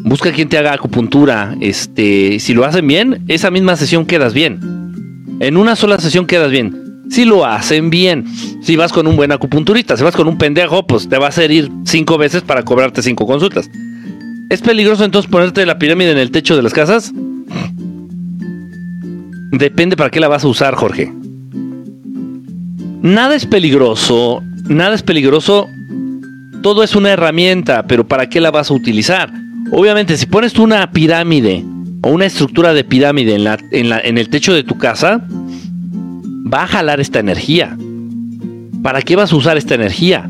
Busca 0.04 0.32
quien 0.32 0.47
te 0.47 0.58
haga 0.58 0.74
acupuntura. 0.74 1.56
Este, 1.60 2.39
si 2.39 2.54
lo 2.54 2.64
hacen 2.64 2.88
bien, 2.88 3.26
esa 3.28 3.52
misma 3.52 3.76
sesión 3.76 4.06
quedas 4.06 4.34
bien. 4.34 4.80
En 5.42 5.58
una 5.58 5.76
sola 5.76 5.98
sesión 5.98 6.28
quedas 6.28 6.52
bien. 6.52 7.02
Si 7.10 7.26
lo 7.26 7.48
hacen 7.48 7.89
bien, 7.89 8.26
si 8.62 8.76
vas 8.76 8.94
con 8.94 9.08
un 9.08 9.16
buen 9.16 9.32
acupunturista, 9.32 9.98
si 9.98 10.04
vas 10.04 10.16
con 10.16 10.28
un 10.28 10.38
pendejo, 10.38 10.86
pues 10.86 11.10
te 11.10 11.18
va 11.18 11.26
a 11.26 11.30
hacer 11.30 11.50
ir 11.50 11.72
cinco 11.84 12.20
veces 12.20 12.44
para 12.44 12.62
cobrarte 12.62 13.02
cinco 13.02 13.26
consultas. 13.26 13.68
¿Es 14.52 14.62
peligroso 14.62 15.04
entonces 15.04 15.32
ponerte 15.32 15.66
la 15.66 15.80
pirámide 15.80 16.12
en 16.12 16.20
el 16.20 16.30
techo 16.30 16.56
de 16.56 16.62
las 16.62 16.76
casas? 16.76 17.12
Depende 19.52 19.98
para 19.98 20.12
qué 20.12 20.20
la 20.20 20.28
vas 20.28 20.44
a 20.44 20.48
usar, 20.48 20.76
Jorge. 20.76 21.12
Nada 23.02 23.34
es 23.34 23.48
peligroso, 23.48 24.44
nada 24.68 24.94
es 24.94 25.02
peligroso. 25.02 25.68
Todo 26.62 26.84
es 26.84 26.96
una 26.96 27.10
herramienta, 27.10 27.88
pero 27.88 28.08
¿para 28.08 28.30
qué 28.30 28.39
la 28.39 28.52
vas 28.52 28.70
a 28.70 28.76
utilizar? 28.76 29.34
Obviamente, 29.72 30.18
si 30.18 30.28
pones 30.28 30.54
tú 30.54 30.62
una 30.62 30.92
pirámide 30.92 31.66
o 32.04 32.10
una 32.10 32.26
estructura 32.26 32.74
de 32.74 32.84
pirámide 32.84 33.36
en, 33.36 33.43
la, 33.43 33.58
en, 33.72 33.89
la, 33.89 33.99
en 33.99 34.18
el 34.18 34.30
techo 34.30 34.54
de 34.54 34.64
tu 34.64 34.78
casa, 34.78 35.24
va 36.52 36.64
a 36.64 36.68
jalar 36.68 36.99
esta 36.99 37.20
energía. 37.20 37.78
¿Para 38.82 39.02
qué 39.02 39.16
vas 39.16 39.32
a 39.32 39.36
usar 39.36 39.58
esta 39.58 39.76
energía? 39.76 40.28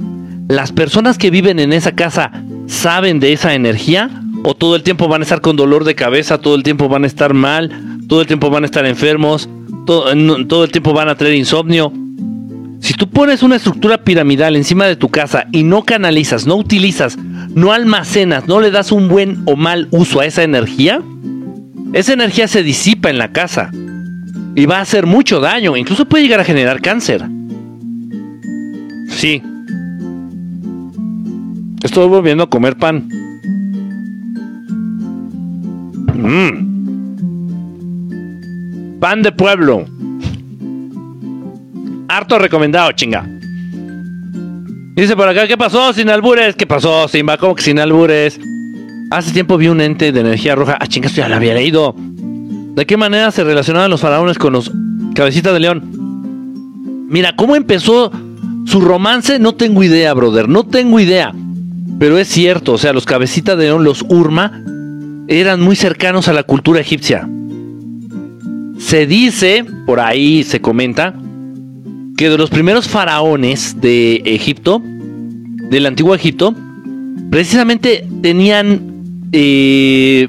¿Las 0.50 0.72
personas 0.72 1.18
que 1.18 1.32
viven 1.32 1.60
en 1.60 1.72
esa 1.72 1.94
casa 1.94 2.32
saben 2.68 3.20
de 3.20 3.34
esa 3.34 3.54
energía? 3.54 4.10
¿O 4.44 4.54
todo 4.54 4.76
el 4.76 4.84
tiempo 4.84 5.08
van 5.08 5.22
a 5.22 5.24
estar 5.24 5.42
con 5.42 5.56
dolor 5.56 5.86
de 5.86 5.96
cabeza, 5.96 6.40
todo 6.40 6.56
el 6.56 6.64
tiempo 6.64 6.90
van 6.90 7.04
a 7.04 7.08
estar 7.08 7.34
mal, 7.34 7.72
todo 8.08 8.22
el 8.22 8.28
tiempo 8.28 8.50
van 8.50 8.64
a 8.64 8.66
estar 8.66 8.86
enfermos, 8.86 9.48
todo, 9.86 10.06
todo 10.48 10.64
el 10.64 10.72
tiempo 10.72 10.94
van 10.94 11.10
a 11.10 11.16
tener 11.16 11.36
insomnio? 11.36 11.94
Si 12.82 12.96
tú 12.96 13.08
pones 13.08 13.44
una 13.44 13.58
estructura 13.58 14.00
piramidal 14.00 14.56
encima 14.56 14.86
de 14.86 14.96
tu 14.96 15.10
casa 15.10 15.46
y 15.52 15.64
no 15.64 15.84
canalizas, 15.84 16.48
no 16.48 16.56
utilizas, 16.56 17.18
no 17.18 17.72
almacenas, 17.72 18.48
no 18.48 18.60
le 18.60 18.72
das 18.72 18.92
un 18.92 19.08
buen 19.08 19.44
o 19.46 19.56
mal 19.56 19.88
uso 19.92 20.20
a 20.20 20.26
esa 20.26 20.42
energía, 20.42 21.02
esa 21.94 22.14
energía 22.14 22.48
se 22.48 22.64
disipa 22.64 23.10
en 23.10 23.18
la 23.18 23.32
casa 23.32 23.72
y 24.56 24.66
va 24.66 24.78
a 24.78 24.82
hacer 24.82 25.06
mucho 25.06 25.40
daño, 25.40 25.76
incluso 25.76 26.06
puede 26.06 26.24
llegar 26.24 26.40
a 26.40 26.46
generar 26.46 26.82
cáncer. 26.82 27.24
Sí. 29.10 29.42
Estoy 31.84 32.08
volviendo 32.08 32.44
a 32.44 32.50
comer 32.50 32.78
pan. 32.78 33.08
Mmm. 36.14 36.72
Pan 39.00 39.22
de 39.22 39.32
pueblo. 39.32 39.86
Harto 42.08 42.38
recomendado, 42.40 42.92
chinga. 42.92 43.28
Dice 44.96 45.16
por 45.16 45.28
acá, 45.28 45.48
¿qué 45.48 45.58
pasó 45.58 45.94
sin 45.94 46.10
albures? 46.10 46.56
¿Qué 46.56 46.68
pasó, 46.68 47.08
Simba? 47.08 47.38
¿Cómo 47.38 47.56
que 47.56 47.64
sin 47.64 47.80
albures? 47.80 48.40
Hace 49.12 49.34
tiempo 49.34 49.58
vi 49.58 49.68
un 49.68 49.82
ente 49.82 50.14
de 50.14 50.22
energía 50.22 50.56
roja. 50.56 50.78
Ah, 50.80 50.88
chingas, 50.88 51.14
ya 51.14 51.28
la 51.28 51.36
había 51.36 51.54
leído. 51.54 51.94
¿De 51.98 52.86
qué 52.86 52.96
manera 52.96 53.30
se 53.32 53.44
relacionaban 53.44 53.92
los 53.92 54.00
faraones 54.00 54.38
con 54.38 54.54
los 54.54 54.72
cabecitas 55.14 55.52
de 55.52 55.60
león? 55.60 57.08
Mira, 57.10 57.36
¿cómo 57.36 57.58
empezó 57.58 58.10
su 58.66 58.80
romance? 58.80 59.38
No 59.38 59.54
tengo 59.54 59.84
idea, 59.84 60.14
brother. 60.14 60.48
No 60.48 60.64
tengo 60.64 60.98
idea. 60.98 61.36
Pero 62.00 62.18
es 62.18 62.30
cierto, 62.30 62.72
o 62.72 62.78
sea, 62.78 62.94
los 62.94 63.06
cabecitas 63.06 63.58
de 63.58 63.66
león, 63.66 63.84
los 63.84 64.06
Urma, 64.08 64.64
eran 65.28 65.60
muy 65.60 65.76
cercanos 65.76 66.30
a 66.30 66.34
la 66.34 66.44
cultura 66.44 66.80
egipcia. 66.80 67.28
Se 68.78 69.06
dice, 69.08 69.66
por 69.86 70.00
ahí 70.00 70.44
se 70.44 70.62
comenta, 70.62 71.16
que 72.16 72.30
de 72.30 72.38
los 72.38 72.50
primeros 72.50 72.88
faraones 72.88 73.82
de 73.82 74.22
Egipto, 74.24 74.82
del 75.70 75.86
antiguo 75.86 76.16
Egipto, 76.16 76.56
precisamente 77.30 78.08
tenían 78.22 78.91
y 79.32 80.28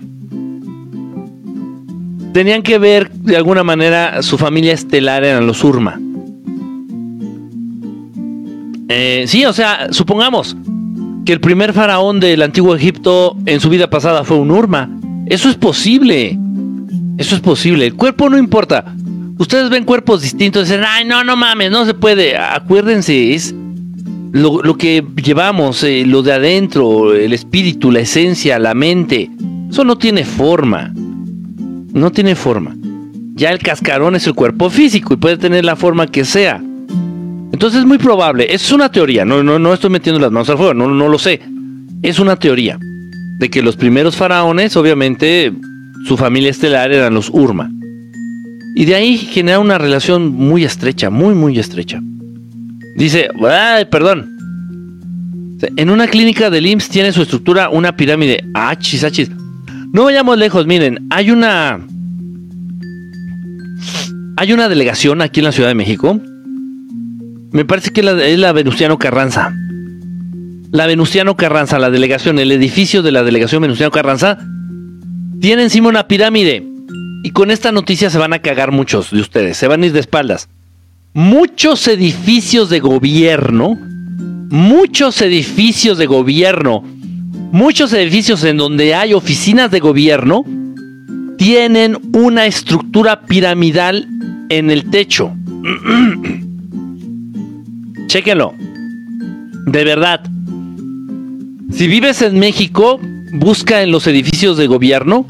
tenían 2.33 2.63
que 2.63 2.79
ver 2.79 3.11
de 3.11 3.37
alguna 3.37 3.63
manera 3.63 4.23
su 4.23 4.39
familia 4.39 4.73
estelar 4.73 5.25
eran 5.25 5.47
los 5.47 5.63
Urma. 5.65 6.01
Eh, 8.89 9.25
sí, 9.27 9.45
o 9.45 9.53
sea, 9.53 9.89
supongamos 9.91 10.57
que 11.25 11.33
el 11.33 11.41
primer 11.41 11.73
faraón 11.73 12.21
del 12.21 12.43
antiguo 12.43 12.75
Egipto 12.75 13.37
en 13.47 13.61
su 13.61 13.69
vida 13.69 13.89
pasada 13.89 14.25
fue 14.25 14.39
un 14.39 14.51
Urma. 14.51 14.91
Eso 15.27 15.49
es 15.49 15.57
posible. 15.57 16.39
Eso 17.19 17.35
es 17.35 17.41
posible. 17.41 17.87
El 17.87 17.95
cuerpo 17.95 18.29
no 18.29 18.39
importa. 18.39 18.95
Ustedes 19.39 19.71
ven 19.71 19.85
cuerpos 19.85 20.23
distintos 20.23 20.63
y 20.63 20.73
dicen, 20.73 20.85
ay, 20.87 21.05
no, 21.05 21.25
no 21.25 21.37
mames, 21.37 21.71
no 21.71 21.85
se 21.85 21.95
puede. 21.95 22.37
Acuérdense, 22.37 23.35
es, 23.35 23.55
lo, 24.33 24.79
que 24.79 25.05
llevamos, 25.23 25.85
eh, 25.85 26.05
lo 26.07 26.23
de 26.23 26.33
adentro, 26.33 27.15
el 27.15 27.33
espíritu, 27.33 27.91
la 27.91 28.01
esencia, 28.01 28.59
la 28.59 28.75
mente, 28.75 29.31
eso 29.71 29.85
no 29.85 29.97
tiene 29.99 30.25
forma. 30.25 30.93
No 30.95 32.11
tiene 32.11 32.35
forma. 32.35 32.75
Ya 33.35 33.51
el 33.51 33.59
cascarón 33.59 34.17
es 34.17 34.27
el 34.27 34.35
cuerpo 34.35 34.71
físico 34.71 35.15
y 35.15 35.19
puede 35.19 35.37
tener 35.37 35.65
la 35.65 35.77
forma 35.77 36.07
que 36.07 36.25
sea. 36.25 36.63
Entonces 37.53 37.81
es 37.81 37.87
muy 37.87 37.99
probable, 37.99 38.47
es 38.53 38.73
una 38.73 38.91
teoría, 38.91 39.27
no, 39.27 39.43
no, 39.43 39.59
no 39.59 39.75
estoy 39.75 39.91
metiendo 39.91 40.19
las 40.19 40.33
manos 40.33 40.49
al 40.49 40.57
fuego, 40.57 40.73
no, 40.73 40.89
no 40.89 41.09
lo 41.09 41.19
sé. 41.19 41.43
Es 42.03 42.19
una 42.19 42.37
teoría 42.37 42.79
de 43.39 43.51
que 43.51 43.63
los 43.63 43.77
primeros 43.77 44.17
faraones, 44.17 44.75
obviamente, 44.77 45.53
su 46.07 46.17
familia 46.17 46.51
estelar 46.51 46.91
eran 46.93 47.13
los 47.13 47.29
Urma. 47.29 47.71
Y 48.75 48.87
de 48.87 48.95
ahí 48.95 49.19
genera 49.19 49.59
una 49.59 49.77
relación 49.77 50.33
muy 50.33 50.65
estrecha, 50.65 51.11
muy, 51.11 51.35
muy 51.35 51.59
estrecha. 51.59 52.01
Dice, 52.97 53.29
ay, 53.49 53.85
perdón. 53.87 54.29
En 55.77 55.91
una 55.91 56.09
clínica 56.09 56.51
del 56.51 56.67
IMSS 56.67 56.89
tiene 56.89 57.13
su 57.13 57.23
estructura 57.23 57.69
una 57.69 57.97
pirámide. 57.97 58.45
Achis, 58.55 59.05
achis. 59.05 59.31
No 59.93 60.05
vayamos 60.05 60.39
lejos, 60.39 60.67
miren, 60.67 61.07
hay 61.11 61.31
una. 61.31 61.81
Hay 64.37 64.53
una 64.53 64.69
delegación 64.69 65.23
aquí 65.23 65.41
en 65.41 65.45
la 65.45 65.53
Ciudad 65.53 65.69
de 65.69 65.75
México. 65.75 66.19
Me 67.53 67.65
parece 67.65 67.91
que 67.91 68.01
es 68.01 68.39
la 68.39 68.53
Venustiano 68.53 68.99
Carranza. 68.99 69.55
La 70.71 70.87
Venustiano 70.87 71.37
Carranza, 71.37 71.79
la 71.79 71.91
delegación, 71.91 72.39
el 72.39 72.51
edificio 72.51 73.03
de 73.03 73.13
la 73.13 73.23
delegación 73.23 73.61
Venustiano 73.61 73.91
Carranza, 73.91 74.39
tiene 75.41 75.65
encima 75.65 75.91
una 75.91 76.09
pirámide. 76.09 76.67
Y 77.23 77.31
con 77.31 77.51
esta 77.51 77.71
noticia 77.71 78.11
se 78.11 78.19
van 78.19 78.33
a 78.33 78.41
cagar 78.41 78.73
muchos 78.73 79.11
de 79.11 79.21
ustedes, 79.21 79.57
se 79.59 79.69
van 79.69 79.83
a 79.83 79.87
ir 79.87 79.93
de 79.93 80.01
espaldas. 80.01 80.49
Muchos 81.15 81.89
edificios 81.89 82.71
de 82.71 82.81
gobierno, 82.81 83.79
muchos 84.49 85.21
edificios 85.21 85.99
de 85.99 86.07
gobierno, 86.07 86.83
muchos 87.53 87.93
edificios 87.93 88.43
en 88.45 88.57
donde 88.57 88.95
hay 88.95 89.13
oficinas 89.13 89.71
de 89.71 89.81
gobierno, 89.81 90.43
tienen 91.37 91.99
una 92.15 92.47
estructura 92.47 93.27
piramidal 93.27 94.09
en 94.49 94.71
el 94.71 94.89
techo. 94.89 95.37
Chéquenlo. 98.07 98.55
De 99.67 99.85
verdad. 99.85 100.23
Si 101.73 101.89
vives 101.89 102.23
en 102.23 102.39
México, 102.39 102.99
busca 103.35 103.83
en 103.83 103.91
los 103.91 104.07
edificios 104.07 104.57
de 104.57 104.67
gobierno 104.67 105.27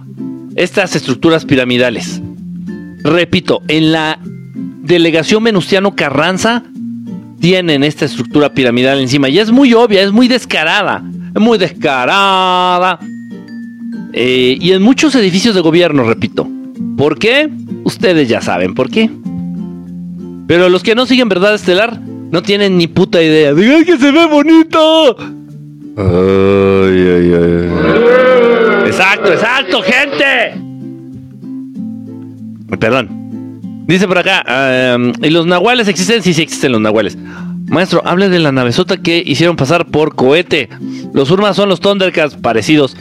estas 0.55 0.95
estructuras 0.95 1.45
piramidales. 1.45 2.23
Repito, 3.03 3.63
en 3.67 3.91
la 3.91 4.21
delegación 4.83 5.45
Venustiano 5.45 5.95
Carranza 5.95 6.65
tienen 7.41 7.83
esta 7.83 8.05
estructura 8.05 8.53
piramidal 8.53 9.01
encima 9.01 9.29
y 9.29 9.39
es 9.39 9.51
muy 9.51 9.75
obvia, 9.75 10.03
es 10.03 10.13
muy 10.13 10.29
descarada, 10.29 11.03
es 11.35 11.41
muy 11.41 11.59
descarada. 11.59 12.99
Eh, 14.13 14.59
y 14.61 14.73
en 14.73 14.83
muchos 14.83 15.15
edificios 15.15 15.55
de 15.55 15.61
gobierno, 15.61 16.05
repito. 16.05 16.47
¿Por 16.97 17.19
qué? 17.19 17.51
Ustedes 17.85 18.29
ya 18.29 18.41
saben 18.41 18.75
por 18.75 18.91
qué. 18.91 19.11
Pero 20.47 20.69
los 20.69 20.83
que 20.83 20.95
no 20.95 21.07
siguen 21.07 21.29
Verdad 21.29 21.55
Estelar 21.55 21.99
no 22.01 22.43
tienen 22.43 22.77
ni 22.77 22.87
puta 22.87 23.23
idea. 23.23 23.55
Digan 23.55 23.85
que 23.85 23.97
se 23.97 24.11
ve 24.11 24.27
bonito. 24.27 25.17
Ay, 25.97 26.99
ay, 27.17 27.35
ay. 27.35 28.87
Exacto, 28.87 29.33
exacto, 29.33 29.83
gente. 29.83 30.61
Perdón. 32.79 33.22
Dice 33.93 34.09
por 34.09 34.17
acá, 34.17 34.97
¿y 35.21 35.29
los 35.29 35.45
nahuales 35.45 35.87
existen? 35.87 36.23
Sí, 36.23 36.33
sí 36.33 36.41
existen 36.41 36.73
los 36.73 36.81
nahuales. 36.81 37.19
Maestro, 37.67 38.01
hable 38.07 38.31
de 38.31 38.39
la 38.39 38.51
navezota 38.51 38.97
que 38.97 39.23
hicieron 39.27 39.55
pasar 39.55 39.85
por 39.85 40.15
cohete. 40.15 40.71
Los 41.13 41.31
Urmas 41.31 41.57
son 41.57 41.69
los 41.69 41.81
Thundercats 41.81 42.37
parecidos. 42.37 42.97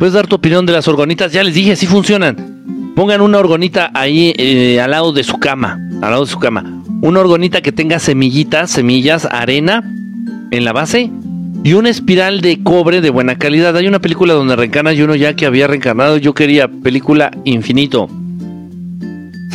¿Puedes 0.00 0.14
dar 0.14 0.26
tu 0.26 0.34
opinión 0.34 0.66
de 0.66 0.72
las 0.72 0.88
orgonitas? 0.88 1.30
Ya 1.30 1.44
les 1.44 1.54
dije, 1.54 1.76
sí 1.76 1.86
funcionan. 1.86 2.92
Pongan 2.96 3.20
una 3.20 3.38
orgonita 3.38 3.92
ahí 3.94 4.34
eh, 4.36 4.80
al 4.80 4.90
lado 4.90 5.12
de 5.12 5.22
su 5.22 5.38
cama. 5.38 5.78
Al 6.02 6.10
lado 6.10 6.24
de 6.24 6.30
su 6.32 6.40
cama. 6.40 6.82
Una 7.02 7.20
orgonita 7.20 7.62
que 7.62 7.70
tenga 7.70 8.00
semillitas, 8.00 8.68
semillas, 8.72 9.28
arena 9.30 9.88
en 10.50 10.64
la 10.64 10.72
base 10.72 11.08
y 11.62 11.74
una 11.74 11.88
espiral 11.88 12.40
de 12.40 12.64
cobre 12.64 13.00
de 13.00 13.10
buena 13.10 13.38
calidad. 13.38 13.76
Hay 13.76 13.86
una 13.86 14.00
película 14.00 14.34
donde 14.34 14.56
reencarna 14.56 14.92
y 14.92 15.02
uno 15.02 15.14
ya 15.14 15.36
que 15.36 15.46
había 15.46 15.68
reencarnado. 15.68 16.16
Yo 16.16 16.34
quería 16.34 16.66
película 16.66 17.30
infinito. 17.44 18.10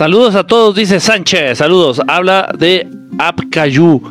Saludos 0.01 0.33
a 0.33 0.43
todos, 0.43 0.73
dice 0.73 0.99
Sánchez. 0.99 1.59
Saludos. 1.59 2.01
Habla 2.07 2.51
de 2.57 2.89
Apcayu. 3.19 4.01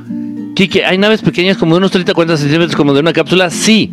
Kike, 0.55 0.85
¿hay 0.85 0.97
naves 0.99 1.21
pequeñas 1.21 1.57
como 1.57 1.75
de 1.75 1.79
unos 1.79 1.93
30-40 1.93 2.37
centímetros 2.37 2.77
como 2.77 2.95
de 2.95 3.01
una 3.01 3.13
cápsula? 3.13 3.51
Sí. 3.51 3.93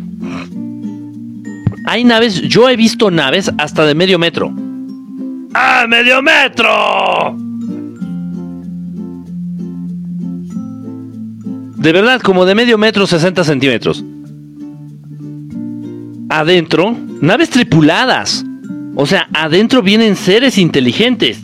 Hay 1.86 2.04
naves, 2.04 2.40
yo 2.42 2.68
he 2.68 2.76
visto 2.76 3.10
naves 3.10 3.50
hasta 3.58 3.84
de 3.84 3.96
medio 3.96 4.16
metro. 4.16 4.54
¡Ah, 5.54 5.86
medio 5.88 6.22
metro! 6.22 7.36
De 11.78 11.92
verdad, 11.92 12.20
como 12.20 12.44
de 12.44 12.54
medio 12.54 12.78
metro, 12.78 13.08
60 13.08 13.42
centímetros. 13.42 14.04
Adentro, 16.28 16.96
naves 17.20 17.50
tripuladas. 17.50 18.44
O 18.94 19.04
sea, 19.04 19.26
adentro 19.32 19.82
vienen 19.82 20.14
seres 20.14 20.58
inteligentes. 20.58 21.42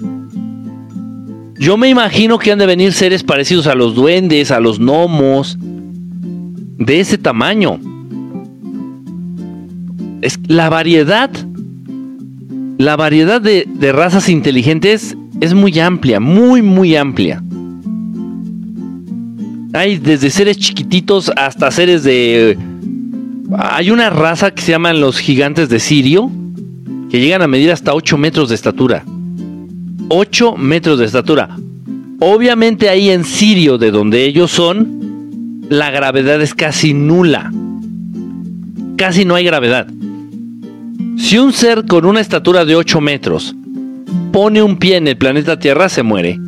Yo 1.59 1.77
me 1.77 1.89
imagino 1.89 2.39
que 2.39 2.53
han 2.53 2.59
de 2.59 2.67
venir 2.67 2.93
seres 2.93 3.23
parecidos 3.23 3.67
a 3.67 3.75
los 3.75 3.95
duendes, 3.95 4.51
a 4.51 4.61
los 4.61 4.79
gnomos, 4.79 5.57
de 5.61 7.01
ese 7.01 7.17
tamaño. 7.19 7.79
Es 10.21 10.39
la 10.49 10.69
variedad, 10.69 11.31
la 12.79 12.97
variedad 12.97 13.41
de, 13.41 13.67
de 13.69 13.93
razas 13.93 14.29
inteligentes 14.29 15.17
es 15.41 15.55
muy 15.55 15.79
amplia, 15.79 16.21
muy, 16.21 16.63
muy 16.63 16.97
amplia. 16.97 17.43
Hay 19.75 19.99
desde 19.99 20.31
seres 20.31 20.57
chiquititos 20.57 21.31
hasta 21.37 21.71
seres 21.71 22.05
de... 22.05 22.57
Hay 23.59 23.91
una 23.91 24.11
raza 24.11 24.53
que 24.53 24.63
se 24.63 24.73
llaman 24.73 25.01
los 25.01 25.19
gigantes 25.19 25.69
de 25.69 25.81
Sirio, 25.81 26.31
que 27.11 27.21
llegan 27.21 27.43
a 27.43 27.49
medir 27.49 27.71
hasta 27.71 27.95
8 27.95 28.17
metros 28.17 28.49
de 28.49 28.55
estatura. 28.55 29.05
8 30.09 30.57
metros 30.57 30.99
de 30.99 31.07
estatura. 31.07 31.57
Obviamente 32.21 32.89
ahí 32.89 33.11
en 33.11 33.25
Sirio, 33.25 33.79
de 33.79 33.91
donde 33.91 34.25
ellos 34.25 34.51
son, 34.51 35.67
la 35.69 35.91
gravedad 35.91 36.41
es 36.41 36.55
casi 36.55 36.95
nula. 36.95 37.53
Casi 38.97 39.25
no 39.25 39.35
hay 39.35 39.45
gravedad. 39.45 39.87
Si 41.17 41.39
un 41.39 41.53
ser 41.53 41.87
con 41.87 42.05
una 42.07 42.21
estatura 42.21 42.65
de 42.65 42.77
8 42.77 43.01
metros 43.01 43.55
pone 44.33 44.63
un 44.63 44.77
pie 44.77 44.97
en 44.97 45.09
el 45.09 45.17
planeta 45.17 45.59
Tierra, 45.59 45.89
se 45.89 46.03
muere 46.03 46.39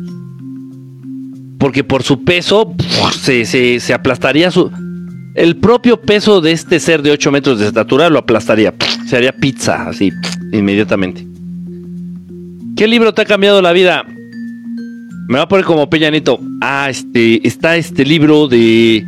porque 1.57 1.83
por 1.83 2.03
su 2.03 2.23
peso 2.23 2.73
se, 3.19 3.93
aplastaría 3.93 4.51
su... 4.51 4.71
El 5.35 5.57
propio 5.57 6.01
peso 6.01 6.41
de 6.41 6.51
este 6.51 6.79
ser 6.79 7.01
de 7.01 7.11
8 7.11 7.31
metros 7.31 7.59
de 7.59 7.67
estatura 7.67 8.09
lo 8.09 8.19
aplastaría. 8.19 8.73
Se 9.05 9.17
haría 9.17 9.33
pizza, 9.33 9.87
así, 9.87 10.11
inmediatamente. 10.51 11.27
¿Qué 12.77 12.87
libro 12.87 13.11
te 13.11 13.23
ha 13.23 13.25
cambiado 13.25 13.59
la 13.59 13.73
vida? 13.73 14.05
Me 15.27 15.37
va 15.39 15.45
a 15.45 15.47
poner 15.47 15.65
como 15.65 15.89
Peñanito. 15.89 16.39
Ah, 16.61 16.85
este, 16.91 17.45
está 17.47 17.75
este 17.75 18.05
libro 18.05 18.47
de 18.47 19.03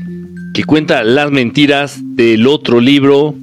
que 0.55 0.63
cuenta 0.63 1.03
las 1.03 1.29
mentiras 1.29 1.99
del 2.01 2.47
otro 2.47 2.81
libro. 2.81 3.35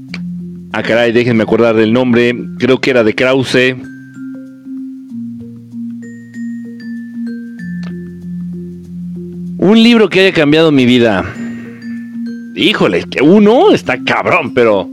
Ah, 0.73 0.83
caray, 0.83 1.13
déjenme 1.13 1.45
acordar 1.45 1.77
del 1.77 1.93
nombre. 1.93 2.35
Creo 2.59 2.81
que 2.81 2.91
era 2.91 3.05
de 3.05 3.15
Krause. 3.15 3.77
Un 9.59 9.81
libro 9.81 10.09
que 10.09 10.23
haya 10.23 10.33
cambiado 10.33 10.73
mi 10.73 10.87
vida. 10.87 11.25
Híjole, 12.57 13.05
que 13.05 13.23
uno 13.23 13.71
está 13.71 14.03
cabrón, 14.03 14.53
pero. 14.53 14.91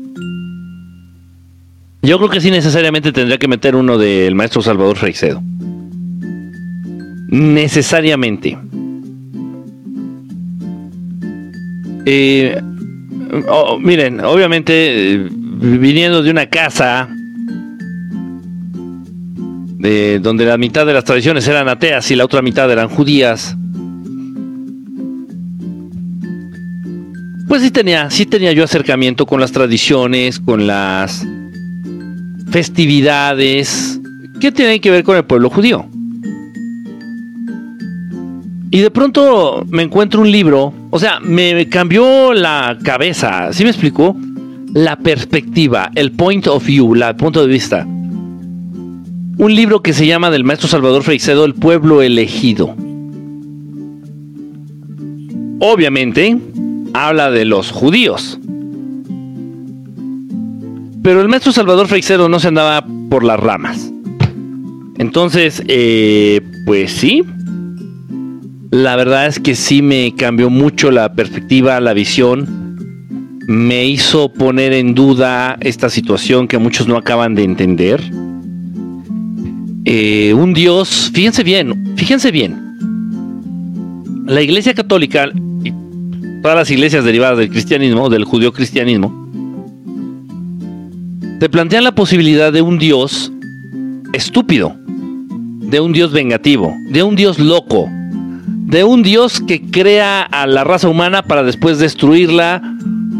Yo 2.03 2.17
creo 2.17 2.29
que 2.29 2.41
sí 2.41 2.51
necesariamente 2.51 3.13
tendría 3.13 3.37
que 3.37 3.47
meter 3.47 3.77
uno 3.77 3.97
del 3.97 4.35
maestro 4.35 4.61
Salvador 4.61 4.97
Freixedo. 4.97 5.41
Necesariamente. 7.29 8.57
Eh, 12.05 12.61
oh, 13.47 13.79
miren, 13.79 14.19
obviamente, 14.19 15.13
eh, 15.13 15.29
viniendo 15.31 16.21
de 16.21 16.29
una 16.29 16.47
casa 16.47 17.07
de, 19.79 20.19
donde 20.19 20.45
la 20.45 20.57
mitad 20.57 20.85
de 20.85 20.93
las 20.93 21.05
tradiciones 21.05 21.47
eran 21.47 21.69
ateas 21.69 22.11
y 22.11 22.17
la 22.17 22.25
otra 22.25 22.41
mitad 22.41 22.69
eran 22.69 22.89
judías, 22.89 23.55
pues 27.47 27.61
sí 27.61 27.71
tenía, 27.71 28.09
sí 28.09 28.25
tenía 28.25 28.51
yo 28.51 28.65
acercamiento 28.65 29.25
con 29.25 29.39
las 29.39 29.53
tradiciones, 29.53 30.41
con 30.41 30.67
las 30.67 31.25
festividades 32.53 33.99
que 34.39 34.51
tienen 34.51 34.79
que 34.79 34.91
ver 34.91 35.03
con 35.03 35.17
el 35.17 35.25
pueblo 35.25 35.49
judío. 35.49 35.87
Y 38.69 38.79
de 38.79 38.91
pronto 38.91 39.65
me 39.69 39.81
encuentro 39.81 40.21
un 40.21 40.31
libro, 40.31 40.71
o 40.91 40.99
sea, 40.99 41.19
me 41.19 41.67
cambió 41.67 42.31
la 42.31 42.77
cabeza, 42.83 43.51
¿sí 43.53 43.63
me 43.63 43.71
explicó? 43.71 44.15
La 44.71 44.97
perspectiva, 44.97 45.89
el 45.95 46.11
point 46.11 46.45
of 46.45 46.63
view, 46.63 46.93
el 46.93 47.15
punto 47.15 47.41
de 47.41 47.47
vista. 47.47 47.87
Un 47.87 49.55
libro 49.55 49.81
que 49.81 49.93
se 49.93 50.05
llama 50.05 50.29
del 50.29 50.43
maestro 50.43 50.67
Salvador 50.67 51.01
Freixedo, 51.01 51.45
El 51.45 51.55
pueblo 51.55 52.03
elegido. 52.03 52.75
Obviamente, 55.59 56.37
habla 56.93 57.31
de 57.31 57.45
los 57.45 57.71
judíos. 57.71 58.39
Pero 61.03 61.21
el 61.21 61.27
maestro 61.27 61.51
Salvador 61.51 61.87
Freixedo 61.87 62.29
no 62.29 62.39
se 62.39 62.47
andaba 62.47 62.85
por 63.09 63.25
las 63.25 63.37
ramas. 63.37 63.91
Entonces, 64.97 65.61
eh, 65.67 66.39
pues 66.65 66.93
sí. 66.93 67.23
La 68.71 68.95
verdad 68.95 69.27
es 69.27 69.37
que 69.39 69.53
sí 69.53 69.81
me 69.81 70.15
cambió 70.15 70.49
mucho 70.49 70.91
la 70.91 71.13
perspectiva, 71.13 71.79
la 71.81 71.93
visión. 71.93 72.77
Me 73.47 73.85
hizo 73.85 74.31
poner 74.31 74.71
en 74.71 74.95
duda 74.95 75.57
esta 75.59 75.89
situación 75.89 76.47
que 76.47 76.57
muchos 76.57 76.87
no 76.87 76.95
acaban 76.95 77.35
de 77.35 77.43
entender. 77.43 78.01
Eh, 79.83 80.33
un 80.33 80.53
Dios, 80.53 81.11
fíjense 81.13 81.43
bien, 81.43 81.93
fíjense 81.97 82.31
bien. 82.31 82.57
La 84.25 84.41
Iglesia 84.41 84.73
Católica 84.73 85.29
y 85.65 85.73
todas 86.41 86.55
las 86.55 86.71
iglesias 86.71 87.03
derivadas 87.03 87.37
del 87.37 87.49
cristianismo, 87.49 88.09
del 88.09 88.23
judío 88.23 88.53
cristianismo, 88.53 89.22
te 91.43 91.49
plantean 91.49 91.83
la 91.83 91.93
posibilidad 91.93 92.53
de 92.53 92.61
un 92.61 92.77
Dios 92.77 93.29
estúpido, 94.13 94.77
de 94.77 95.81
un 95.81 95.91
Dios 95.91 96.13
vengativo, 96.13 96.73
de 96.89 97.03
un 97.03 97.17
Dios 97.17 97.37
loco, 97.37 97.89
de 97.89 98.85
un 98.85 99.03
Dios 99.03 99.43
que 99.45 99.61
crea 99.61 100.21
a 100.21 100.47
la 100.47 100.63
raza 100.63 100.87
humana 100.87 101.23
para 101.23 101.43
después 101.43 101.79
destruirla 101.79 102.61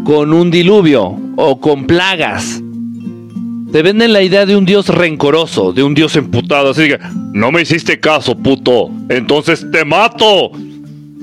con 0.04 0.32
un 0.32 0.50
diluvio 0.50 1.20
o 1.36 1.60
con 1.60 1.84
plagas. 1.84 2.62
Te 3.72 3.82
venden 3.82 4.14
la 4.14 4.22
idea 4.22 4.46
de 4.46 4.56
un 4.56 4.64
Dios 4.64 4.88
rencoroso, 4.88 5.74
de 5.74 5.82
un 5.82 5.92
Dios 5.92 6.16
emputado, 6.16 6.70
así 6.70 6.88
que, 6.88 6.98
no 7.34 7.52
me 7.52 7.60
hiciste 7.60 8.00
caso, 8.00 8.34
puto, 8.38 8.90
entonces 9.10 9.70
te 9.70 9.84
mato. 9.84 10.50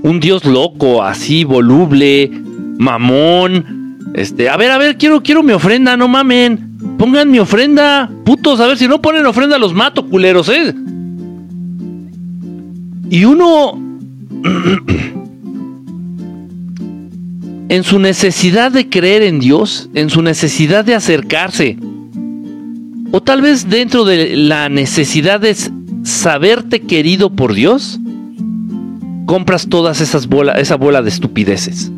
Un 0.04 0.20
Dios 0.20 0.46
loco, 0.46 1.02
así, 1.02 1.46
voluble, 1.46 2.30
mamón. 2.78 3.98
Este, 4.14 4.50
a 4.50 4.58
ver, 4.58 4.70
a 4.70 4.78
ver, 4.78 4.98
quiero, 4.98 5.24
quiero 5.24 5.42
mi 5.42 5.54
ofrenda, 5.54 5.98
no 5.98 6.08
mamen. 6.08 6.71
Pongan 7.02 7.32
mi 7.32 7.40
ofrenda, 7.40 8.12
putos, 8.24 8.60
a 8.60 8.68
ver 8.68 8.78
si 8.78 8.88
no 8.88 9.02
ponen 9.02 9.26
ofrenda 9.26 9.58
los 9.58 9.74
mato, 9.74 10.08
culeros, 10.08 10.50
¿eh? 10.50 10.72
Y 13.10 13.26
uno, 13.26 13.82
en 17.70 17.84
su 17.84 17.98
necesidad 17.98 18.72
de 18.72 18.88
creer 18.88 19.24
en 19.24 19.40
Dios, 19.40 19.90
en 19.96 20.12
su 20.12 20.22
necesidad 20.22 20.86
de 20.86 20.94
acercarse, 20.94 21.76
o 23.12 23.20
tal 23.20 23.42
vez 23.42 23.68
dentro 23.68 24.06
de 24.06 24.36
la 24.36 24.70
necesidad 24.70 25.40
de 25.40 25.58
saberte 26.04 26.82
querido 26.82 27.32
por 27.32 27.56
Dios, 27.56 28.00
compras 29.26 29.70
todas 29.70 30.02
esas 30.02 30.28
bolas, 30.28 30.60
esa 30.60 30.76
bola 30.76 31.02
de 31.02 31.10
estupideces, 31.10 31.92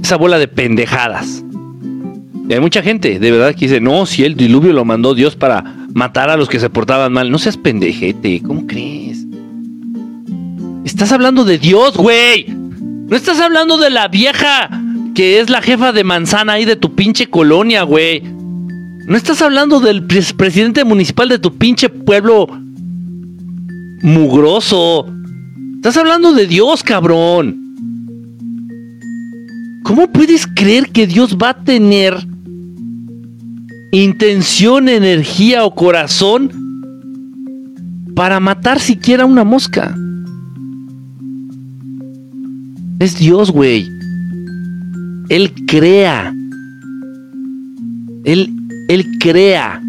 esa 0.00 0.14
bola 0.14 0.38
de 0.38 0.46
pendejadas. 0.46 1.42
Y 2.50 2.52
hay 2.52 2.58
mucha 2.58 2.82
gente, 2.82 3.20
de 3.20 3.30
verdad, 3.30 3.54
que 3.54 3.66
dice, 3.66 3.80
no, 3.80 4.06
si 4.06 4.24
el 4.24 4.34
diluvio 4.34 4.72
lo 4.72 4.84
mandó 4.84 5.14
Dios 5.14 5.36
para 5.36 5.86
matar 5.94 6.30
a 6.30 6.36
los 6.36 6.48
que 6.48 6.58
se 6.58 6.68
portaban 6.68 7.12
mal. 7.12 7.30
No 7.30 7.38
seas 7.38 7.56
pendejete, 7.56 8.42
¿cómo 8.42 8.66
crees? 8.66 9.24
Estás 10.84 11.12
hablando 11.12 11.44
de 11.44 11.58
Dios, 11.58 11.96
güey. 11.96 12.46
No 12.48 13.14
estás 13.14 13.38
hablando 13.38 13.78
de 13.78 13.90
la 13.90 14.08
vieja 14.08 14.68
que 15.14 15.38
es 15.38 15.48
la 15.48 15.62
jefa 15.62 15.92
de 15.92 16.02
manzana 16.02 16.54
ahí 16.54 16.64
de 16.64 16.74
tu 16.74 16.96
pinche 16.96 17.28
colonia, 17.28 17.84
güey. 17.84 18.20
No 18.20 19.16
estás 19.16 19.40
hablando 19.42 19.78
del 19.78 20.04
presidente 20.04 20.82
municipal 20.82 21.28
de 21.28 21.38
tu 21.38 21.56
pinche 21.56 21.88
pueblo 21.88 22.48
mugroso. 24.02 25.06
Estás 25.76 25.96
hablando 25.96 26.32
de 26.32 26.48
Dios, 26.48 26.82
cabrón. 26.82 27.60
¿Cómo 29.84 30.10
puedes 30.10 30.48
creer 30.48 30.90
que 30.90 31.06
Dios 31.06 31.36
va 31.40 31.50
a 31.50 31.62
tener 31.62 32.26
intención, 33.92 34.88
energía 34.88 35.64
o 35.64 35.74
corazón 35.74 36.50
para 38.14 38.40
matar 38.40 38.80
siquiera 38.80 39.24
una 39.24 39.44
mosca? 39.44 39.96
Es 42.98 43.18
Dios, 43.18 43.50
güey. 43.50 43.88
Él 45.28 45.52
crea. 45.66 46.34
Él 48.24 48.60
él 48.90 49.06
crea. 49.20 49.80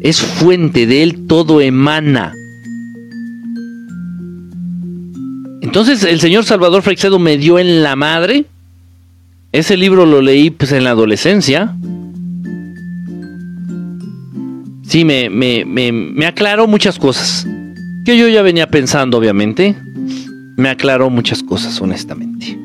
Es 0.00 0.22
fuente, 0.22 0.86
de 0.86 1.02
Él 1.02 1.26
todo 1.26 1.60
emana. 1.60 2.32
Entonces 5.60 6.02
el 6.04 6.18
señor 6.18 6.44
Salvador 6.44 6.80
Freixedo 6.80 7.18
me 7.18 7.36
dio 7.36 7.58
en 7.58 7.82
la 7.82 7.94
madre. 7.94 8.46
Ese 9.52 9.76
libro 9.76 10.06
lo 10.06 10.22
leí 10.22 10.48
pues 10.48 10.72
en 10.72 10.84
la 10.84 10.92
adolescencia. 10.92 11.76
Sí, 14.82 15.04
me, 15.04 15.30
me, 15.30 15.64
me, 15.64 15.92
me 15.92 16.26
aclaró 16.26 16.66
muchas 16.66 16.98
cosas. 16.98 17.46
Que 18.04 18.18
yo 18.18 18.28
ya 18.28 18.42
venía 18.42 18.68
pensando, 18.68 19.18
obviamente. 19.18 19.76
Me 20.56 20.68
aclaró 20.68 21.08
muchas 21.08 21.42
cosas, 21.42 21.80
honestamente. 21.80 22.58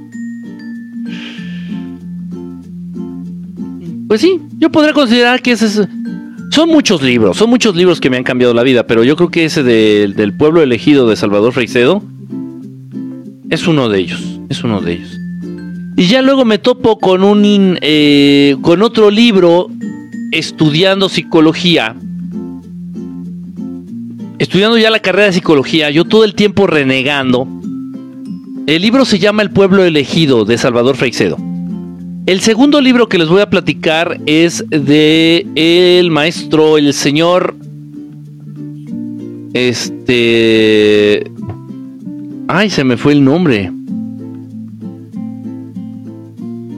Pues 4.07 4.21
sí, 4.21 4.39
yo 4.57 4.71
podría 4.71 4.93
considerar 4.93 5.41
que 5.41 5.51
ese 5.51 5.65
es... 5.65 5.87
Son 6.49 6.69
muchos 6.69 7.01
libros, 7.01 7.37
son 7.37 7.49
muchos 7.49 7.75
libros 7.75 7.99
que 7.99 8.09
me 8.09 8.17
han 8.17 8.23
cambiado 8.23 8.53
la 8.53 8.63
vida, 8.63 8.87
pero 8.87 9.03
yo 9.03 9.17
creo 9.17 9.29
que 9.29 9.45
ese 9.45 9.63
del 9.63 10.33
pueblo 10.33 10.63
elegido 10.63 11.07
de 11.07 11.17
Salvador 11.17 11.51
Freixedo 11.51 12.01
es 13.49 13.67
uno 13.67 13.89
de 13.89 13.99
ellos, 13.99 14.39
es 14.49 14.63
uno 14.63 14.79
de 14.79 14.93
ellos. 14.93 15.19
Y 15.97 16.05
ya 16.07 16.21
luego 16.21 16.45
me 16.45 16.57
topo 16.57 16.99
con 16.99 17.23
un, 17.23 17.77
eh, 17.81 18.55
con 18.61 18.81
otro 18.81 19.11
libro 19.11 19.67
estudiando 20.31 21.09
psicología, 21.09 21.95
estudiando 24.39 24.77
ya 24.77 24.89
la 24.89 24.99
carrera 24.99 25.27
de 25.27 25.33
psicología, 25.33 25.89
yo 25.89 26.05
todo 26.05 26.23
el 26.23 26.35
tiempo 26.35 26.67
renegando. 26.67 27.47
El 28.67 28.81
libro 28.81 29.05
se 29.05 29.19
llama 29.19 29.43
El 29.43 29.51
pueblo 29.51 29.83
elegido 29.83 30.43
de 30.43 30.57
Salvador 30.57 30.95
Freixedo. 30.95 31.37
El 32.25 32.41
segundo 32.41 32.81
libro 32.81 33.07
que 33.07 33.17
les 33.17 33.29
voy 33.29 33.39
a 33.39 33.49
platicar 33.49 34.19
es 34.25 34.65
de 34.69 35.47
el 35.55 36.11
maestro, 36.11 36.77
el 36.77 36.93
señor. 36.93 37.55
Este. 39.53 41.23
Ay, 42.49 42.69
se 42.69 42.83
me 42.83 42.97
fue 42.97 43.13
el 43.13 43.23
nombre. 43.23 43.71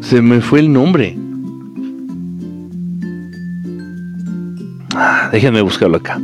Se 0.01 0.21
me 0.21 0.41
fue 0.41 0.59
el 0.59 0.71
nombre. 0.71 1.17
Ah, 4.93 5.29
déjenme 5.31 5.61
buscarlo 5.61 5.97
acá. 5.97 6.21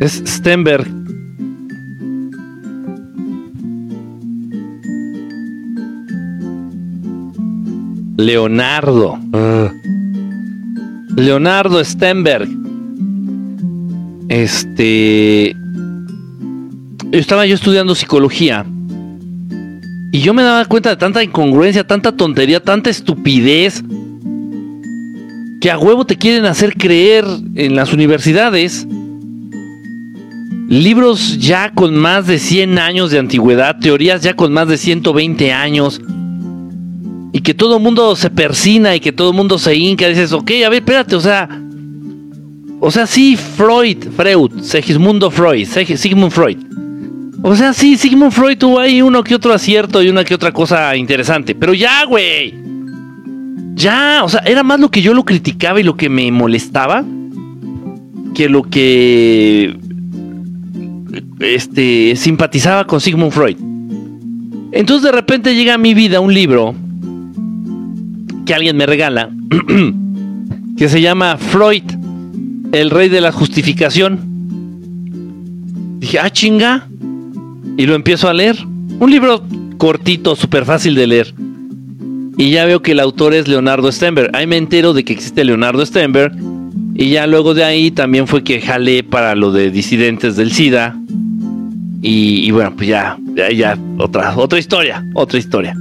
Es 0.00 0.22
Stenberg. 0.24 0.86
Leonardo. 8.16 9.18
Ah. 9.32 9.72
Leonardo 11.16 11.84
Stenberg. 11.84 12.48
Este. 14.28 15.56
Estaba 17.10 17.46
yo 17.46 17.56
estudiando 17.56 17.96
psicología. 17.96 18.64
Y 20.12 20.20
yo 20.20 20.32
me 20.32 20.42
daba 20.42 20.64
cuenta 20.66 20.90
de 20.90 20.96
tanta 20.96 21.24
incongruencia, 21.24 21.86
tanta 21.86 22.12
tontería, 22.12 22.60
tanta 22.60 22.90
estupidez. 22.90 23.82
Que 25.60 25.72
a 25.72 25.78
huevo 25.78 26.06
te 26.06 26.16
quieren 26.16 26.44
hacer 26.44 26.74
creer 26.74 27.24
en 27.56 27.74
las 27.74 27.92
universidades. 27.92 28.86
Libros 30.68 31.38
ya 31.38 31.72
con 31.72 31.96
más 31.96 32.26
de 32.26 32.38
100 32.38 32.78
años 32.78 33.10
de 33.10 33.18
antigüedad, 33.18 33.78
teorías 33.78 34.22
ya 34.22 34.34
con 34.34 34.52
más 34.52 34.68
de 34.68 34.76
120 34.76 35.50
años 35.50 36.00
y 37.32 37.40
que 37.40 37.54
todo 37.54 37.78
el 37.78 37.82
mundo 37.82 38.14
se 38.16 38.28
persina 38.28 38.94
y 38.94 39.00
que 39.00 39.10
todo 39.10 39.30
el 39.30 39.36
mundo 39.36 39.58
se 39.58 39.74
hinca, 39.74 40.06
dices, 40.08 40.32
ok, 40.32 40.50
a 40.66 40.68
ver, 40.68 40.80
espérate, 40.80 41.16
o 41.16 41.20
sea, 41.20 41.48
o 42.80 42.90
sea, 42.90 43.06
sí, 43.06 43.36
Freud, 43.36 44.08
Freud, 44.14 44.60
Segismundo 44.60 45.30
Freud, 45.30 45.66
Sigmund 45.66 46.32
Freud. 46.32 46.58
O 47.42 47.56
sea, 47.56 47.72
sí, 47.72 47.96
Sigmund 47.96 48.32
Freud 48.32 48.58
tuvo 48.58 48.78
ahí 48.78 49.00
uno 49.00 49.24
que 49.24 49.34
otro 49.34 49.54
acierto 49.54 50.02
y 50.02 50.08
una 50.08 50.24
que 50.24 50.34
otra 50.34 50.52
cosa 50.52 50.94
interesante, 50.96 51.54
pero 51.54 51.72
ya, 51.72 52.04
güey. 52.04 52.54
Ya, 53.74 54.22
o 54.22 54.28
sea, 54.28 54.40
era 54.40 54.62
más 54.62 54.78
lo 54.80 54.90
que 54.90 55.00
yo 55.00 55.14
lo 55.14 55.24
criticaba 55.24 55.80
y 55.80 55.84
lo 55.84 55.96
que 55.96 56.08
me 56.08 56.30
molestaba 56.30 57.04
que 58.34 58.48
lo 58.48 58.62
que 58.62 59.76
este, 61.40 62.14
simpatizaba 62.16 62.86
con 62.86 63.00
Sigmund 63.00 63.32
Freud. 63.32 63.56
Entonces 64.72 65.04
de 65.04 65.12
repente 65.12 65.54
llega 65.54 65.74
a 65.74 65.78
mi 65.78 65.94
vida 65.94 66.20
un 66.20 66.32
libro 66.34 66.74
que 68.44 68.54
alguien 68.54 68.76
me 68.76 68.86
regala, 68.86 69.30
que 70.76 70.88
se 70.88 71.00
llama 71.00 71.36
Freud, 71.36 71.82
el 72.72 72.90
rey 72.90 73.08
de 73.08 73.20
la 73.20 73.32
justificación. 73.32 74.20
Dije, 76.00 76.18
ah, 76.18 76.30
chinga. 76.30 76.88
Y 77.76 77.86
lo 77.86 77.94
empiezo 77.94 78.28
a 78.28 78.34
leer. 78.34 78.56
Un 78.98 79.10
libro 79.10 79.42
cortito, 79.78 80.34
súper 80.36 80.64
fácil 80.64 80.94
de 80.94 81.06
leer. 81.06 81.34
Y 82.36 82.50
ya 82.50 82.64
veo 82.64 82.82
que 82.82 82.92
el 82.92 83.00
autor 83.00 83.34
es 83.34 83.48
Leonardo 83.48 83.90
Stenberg. 83.90 84.30
Ahí 84.34 84.46
me 84.46 84.56
entero 84.56 84.92
de 84.92 85.04
que 85.04 85.12
existe 85.12 85.44
Leonardo 85.44 85.84
Stenberg. 85.84 86.32
Y 87.00 87.10
ya 87.10 87.28
luego 87.28 87.54
de 87.54 87.62
ahí 87.62 87.92
también 87.92 88.26
fue 88.26 88.42
que 88.42 88.60
jalé 88.60 89.04
para 89.04 89.36
lo 89.36 89.52
de 89.52 89.70
disidentes 89.70 90.34
del 90.34 90.50
SIDA. 90.50 90.96
Y, 92.02 92.50
bueno, 92.50 92.74
pues 92.76 92.88
ya, 92.88 93.16
ya, 93.54 93.78
otra, 93.98 94.36
otra 94.36 94.58
historia, 94.58 95.04
otra 95.14 95.38
historia. 95.38 95.76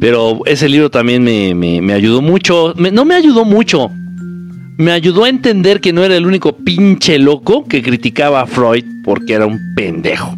Pero 0.00 0.40
ese 0.44 0.68
libro 0.68 0.90
también 0.90 1.22
me, 1.22 1.92
ayudó 1.92 2.20
mucho. 2.22 2.74
no 2.76 3.04
me 3.04 3.14
ayudó 3.14 3.44
mucho. 3.44 3.88
Me 4.78 4.90
ayudó 4.90 5.24
a 5.24 5.28
entender 5.28 5.80
que 5.80 5.92
no 5.92 6.02
era 6.02 6.16
el 6.16 6.26
único 6.26 6.56
pinche 6.56 7.20
loco 7.20 7.64
que 7.64 7.80
criticaba 7.80 8.40
a 8.40 8.46
Freud 8.46 8.84
porque 9.04 9.34
era 9.34 9.46
un 9.46 9.60
pendejo. 9.76 10.36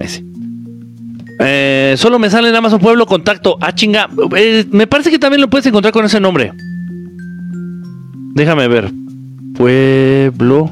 Ese. 0.00 0.24
Eh, 1.38 1.94
solo 1.96 2.18
me 2.18 2.28
sale 2.28 2.48
en 2.48 2.56
Amazon 2.56 2.80
Pueblo 2.80 3.06
Contacto. 3.06 3.56
Ah, 3.60 3.72
chinga. 3.72 4.10
Eh, 4.36 4.64
me 4.72 4.88
parece 4.88 5.12
que 5.12 5.18
también 5.20 5.42
lo 5.42 5.48
puedes 5.48 5.66
encontrar 5.66 5.92
con 5.92 6.04
ese 6.04 6.18
nombre. 6.18 6.52
Déjame 8.34 8.66
ver. 8.66 8.92
Pueblo 9.56 10.68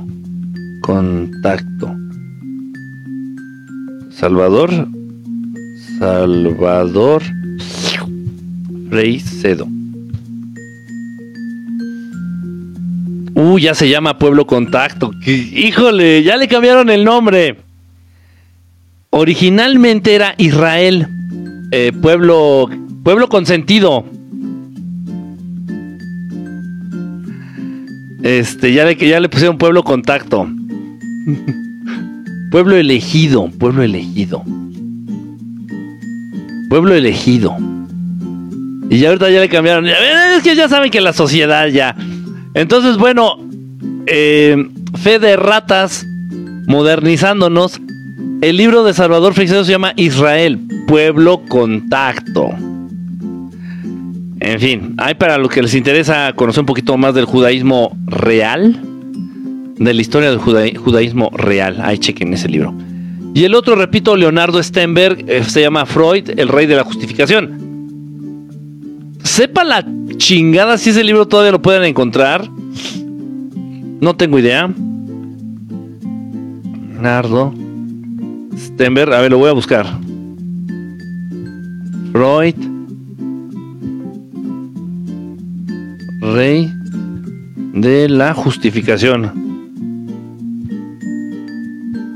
Contacto. 0.82 1.94
Salvador. 4.10 4.88
Salvador. 5.98 7.22
Rey 8.90 9.20
Cedo. 9.20 9.68
Uh, 13.34 13.58
ya 13.58 13.74
se 13.74 13.88
llama 13.88 14.18
Pueblo 14.18 14.44
Contacto. 14.46 15.12
Híjole, 15.24 16.24
ya 16.24 16.36
le 16.36 16.48
cambiaron 16.48 16.90
el 16.90 17.04
nombre. 17.04 17.58
Originalmente 19.10 20.14
era 20.14 20.34
Israel, 20.36 21.06
eh, 21.70 21.92
pueblo, 22.02 22.68
pueblo 23.04 23.28
consentido. 23.28 24.04
Este, 28.22 28.72
ya 28.72 28.84
le, 28.84 28.96
ya 28.96 29.20
le 29.20 29.28
pusieron 29.28 29.58
pueblo 29.58 29.82
contacto. 29.82 30.48
pueblo 32.50 32.76
elegido, 32.76 33.48
pueblo 33.58 33.82
elegido. 33.82 34.44
Pueblo 36.68 36.94
elegido. 36.94 37.56
Y 38.90 38.98
ya 38.98 39.08
ahorita 39.08 39.30
ya 39.30 39.40
le 39.40 39.48
cambiaron. 39.48 39.86
Es 39.86 40.42
que 40.42 40.54
ya 40.54 40.68
saben 40.68 40.90
que 40.90 41.00
la 41.00 41.12
sociedad 41.12 41.66
ya. 41.68 41.96
Entonces, 42.54 42.96
bueno, 42.96 43.38
eh, 44.06 44.68
fe 45.02 45.18
de 45.18 45.36
ratas, 45.36 46.06
modernizándonos. 46.66 47.80
El 48.40 48.56
libro 48.56 48.84
de 48.84 48.92
Salvador 48.92 49.34
Freixedo 49.34 49.64
se 49.64 49.72
llama 49.72 49.92
Israel, 49.96 50.60
Pueblo 50.86 51.42
Contacto. 51.48 52.50
En 54.44 54.58
fin, 54.58 54.94
hay 54.98 55.14
para 55.14 55.38
los 55.38 55.48
que 55.50 55.62
les 55.62 55.72
interesa 55.72 56.32
conocer 56.32 56.62
un 56.62 56.66
poquito 56.66 56.96
más 56.96 57.14
del 57.14 57.26
judaísmo 57.26 57.96
real, 58.06 58.76
de 59.76 59.94
la 59.94 60.00
historia 60.00 60.30
del 60.30 60.40
judaísmo 60.40 61.30
real. 61.32 61.80
Ahí 61.80 61.98
chequen 61.98 62.34
ese 62.34 62.48
libro. 62.48 62.74
Y 63.34 63.44
el 63.44 63.54
otro, 63.54 63.76
repito, 63.76 64.16
Leonardo 64.16 64.60
Stenberg, 64.60 65.24
eh, 65.28 65.44
se 65.44 65.60
llama 65.60 65.86
Freud, 65.86 66.30
el 66.36 66.48
rey 66.48 66.66
de 66.66 66.74
la 66.74 66.82
justificación. 66.82 67.60
Sepa 69.22 69.62
la 69.62 69.86
chingada 70.16 70.76
si 70.76 70.90
ese 70.90 71.04
libro 71.04 71.28
todavía 71.28 71.52
lo 71.52 71.62
pueden 71.62 71.84
encontrar. 71.84 72.50
No 74.00 74.16
tengo 74.16 74.40
idea. 74.40 74.68
Leonardo 76.90 77.54
Stenberg, 78.58 79.14
a 79.14 79.20
ver, 79.20 79.30
lo 79.30 79.38
voy 79.38 79.50
a 79.50 79.52
buscar. 79.52 79.86
Freud. 82.10 82.71
Rey 86.22 86.72
de 87.74 88.08
la 88.08 88.32
justificación. 88.32 89.50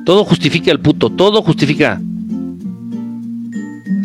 Todo 0.05 0.25
justifica 0.25 0.71
el 0.71 0.79
puto, 0.79 1.11
todo 1.11 1.43
justifica. 1.43 2.01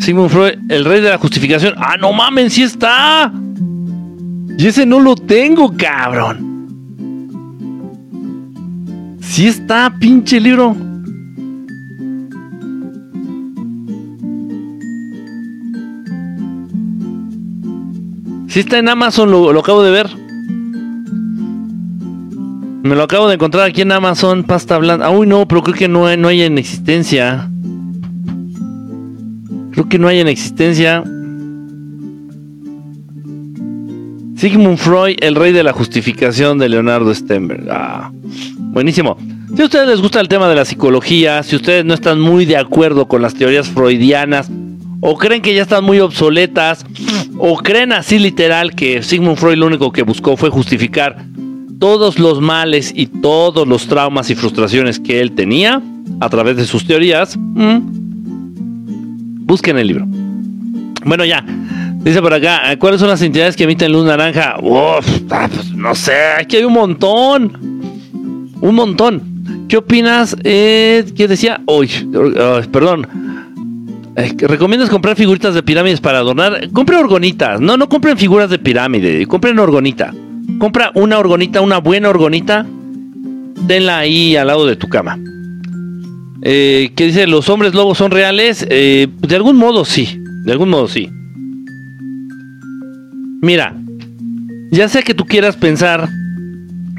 Sigmund 0.00 0.30
Freud, 0.30 0.58
el 0.68 0.84
rey 0.84 1.00
de 1.00 1.10
la 1.10 1.18
justificación. 1.18 1.74
Ah, 1.76 1.96
no 1.96 2.12
mamen, 2.12 2.50
sí 2.50 2.64
está. 2.64 3.32
Y 4.58 4.66
ese 4.66 4.84
no 4.84 4.98
lo 4.98 5.14
tengo, 5.14 5.72
cabrón. 5.76 6.50
Sí 9.20 9.46
está, 9.46 9.94
pinche 10.00 10.40
libro. 10.40 10.76
Si 18.52 18.60
está 18.60 18.78
en 18.78 18.86
Amazon, 18.90 19.30
lo, 19.30 19.58
acabo 19.58 19.82
de 19.82 19.90
ver. 19.90 20.10
Me 22.82 22.94
lo 22.94 23.02
acabo 23.02 23.26
de 23.26 23.36
encontrar 23.36 23.64
aquí 23.64 23.80
en 23.80 23.92
Amazon, 23.92 24.44
pasta 24.44 24.76
blanda. 24.76 25.08
Uy, 25.08 25.26
no, 25.26 25.48
pero 25.48 25.62
creo 25.62 25.74
que 25.74 25.88
no 25.88 26.04
hay, 26.04 26.18
no 26.18 26.28
hay 26.28 26.42
en 26.42 26.58
existencia. 26.58 27.48
Creo 29.70 29.88
que 29.88 29.98
no 29.98 30.06
hay 30.06 30.20
en 30.20 30.28
existencia. 30.28 31.02
Sigmund 34.36 34.76
Freud, 34.76 35.16
el 35.20 35.34
rey 35.34 35.52
de 35.52 35.62
la 35.62 35.72
justificación 35.72 36.58
de 36.58 36.68
Leonardo 36.68 37.14
Stenberg. 37.14 37.66
Ah, 37.70 38.10
buenísimo. 38.12 39.16
Si 39.56 39.62
a 39.62 39.64
ustedes 39.64 39.88
les 39.88 40.02
gusta 40.02 40.20
el 40.20 40.28
tema 40.28 40.46
de 40.50 40.56
la 40.56 40.66
psicología, 40.66 41.42
si 41.42 41.56
ustedes 41.56 41.86
no 41.86 41.94
están 41.94 42.20
muy 42.20 42.44
de 42.44 42.58
acuerdo 42.58 43.08
con 43.08 43.22
las 43.22 43.32
teorías 43.32 43.70
freudianas, 43.70 44.50
o 45.00 45.16
creen 45.16 45.40
que 45.40 45.54
ya 45.54 45.62
están 45.62 45.84
muy 45.84 46.00
obsoletas, 46.00 46.84
o 47.38 47.56
creen 47.56 47.92
así 47.92 48.18
literal 48.18 48.74
que 48.74 49.02
Sigmund 49.02 49.36
Freud 49.36 49.56
lo 49.56 49.66
único 49.66 49.92
que 49.92 50.02
buscó 50.02 50.36
fue 50.36 50.50
justificar 50.50 51.24
todos 51.78 52.18
los 52.18 52.40
males 52.40 52.92
y 52.94 53.06
todos 53.06 53.66
los 53.66 53.88
traumas 53.88 54.30
y 54.30 54.34
frustraciones 54.34 55.00
que 55.00 55.20
él 55.20 55.32
tenía 55.32 55.82
a 56.20 56.28
través 56.28 56.56
de 56.56 56.64
sus 56.64 56.86
teorías, 56.86 57.36
busquen 59.44 59.78
el 59.78 59.88
libro. 59.88 60.06
Bueno, 61.04 61.24
ya. 61.24 61.44
Dice 61.96 62.20
por 62.20 62.34
acá, 62.34 62.76
¿cuáles 62.78 63.00
son 63.00 63.08
las 63.08 63.22
entidades 63.22 63.56
que 63.56 63.64
emiten 63.64 63.92
luz 63.92 64.04
naranja? 64.04 64.56
Uf, 64.60 65.06
ah, 65.30 65.48
pues, 65.52 65.72
no 65.72 65.94
sé, 65.94 66.14
aquí 66.38 66.56
hay 66.56 66.64
un 66.64 66.72
montón. 66.72 67.80
Un 68.60 68.74
montón. 68.74 69.66
¿Qué 69.68 69.76
opinas? 69.76 70.36
Eh, 70.44 71.04
¿Qué 71.16 71.26
decía? 71.28 71.60
Uy, 71.66 71.88
perdón. 72.70 73.06
Eh, 74.16 74.34
¿Recomiendas 74.36 74.90
comprar 74.90 75.16
figuritas 75.16 75.54
de 75.54 75.62
pirámides 75.62 76.00
para 76.00 76.18
adornar? 76.18 76.70
Compre 76.72 76.96
orgonitas. 76.96 77.60
No, 77.60 77.76
no 77.76 77.88
compren 77.88 78.18
figuras 78.18 78.50
de 78.50 78.58
pirámide. 78.58 79.26
Compren 79.26 79.58
orgonita. 79.58 80.12
Compra 80.58 80.90
una 80.94 81.18
orgonita, 81.18 81.60
una 81.60 81.78
buena 81.78 82.10
orgonita. 82.10 82.66
Tenla 83.66 83.98
ahí 83.98 84.36
al 84.36 84.48
lado 84.48 84.66
de 84.66 84.76
tu 84.76 84.88
cama. 84.88 85.18
Eh, 86.42 86.92
¿Qué 86.94 87.06
dice? 87.06 87.26
¿Los 87.26 87.48
hombres 87.48 87.74
lobos 87.74 87.98
son 87.98 88.10
reales? 88.10 88.66
Eh, 88.68 89.08
de 89.20 89.36
algún 89.36 89.56
modo 89.56 89.84
sí. 89.84 90.20
De 90.44 90.52
algún 90.52 90.68
modo 90.68 90.88
sí. 90.88 91.08
Mira, 93.40 93.74
ya 94.70 94.88
sea 94.88 95.02
que 95.02 95.14
tú 95.14 95.24
quieras 95.26 95.56
pensar 95.56 96.08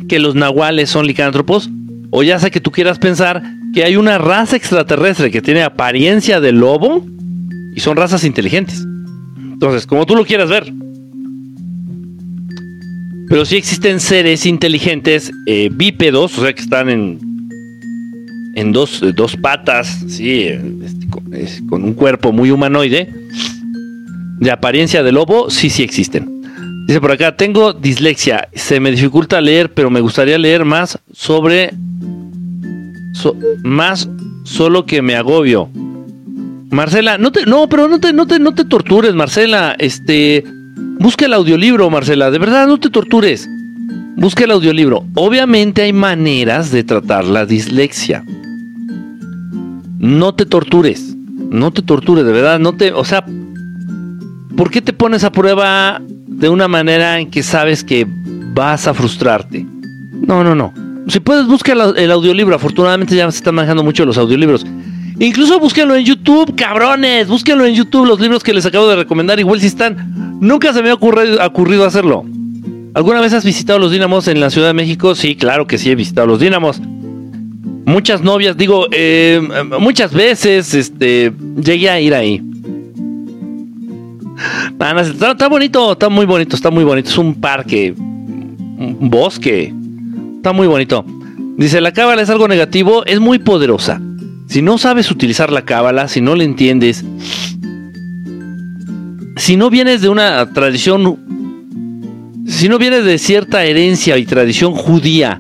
que 0.07 0.19
los 0.19 0.35
nahuales 0.35 0.89
son 0.89 1.07
licántropos, 1.07 1.69
o 2.11 2.23
ya 2.23 2.37
sea 2.39 2.49
que 2.49 2.59
tú 2.59 2.71
quieras 2.71 2.99
pensar 2.99 3.41
que 3.73 3.83
hay 3.83 3.95
una 3.95 4.17
raza 4.17 4.55
extraterrestre 4.55 5.31
que 5.31 5.41
tiene 5.41 5.63
apariencia 5.63 6.39
de 6.39 6.51
lobo 6.51 7.05
y 7.75 7.79
son 7.79 7.97
razas 7.97 8.23
inteligentes. 8.23 8.85
Entonces, 9.37 9.87
como 9.87 10.05
tú 10.05 10.15
lo 10.15 10.25
quieras 10.25 10.49
ver. 10.49 10.71
Pero 13.29 13.45
sí 13.45 13.55
existen 13.55 13.99
seres 13.99 14.45
inteligentes 14.45 15.31
eh, 15.47 15.69
bípedos, 15.71 16.37
o 16.37 16.41
sea 16.43 16.53
que 16.53 16.61
están 16.61 16.89
en, 16.89 17.17
en 18.55 18.71
dos, 18.71 19.03
dos 19.15 19.35
patas, 19.37 20.03
sí, 20.07 20.43
este, 20.43 21.07
con, 21.67 21.83
un 21.83 21.93
cuerpo 21.93 22.31
muy 22.31 22.51
humanoide, 22.51 23.09
de 24.39 24.51
apariencia 24.51 25.01
de 25.01 25.11
lobo, 25.11 25.49
sí, 25.49 25.69
sí 25.69 25.81
existen. 25.81 26.43
Dice 26.85 26.99
por 26.99 27.11
acá, 27.11 27.35
tengo 27.35 27.73
dislexia, 27.73 28.49
se 28.53 28.79
me 28.79 28.91
dificulta 28.91 29.41
leer, 29.41 29.73
pero 29.73 29.89
me 29.89 30.01
gustaría 30.01 30.37
leer 30.37 30.65
más 30.65 30.99
sobre 31.11 31.73
más 33.63 34.09
solo 34.43 34.85
que 34.85 35.01
me 35.01 35.15
agobio. 35.15 35.69
Marcela, 36.69 37.17
no 37.17 37.31
te, 37.31 37.45
no, 37.45 37.69
pero 37.69 37.87
no 37.87 37.99
te, 37.99 38.13
no 38.13 38.25
te, 38.25 38.39
no 38.39 38.53
te 38.55 38.65
tortures, 38.65 39.13
Marcela. 39.13 39.75
Este, 39.77 40.43
busca 40.99 41.25
el 41.25 41.33
audiolibro, 41.33 41.89
Marcela. 41.89 42.31
De 42.31 42.39
verdad, 42.39 42.67
no 42.67 42.79
te 42.79 42.89
tortures. 42.89 43.47
Busca 44.15 44.43
el 44.43 44.51
audiolibro. 44.51 45.05
Obviamente 45.15 45.83
hay 45.83 45.93
maneras 45.93 46.71
de 46.71 46.83
tratar 46.83 47.25
la 47.25 47.45
dislexia. 47.45 48.23
no 49.99 50.33
te 50.33 50.45
tortures. 50.45 51.15
No 51.49 51.71
te 51.71 51.83
tortures, 51.83 52.25
de 52.25 52.31
verdad. 52.31 52.59
No 52.59 52.73
te, 52.73 52.91
o 52.91 53.05
sea, 53.05 53.23
¿por 54.57 54.71
qué 54.71 54.81
te 54.81 54.93
pones 54.93 55.23
a 55.23 55.31
prueba 55.31 56.01
de 56.27 56.49
una 56.49 56.67
manera 56.67 57.19
en 57.19 57.29
que 57.29 57.43
sabes 57.43 57.83
que 57.83 58.07
vas 58.07 58.87
a 58.87 58.93
frustrarte? 58.95 59.65
No, 60.27 60.43
no, 60.43 60.55
no. 60.55 60.73
Si 61.07 61.19
puedes, 61.19 61.47
buscar 61.47 61.77
el 61.95 62.11
audiolibro. 62.11 62.55
Afortunadamente 62.55 63.15
ya 63.15 63.29
se 63.31 63.37
están 63.37 63.55
manejando 63.55 63.83
mucho 63.83 64.05
los 64.05 64.17
audiolibros. 64.17 64.65
Incluso 65.19 65.59
búsquenlo 65.59 65.95
en 65.95 66.05
YouTube, 66.05 66.55
cabrones. 66.55 67.27
Búsquenlo 67.27 67.65
en 67.65 67.75
YouTube, 67.75 68.07
los 68.07 68.19
libros 68.19 68.43
que 68.43 68.53
les 68.53 68.65
acabo 68.65 68.87
de 68.87 68.95
recomendar. 68.95 69.39
Igual 69.39 69.59
si 69.59 69.67
están. 69.67 70.39
Nunca 70.39 70.73
se 70.73 70.81
me 70.81 70.89
ha 70.89 70.93
ocurrido, 70.93 71.85
hacerlo. 71.85 72.25
¿Alguna 72.93 73.21
vez 73.21 73.33
has 73.33 73.43
visitado 73.43 73.79
los 73.79 73.91
Dínamos 73.91 74.27
en 74.27 74.39
la 74.39 74.49
Ciudad 74.49 74.67
de 74.67 74.73
México? 74.73 75.15
Sí, 75.15 75.35
claro 75.35 75.67
que 75.67 75.77
sí 75.77 75.89
he 75.89 75.95
visitado 75.95 76.27
los 76.27 76.39
Dínamos. 76.39 76.81
Muchas 77.85 78.21
novias, 78.21 78.55
digo, 78.55 78.87
eh, 78.91 79.41
muchas 79.79 80.13
veces 80.13 80.73
este, 80.73 81.33
llegué 81.61 81.89
a 81.89 81.99
ir 81.99 82.13
ahí. 82.13 82.41
está, 84.79 85.49
bonito, 85.49 85.91
está 85.91 86.07
muy 86.07 86.25
bonito, 86.25 86.55
está 86.55 86.71
muy 86.71 86.83
bonito. 86.83 87.09
Es 87.09 87.17
un 87.17 87.35
parque, 87.35 87.93
un 87.97 89.09
bosque. 89.09 89.73
Está 90.43 90.51
muy 90.51 90.67
bonito. 90.67 91.05
Dice, 91.55 91.79
la 91.79 91.93
cábala 91.93 92.21
es 92.21 92.29
algo 92.29 92.49
negativo, 92.49 93.05
es 93.05 93.21
muy 93.21 93.39
poderosa. 93.39 94.01
Si 94.47 94.61
no 94.61 94.77
sabes 94.77 95.09
utilizar 95.09 95.53
la 95.53 95.61
cábala, 95.61 96.09
si 96.09 96.19
no 96.19 96.35
la 96.35 96.43
entiendes, 96.43 97.05
si 99.37 99.55
no 99.55 99.69
vienes 99.69 100.01
de 100.01 100.09
una 100.09 100.51
tradición, 100.51 101.17
si 102.45 102.67
no 102.67 102.77
vienes 102.77 103.05
de 103.05 103.17
cierta 103.19 103.63
herencia 103.63 104.17
y 104.17 104.25
tradición 104.25 104.73
judía, 104.73 105.39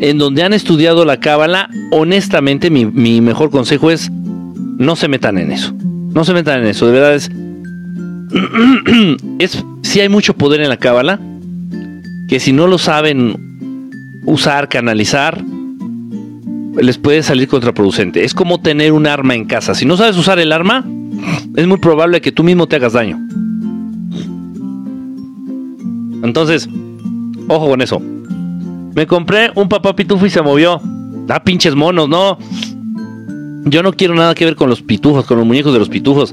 en 0.00 0.18
donde 0.18 0.42
han 0.42 0.52
estudiado 0.52 1.06
la 1.06 1.18
cábala, 1.18 1.70
honestamente 1.90 2.68
mi, 2.68 3.22
mejor 3.22 3.48
consejo 3.48 3.90
es 3.90 4.10
no 4.12 4.96
se 4.96 5.08
metan 5.08 5.38
en 5.38 5.50
eso. 5.50 5.72
No 6.12 6.26
se 6.26 6.34
metan 6.34 6.60
en 6.60 6.66
eso, 6.66 6.84
de 6.84 6.92
verdad 6.92 7.14
es... 7.14 7.30
es 9.38 9.64
si 9.80 10.00
hay 10.00 10.10
mucho 10.10 10.34
poder 10.34 10.60
en 10.60 10.68
la 10.68 10.76
cábala, 10.76 11.18
que 12.28 12.38
si 12.38 12.52
no 12.52 12.66
lo 12.66 12.76
saben 12.76 13.51
usar, 14.24 14.68
canalizar, 14.68 15.42
les 16.80 16.98
puede 16.98 17.22
salir 17.22 17.48
contraproducente. 17.48 18.24
Es 18.24 18.34
como 18.34 18.60
tener 18.60 18.92
un 18.92 19.06
arma 19.06 19.34
en 19.34 19.44
casa. 19.44 19.74
Si 19.74 19.84
no 19.84 19.96
sabes 19.96 20.16
usar 20.16 20.38
el 20.38 20.52
arma, 20.52 20.84
es 21.56 21.66
muy 21.66 21.78
probable 21.78 22.20
que 22.20 22.32
tú 22.32 22.42
mismo 22.42 22.66
te 22.66 22.76
hagas 22.76 22.94
daño. 22.94 23.18
Entonces, 26.22 26.68
ojo 27.48 27.68
con 27.68 27.82
eso. 27.82 28.00
Me 28.94 29.06
compré 29.06 29.50
un 29.54 29.68
papá 29.68 29.94
pitufo 29.96 30.26
y 30.26 30.30
se 30.30 30.42
movió. 30.42 30.80
Da 31.26 31.42
pinches 31.42 31.74
monos, 31.74 32.08
no. 32.08 32.38
Yo 33.64 33.82
no 33.82 33.92
quiero 33.92 34.14
nada 34.14 34.34
que 34.34 34.44
ver 34.44 34.56
con 34.56 34.68
los 34.68 34.82
pitufos, 34.82 35.24
con 35.24 35.38
los 35.38 35.46
muñecos 35.46 35.72
de 35.72 35.78
los 35.78 35.88
pitufos. 35.88 36.32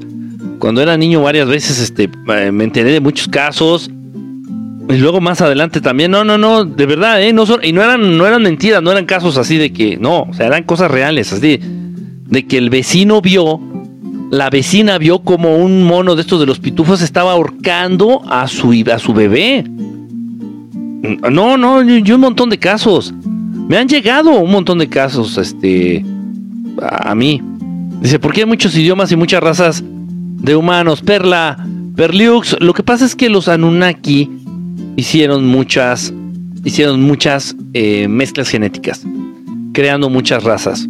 Cuando 0.59 0.81
era 0.81 0.97
niño 0.97 1.21
varias 1.21 1.47
veces 1.47 1.79
este, 1.79 2.09
me 2.51 2.63
enteré 2.63 2.91
de 2.91 2.99
muchos 2.99 3.27
casos. 3.27 3.89
Y 4.89 4.97
luego 4.97 5.21
más 5.21 5.39
adelante 5.39 5.81
también, 5.81 6.09
no, 6.09 6.23
no, 6.23 6.39
no, 6.39 6.65
de 6.65 6.85
verdad, 6.87 7.21
¿eh? 7.21 7.31
No 7.31 7.45
son, 7.45 7.63
y 7.63 7.71
no 7.73 7.83
eran, 7.83 8.17
no 8.17 8.25
eran 8.25 8.41
mentiras, 8.41 8.81
no 8.81 8.91
eran 8.91 9.05
casos 9.05 9.37
así 9.37 9.57
de 9.57 9.71
que, 9.71 9.97
no, 9.97 10.23
o 10.23 10.33
sea, 10.33 10.47
eran 10.47 10.63
cosas 10.63 10.89
reales, 10.89 11.31
así, 11.31 11.59
de 11.61 12.47
que 12.47 12.57
el 12.57 12.71
vecino 12.71 13.21
vio, 13.21 13.59
la 14.31 14.49
vecina 14.49 14.97
vio 14.97 15.19
como 15.19 15.57
un 15.57 15.83
mono 15.83 16.15
de 16.15 16.21
estos 16.21 16.39
de 16.39 16.47
los 16.47 16.59
pitufos 16.59 17.03
estaba 17.03 17.33
ahorcando 17.33 18.23
a 18.27 18.47
su, 18.47 18.83
a 18.91 18.97
su 18.97 19.13
bebé. 19.13 19.63
No, 21.31 21.55
no, 21.55 21.83
yo 21.83 22.15
un 22.15 22.21
montón 22.21 22.49
de 22.49 22.57
casos. 22.57 23.13
Me 23.67 23.77
han 23.77 23.87
llegado 23.87 24.31
un 24.31 24.51
montón 24.51 24.79
de 24.79 24.89
casos, 24.89 25.37
este, 25.37 26.03
a, 26.81 27.13
mí. 27.13 27.43
Dice, 28.01 28.17
¿por 28.17 28.33
qué 28.33 28.41
hay 28.41 28.47
muchos 28.47 28.75
idiomas 28.75 29.11
y 29.11 29.15
muchas 29.15 29.41
razas 29.41 29.83
de 29.83 30.55
humanos? 30.55 31.01
Perla, 31.01 31.63
Perliux. 31.95 32.57
Lo 32.59 32.73
que 32.73 32.81
pasa 32.81 33.05
es 33.05 33.15
que 33.15 33.29
los 33.29 33.47
Anunnaki 33.47 34.29
hicieron 34.99 35.47
muchas, 35.47 36.13
hicieron 36.65 37.01
muchas 37.01 37.55
eh, 37.73 38.07
mezclas 38.09 38.49
genéticas, 38.49 39.05
creando 39.73 40.09
muchas 40.09 40.43
razas. 40.43 40.87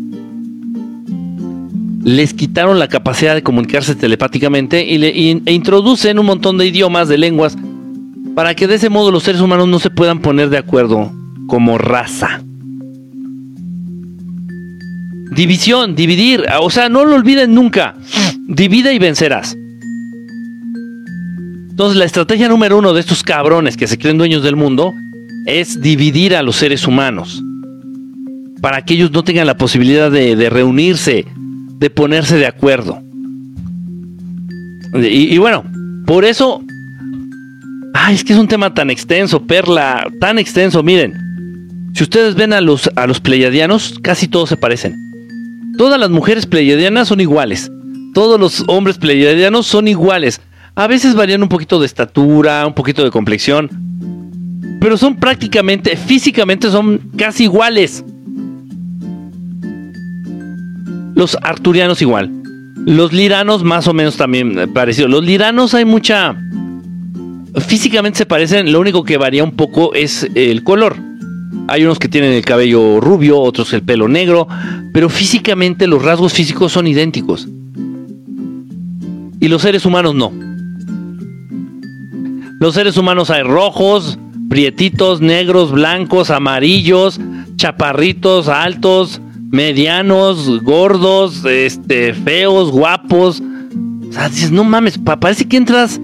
Les 2.03 2.33
quitaron 2.33 2.79
la 2.79 2.87
capacidad 2.87 3.35
de 3.35 3.43
comunicarse 3.43 3.93
telepáticamente 3.93 4.83
y, 4.83 4.97
le, 4.97 5.09
e 5.09 5.53
introducen 5.53 6.17
un 6.17 6.25
montón 6.25 6.57
de 6.57 6.65
idiomas, 6.65 7.07
de 7.07 7.19
lenguas, 7.19 7.55
para 8.35 8.55
que 8.55 8.67
de 8.67 8.75
ese 8.75 8.89
modo 8.89 9.11
los 9.11 9.23
seres 9.23 9.41
humanos 9.41 9.67
no 9.67 9.77
se 9.77 9.91
puedan 9.91 10.19
poner 10.19 10.49
de 10.49 10.57
acuerdo 10.57 11.11
como 11.47 11.77
raza. 11.77 12.41
División, 15.35 15.95
dividir, 15.95 16.45
o 16.59 16.69
sea, 16.71 16.89
no 16.89 17.05
lo 17.05 17.15
olviden 17.15 17.53
nunca. 17.53 17.95
Divide 18.47 18.91
y 18.93 18.99
vencerás. 18.99 19.55
Entonces, 21.79 21.97
la 21.97 22.03
estrategia 22.03 22.49
número 22.49 22.77
uno 22.77 22.91
de 22.91 22.99
estos 22.99 23.23
cabrones 23.23 23.77
que 23.77 23.87
se 23.87 23.97
creen 23.97 24.17
dueños 24.17 24.43
del 24.43 24.57
mundo 24.57 24.93
es 25.45 25.79
dividir 25.79 26.35
a 26.35 26.43
los 26.43 26.57
seres 26.57 26.85
humanos. 26.85 27.41
Para 28.59 28.83
que 28.83 28.95
ellos 28.95 29.11
no 29.11 29.23
tengan 29.23 29.47
la 29.47 29.55
posibilidad 29.55 30.11
de, 30.11 30.49
reunirse, 30.49 31.25
de 31.77 31.89
ponerse 31.89 32.35
de 32.35 32.47
acuerdo. 32.47 33.01
Y, 34.93 35.37
bueno, 35.37 35.63
por 36.05 36.25
eso. 36.25 36.61
Ay, 37.93 38.15
es 38.15 38.25
que 38.25 38.33
es 38.33 38.39
un 38.39 38.49
tema 38.49 38.73
tan 38.73 38.89
extenso, 38.89 39.47
Perla, 39.47 40.05
tan 40.19 40.37
extenso. 40.37 40.83
Miren, 40.83 41.13
si 41.93 42.03
ustedes 42.03 42.35
ven 42.35 42.51
a 42.51 42.59
los, 42.59 42.91
a 42.97 43.07
los 43.07 43.21
pleiadianos, 43.21 43.99
casi 44.01 44.27
todos 44.27 44.49
se 44.49 44.57
parecen. 44.57 44.97
Todas 45.77 45.97
las 45.97 46.09
mujeres 46.09 46.45
pleiadianas 46.45 47.07
son 47.07 47.21
iguales. 47.21 47.71
Todos 48.13 48.37
los 48.37 48.65
hombres 48.67 48.97
pleiadianos 48.97 49.65
son 49.65 49.87
iguales. 49.87 50.41
A 50.79 50.87
veces 50.87 51.13
varían 51.13 51.43
un 51.43 51.49
poquito 51.49 51.77
de 51.77 51.85
estatura, 51.85 52.65
un 52.65 52.73
poquito 52.73 53.03
de 53.03 53.11
complexión, 53.11 53.69
pero 54.79 54.95
son 54.95 55.17
prácticamente, 55.17 55.97
físicamente 55.97 56.71
son 56.71 57.01
casi 57.17 57.43
iguales. 57.43 58.05
Los 61.15 61.37
arturianos 61.41 62.01
igual. 62.01 62.31
Los 62.85 63.11
liranos 63.11 63.61
más 63.61 63.89
o 63.89 63.93
menos 63.93 64.15
también 64.15 64.57
eh, 64.57 64.67
parecidos. 64.69 65.11
Los 65.11 65.25
liranos 65.25 65.73
hay 65.73 65.83
mucha... 65.83 66.37
Físicamente 67.67 68.19
se 68.19 68.25
parecen, 68.25 68.71
lo 68.71 68.79
único 68.79 69.03
que 69.03 69.17
varía 69.17 69.43
un 69.43 69.51
poco 69.51 69.93
es 69.93 70.29
el 70.33 70.63
color. 70.63 70.95
Hay 71.67 71.83
unos 71.83 71.99
que 71.99 72.07
tienen 72.07 72.31
el 72.31 72.45
cabello 72.45 73.01
rubio, 73.01 73.37
otros 73.37 73.73
el 73.73 73.81
pelo 73.81 74.07
negro, 74.07 74.47
pero 74.93 75.09
físicamente 75.09 75.87
los 75.87 76.01
rasgos 76.01 76.31
físicos 76.31 76.71
son 76.71 76.87
idénticos. 76.87 77.49
Y 79.41 79.49
los 79.49 79.61
seres 79.61 79.85
humanos 79.85 80.15
no. 80.15 80.47
Los 82.59 82.75
seres 82.75 82.97
humanos 82.97 83.29
hay 83.29 83.43
rojos, 83.43 84.19
prietitos, 84.49 85.21
negros, 85.21 85.71
blancos, 85.71 86.29
amarillos, 86.29 87.19
chaparritos, 87.55 88.49
altos, 88.49 89.21
medianos, 89.49 90.61
gordos, 90.61 91.45
este, 91.45 92.13
feos, 92.13 92.69
guapos. 92.69 93.41
O 94.09 94.11
sea, 94.11 94.27
dices, 94.27 94.51
no 94.51 94.65
mames, 94.65 94.97
parece 94.97 95.47
que 95.47 95.55
entras 95.55 96.01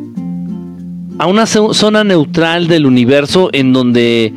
a 1.18 1.28
una 1.28 1.46
zona 1.46 2.06
neutral 2.06 2.68
del 2.68 2.86
universo 2.86 3.50
en 3.52 3.74
donde 3.74 4.34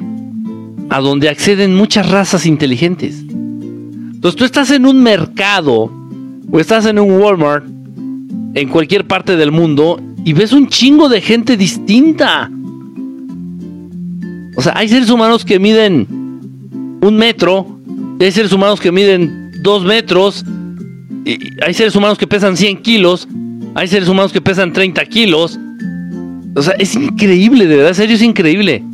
a 0.91 1.01
donde 1.01 1.29
acceden 1.29 1.75
muchas 1.77 2.11
razas 2.11 2.47
inteligentes. 2.47 3.21
Entonces 3.31 4.37
tú 4.37 4.45
estás 4.45 4.71
en 4.71 4.87
un 4.87 5.03
mercado 5.03 5.93
o 6.51 6.59
estás 6.59 6.87
en 6.87 6.99
un 6.99 7.13
Walmart 7.21 7.65
en 8.55 8.69
cualquier 8.71 9.07
parte 9.07 9.37
del 9.37 9.53
mundo 9.53 10.01
y 10.29 10.35
ves 10.35 10.53
un 10.53 10.69
chingo 10.69 11.09
de 11.09 11.23
gente 11.23 11.57
distinta. 11.57 12.51
O 14.57 14.61
sea, 14.61 14.75
hay 14.77 14.87
seres 14.87 15.09
humanos 15.09 15.43
que 15.43 15.59
miden 15.59 16.07
un 17.01 17.17
metro, 17.17 17.81
hay 18.21 18.31
seres 18.31 18.53
humanos 18.53 18.79
que 18.79 18.93
miden 18.93 19.53
dos 19.63 19.87
metros, 19.87 20.45
hay 21.65 21.73
seres 21.73 21.97
humanos 21.97 22.19
que 22.19 22.27
pesan 22.27 22.59
100 22.59 22.83
kilos, 22.83 23.27
hay 23.75 23.89
seres 23.89 24.07
humanos 24.07 24.31
que 24.31 24.43
pesan 24.43 24.71
30 24.71 25.03
kilos. 25.07 25.59
O 26.55 26.61
sea, 26.61 26.75
es 26.75 26.95
increíble, 26.95 27.67
de 27.67 27.77
verdad, 27.77 27.95
serio 27.95 28.15
es 28.15 28.23
increíble. 28.23 28.85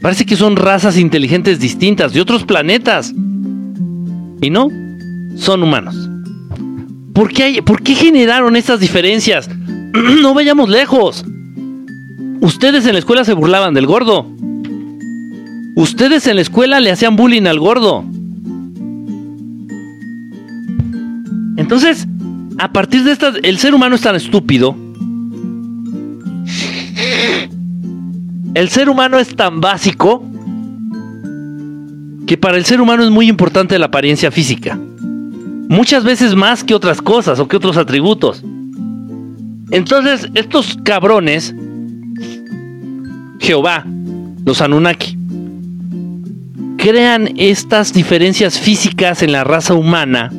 Parece 0.00 0.26
que 0.26 0.34
son 0.34 0.56
razas 0.56 0.98
inteligentes 0.98 1.60
distintas 1.60 2.12
de 2.12 2.20
otros 2.20 2.42
planetas. 2.42 3.14
Y 4.42 4.50
no, 4.50 4.70
son 5.36 5.62
humanos. 5.62 6.10
¿Por 7.12 7.32
qué, 7.32 7.62
¿Por 7.62 7.80
qué 7.80 7.94
generaron 7.94 8.56
estas 8.56 8.80
diferencias? 8.80 9.48
no 10.22 10.34
vayamos 10.34 10.68
lejos. 10.68 11.24
Ustedes 12.40 12.84
en 12.86 12.94
la 12.94 12.98
escuela 12.98 13.24
se 13.24 13.32
burlaban 13.32 13.74
del 13.74 13.86
gordo. 13.86 14.26
Ustedes 15.76 16.26
en 16.26 16.36
la 16.36 16.42
escuela 16.42 16.80
le 16.80 16.90
hacían 16.90 17.16
bullying 17.16 17.46
al 17.46 17.58
gordo. 17.58 18.04
Entonces, 21.56 22.06
a 22.58 22.72
partir 22.72 23.04
de 23.04 23.12
estas, 23.12 23.36
el 23.42 23.58
ser 23.58 23.74
humano 23.74 23.94
es 23.94 24.02
tan 24.02 24.16
estúpido. 24.16 24.76
El 28.54 28.68
ser 28.68 28.88
humano 28.88 29.18
es 29.18 29.34
tan 29.34 29.60
básico 29.60 30.24
que 32.26 32.36
para 32.36 32.56
el 32.56 32.64
ser 32.64 32.80
humano 32.80 33.04
es 33.04 33.10
muy 33.10 33.28
importante 33.28 33.78
la 33.78 33.86
apariencia 33.86 34.30
física. 34.30 34.78
Muchas 35.68 36.04
veces 36.04 36.34
más 36.34 36.62
que 36.62 36.74
otras 36.74 37.00
cosas 37.00 37.38
o 37.40 37.48
que 37.48 37.56
otros 37.56 37.76
atributos. 37.76 38.44
Entonces, 39.70 40.28
estos 40.34 40.78
cabrones, 40.84 41.54
Jehová, 43.40 43.84
los 44.44 44.60
Anunnaki, 44.60 45.16
crean 46.76 47.30
estas 47.36 47.92
diferencias 47.92 48.58
físicas 48.58 49.22
en 49.22 49.32
la 49.32 49.44
raza 49.44 49.74
humana 49.74 50.30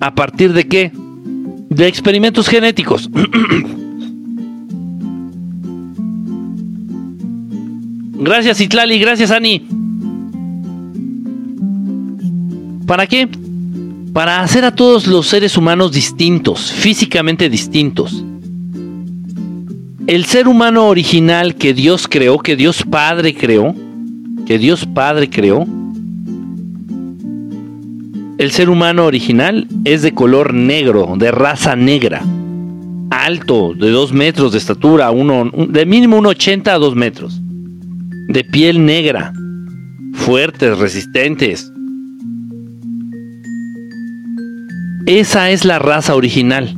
a 0.00 0.14
partir 0.14 0.52
de 0.52 0.66
qué? 0.66 0.92
De 1.70 1.86
experimentos 1.86 2.48
genéticos. 2.48 3.10
gracias 8.14 8.60
Itlali, 8.60 8.98
gracias 8.98 9.30
Ani. 9.30 9.66
¿Para 12.86 13.06
qué? 13.06 13.28
Para 14.18 14.40
hacer 14.40 14.64
a 14.64 14.74
todos 14.74 15.06
los 15.06 15.28
seres 15.28 15.56
humanos 15.56 15.92
distintos, 15.92 16.72
físicamente 16.72 17.48
distintos. 17.48 18.24
El 20.08 20.24
ser 20.24 20.48
humano 20.48 20.88
original 20.88 21.54
que 21.54 21.72
Dios 21.72 22.08
creó, 22.08 22.40
que 22.40 22.56
Dios 22.56 22.82
Padre 22.82 23.32
creó, 23.32 23.76
que 24.44 24.58
Dios 24.58 24.86
Padre 24.86 25.30
creó, 25.30 25.64
el 28.38 28.50
ser 28.50 28.70
humano 28.70 29.06
original 29.06 29.68
es 29.84 30.02
de 30.02 30.12
color 30.12 30.52
negro, 30.52 31.14
de 31.16 31.30
raza 31.30 31.76
negra, 31.76 32.20
alto, 33.10 33.72
de 33.72 33.88
2 33.88 34.12
metros 34.14 34.50
de 34.50 34.58
estatura, 34.58 35.12
de 35.12 35.86
mínimo 35.86 36.20
1,80 36.20 36.66
a 36.70 36.78
2 36.78 36.96
metros, 36.96 37.40
de 37.40 38.42
piel 38.42 38.84
negra, 38.84 39.32
fuertes, 40.12 40.76
resistentes. 40.76 41.70
Esa 45.08 45.50
es 45.50 45.64
la 45.64 45.78
raza 45.78 46.14
original. 46.14 46.76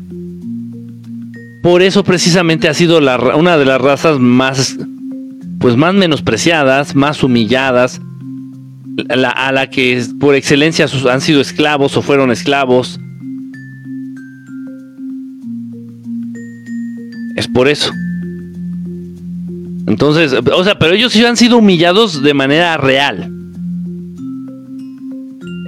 Por 1.64 1.82
eso 1.82 2.04
precisamente 2.04 2.68
ha 2.68 2.74
sido 2.74 2.98
una 3.36 3.58
de 3.58 3.64
las 3.64 3.80
razas 3.80 4.20
más, 4.20 4.76
pues 5.58 5.76
más 5.76 5.94
menospreciadas, 5.94 6.94
más 6.94 7.24
humilladas, 7.24 8.00
a 9.08 9.50
la 9.50 9.66
que 9.68 10.00
por 10.20 10.36
excelencia 10.36 10.86
han 11.10 11.20
sido 11.20 11.40
esclavos 11.40 11.96
o 11.96 12.02
fueron 12.02 12.30
esclavos. 12.30 13.00
Es 17.34 17.48
por 17.48 17.66
eso. 17.66 17.92
Entonces, 19.88 20.34
o 20.34 20.62
sea, 20.62 20.78
pero 20.78 20.94
ellos 20.94 21.12
sí 21.12 21.24
han 21.24 21.36
sido 21.36 21.58
humillados 21.58 22.22
de 22.22 22.32
manera 22.32 22.76
real. 22.76 23.39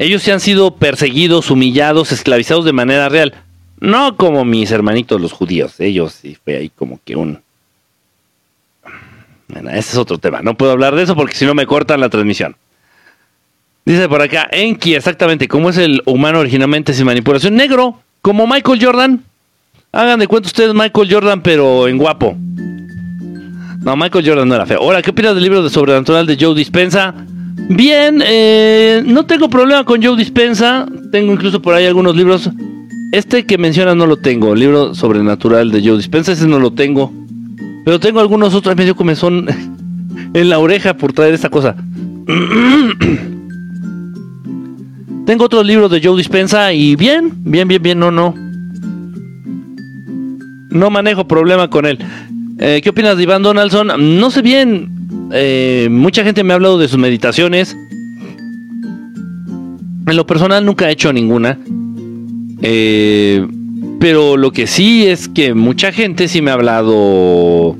Ellos 0.02 0.24
sí 0.24 0.32
han 0.32 0.40
sido 0.40 0.74
perseguidos, 0.74 1.48
humillados, 1.48 2.10
esclavizados 2.10 2.64
de 2.64 2.72
manera 2.72 3.08
real. 3.08 3.34
No 3.78 4.16
como 4.16 4.44
mis 4.44 4.72
hermanitos 4.72 5.20
los 5.20 5.30
judíos. 5.30 5.78
Ellos 5.78 6.18
sí 6.20 6.36
fue 6.44 6.56
ahí 6.56 6.70
como 6.70 6.98
que 7.04 7.14
un... 7.14 7.40
Bueno, 9.46 9.70
ese 9.70 9.92
es 9.92 9.96
otro 9.96 10.18
tema. 10.18 10.42
No 10.42 10.56
puedo 10.56 10.72
hablar 10.72 10.96
de 10.96 11.04
eso 11.04 11.14
porque 11.14 11.36
si 11.36 11.46
no 11.46 11.54
me 11.54 11.66
cortan 11.66 12.00
la 12.00 12.08
transmisión. 12.08 12.56
Dice 13.84 14.08
por 14.08 14.20
acá, 14.22 14.48
Enki, 14.50 14.96
exactamente, 14.96 15.46
¿cómo 15.46 15.70
es 15.70 15.78
el 15.78 16.02
humano 16.04 16.40
originalmente 16.40 16.94
sin 16.94 17.06
manipulación? 17.06 17.54
Negro, 17.54 18.00
como 18.22 18.48
Michael 18.48 18.84
Jordan. 18.84 19.24
Hagan 19.92 20.18
de 20.18 20.26
cuenta 20.26 20.48
ustedes 20.48 20.74
Michael 20.74 21.12
Jordan, 21.12 21.42
pero 21.42 21.86
en 21.86 21.98
guapo. 21.98 22.36
No, 22.36 23.94
Michael 23.94 24.26
Jordan 24.26 24.48
no 24.48 24.56
era 24.56 24.66
feo. 24.66 24.80
Ahora, 24.80 25.00
¿qué 25.00 25.12
opinas 25.12 25.34
del 25.34 25.44
libro 25.44 25.62
de 25.62 25.70
Sobrenatural 25.70 26.26
de 26.26 26.36
Joe 26.40 26.56
Dispensa? 26.56 27.14
Bien, 27.68 28.22
eh, 28.24 29.02
no 29.06 29.24
tengo 29.24 29.48
problema 29.48 29.84
con 29.84 30.02
Joe 30.02 30.16
Dispensa. 30.16 30.86
Tengo 31.10 31.32
incluso 31.32 31.60
por 31.62 31.74
ahí 31.74 31.86
algunos 31.86 32.16
libros. 32.16 32.50
Este 33.12 33.44
que 33.46 33.58
mencionas 33.58 33.96
no 33.96 34.06
lo 34.06 34.16
tengo. 34.16 34.52
El 34.52 34.60
libro 34.60 34.94
Sobrenatural 34.94 35.70
de 35.70 35.80
Joe 35.82 35.96
Dispensa, 35.96 36.32
ese 36.32 36.46
no 36.46 36.58
lo 36.58 36.72
tengo. 36.72 37.12
Pero 37.84 38.00
tengo 38.00 38.20
algunos 38.20 38.54
otros 38.54 38.76
medio 38.76 38.94
comezón 38.96 39.46
en 40.34 40.48
la 40.48 40.58
oreja 40.58 40.96
por 40.96 41.12
traer 41.12 41.34
esta 41.34 41.48
cosa. 41.48 41.76
Tengo 45.26 45.44
otros 45.44 45.64
libros 45.64 45.88
de 45.90 46.00
Joe 46.02 46.16
Dispensa 46.16 46.72
y 46.72 46.96
bien, 46.96 47.32
bien, 47.44 47.68
bien, 47.68 47.80
bien, 47.80 47.98
no, 47.98 48.10
no. 48.10 48.34
No 50.70 50.90
manejo 50.90 51.28
problema 51.28 51.70
con 51.70 51.86
él. 51.86 51.98
Eh, 52.58 52.80
¿Qué 52.82 52.90
opinas 52.90 53.16
de 53.16 53.22
Iván 53.22 53.42
Donaldson? 53.42 54.20
No 54.20 54.30
sé 54.30 54.42
bien. 54.42 54.88
Eh, 55.32 55.88
mucha 55.90 56.24
gente 56.24 56.44
me 56.44 56.52
ha 56.52 56.56
hablado 56.56 56.78
de 56.78 56.88
sus 56.88 56.98
meditaciones. 56.98 57.76
En 60.06 60.16
lo 60.16 60.26
personal 60.26 60.64
nunca 60.64 60.88
he 60.88 60.92
hecho 60.92 61.12
ninguna. 61.12 61.58
Eh, 62.62 63.46
pero 63.98 64.36
lo 64.36 64.52
que 64.52 64.66
sí 64.66 65.06
es 65.06 65.28
que 65.28 65.54
mucha 65.54 65.92
gente 65.92 66.28
sí 66.28 66.42
me 66.42 66.50
ha 66.50 66.54
hablado. 66.54 67.76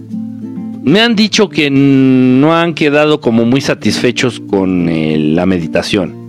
Me 0.83 1.01
han 1.01 1.15
dicho 1.15 1.49
que 1.49 1.71
no 1.71 2.55
han 2.55 2.75
quedado 2.75 3.21
como 3.21 3.45
muy 3.45 3.61
satisfechos 3.61 4.41
con 4.41 4.87
la 5.35 5.47
meditación 5.47 6.23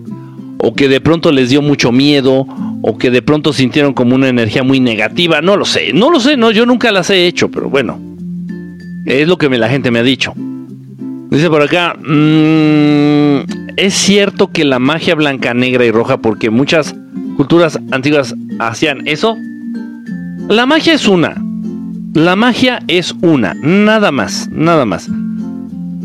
o 0.66 0.74
que 0.74 0.88
de 0.88 1.02
pronto 1.02 1.34
les 1.34 1.50
dio 1.50 1.62
mucho 1.62 1.92
miedo, 1.92 2.48
o 2.82 2.98
que 2.98 3.12
de 3.12 3.22
pronto 3.22 3.52
sintieron 3.52 3.94
como 3.94 4.16
una 4.16 4.30
energía 4.30 4.64
muy 4.64 4.80
negativa, 4.80 5.42
no 5.42 5.58
lo 5.58 5.66
sé, 5.66 5.92
no 5.92 6.10
lo 6.10 6.22
sé, 6.22 6.38
no, 6.38 6.52
yo 6.52 6.66
nunca 6.66 6.90
las 6.94 7.10
he 7.10 7.28
hecho, 7.28 7.52
pero 7.52 7.70
bueno, 7.70 8.00
es 9.06 9.28
lo 9.28 9.38
que 9.38 9.50
la 9.50 9.70
gente 9.70 9.92
me 9.92 10.00
ha 10.00 10.04
dicho. 10.04 10.34
Dice 11.30 11.50
por 11.50 11.62
acá, 11.62 11.96
mm, 11.96 13.74
es 13.76 13.94
cierto 13.94 14.52
que 14.52 14.64
la 14.64 14.80
magia 14.80 15.16
blanca, 15.16 15.54
negra 15.54 15.86
y 15.86 15.92
roja, 15.92 16.18
porque 16.18 16.50
muchas 16.50 16.96
culturas 17.38 17.80
antiguas 17.92 18.36
hacían 18.60 19.08
eso. 19.08 19.36
La 20.48 20.66
magia 20.66 20.94
es 20.94 21.08
una, 21.08 21.36
la 22.14 22.36
magia 22.36 22.80
es 22.88 23.16
una, 23.22 23.56
nada 23.56 24.12
más, 24.12 24.48
nada 24.52 24.86
más. 24.86 25.10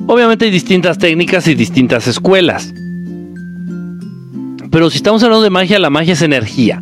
Obviamente 0.07 0.46
hay 0.46 0.51
distintas 0.51 0.96
técnicas 0.96 1.46
y 1.49 1.55
distintas 1.55 2.07
escuelas. 2.09 2.72
Pero 4.70 4.88
si 4.88 4.96
estamos 4.96 5.22
hablando 5.22 5.42
de 5.42 5.51
magia, 5.51 5.78
la 5.78 5.90
magia 5.90 6.14
es 6.14 6.22
energía. 6.22 6.80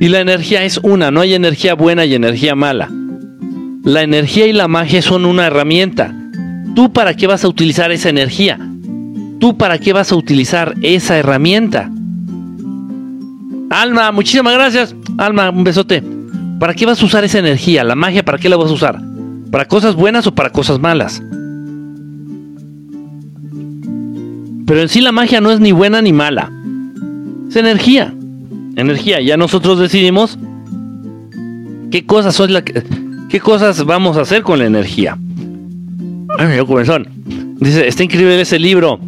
Y 0.00 0.08
la 0.08 0.20
energía 0.20 0.64
es 0.64 0.78
una, 0.78 1.10
no 1.10 1.20
hay 1.20 1.34
energía 1.34 1.74
buena 1.74 2.06
y 2.06 2.14
energía 2.14 2.54
mala. 2.54 2.88
La 3.84 4.02
energía 4.02 4.46
y 4.46 4.52
la 4.52 4.68
magia 4.68 5.00
son 5.00 5.24
una 5.24 5.46
herramienta. 5.46 6.14
¿Tú 6.74 6.92
para 6.92 7.14
qué 7.14 7.26
vas 7.26 7.44
a 7.44 7.48
utilizar 7.48 7.90
esa 7.90 8.10
energía? 8.10 8.58
¿Tú 9.38 9.56
para 9.56 9.78
qué 9.78 9.94
vas 9.94 10.12
a 10.12 10.16
utilizar 10.16 10.74
esa 10.82 11.16
herramienta? 11.16 11.90
Alma, 13.70 14.12
muchísimas 14.12 14.52
gracias. 14.52 14.94
Alma, 15.16 15.48
un 15.48 15.64
besote. 15.64 16.02
¿Para 16.58 16.74
qué 16.74 16.84
vas 16.84 17.00
a 17.00 17.06
usar 17.06 17.24
esa 17.24 17.38
energía? 17.38 17.82
La 17.82 17.94
magia, 17.94 18.22
¿para 18.22 18.36
qué 18.36 18.50
la 18.50 18.56
vas 18.56 18.70
a 18.70 18.74
usar? 18.74 19.00
¿Para 19.50 19.64
cosas 19.64 19.94
buenas 19.94 20.26
o 20.26 20.34
para 20.34 20.50
cosas 20.50 20.78
malas? 20.78 21.22
Pero 24.66 24.82
en 24.82 24.88
sí 24.90 25.00
la 25.00 25.10
magia 25.10 25.40
no 25.40 25.50
es 25.50 25.58
ni 25.58 25.72
buena 25.72 26.02
ni 26.02 26.12
mala. 26.12 26.52
Es 27.48 27.56
energía. 27.56 28.12
Energía. 28.76 29.22
Ya 29.22 29.38
nosotros 29.38 29.78
decidimos 29.78 30.38
qué 31.90 32.04
cosas 32.04 32.34
son 32.34 32.52
la 32.52 32.62
qué 33.30 33.40
cosas 33.40 33.84
vamos 33.84 34.16
a 34.16 34.22
hacer 34.22 34.42
con 34.42 34.58
la 34.58 34.66
energía. 34.66 35.16
Ay, 36.38 36.58
mi 36.58 36.66
comenzón. 36.66 37.08
Dice, 37.60 37.86
está 37.86 38.02
increíble 38.02 38.40
ese 38.40 38.58
libro. 38.58 39.00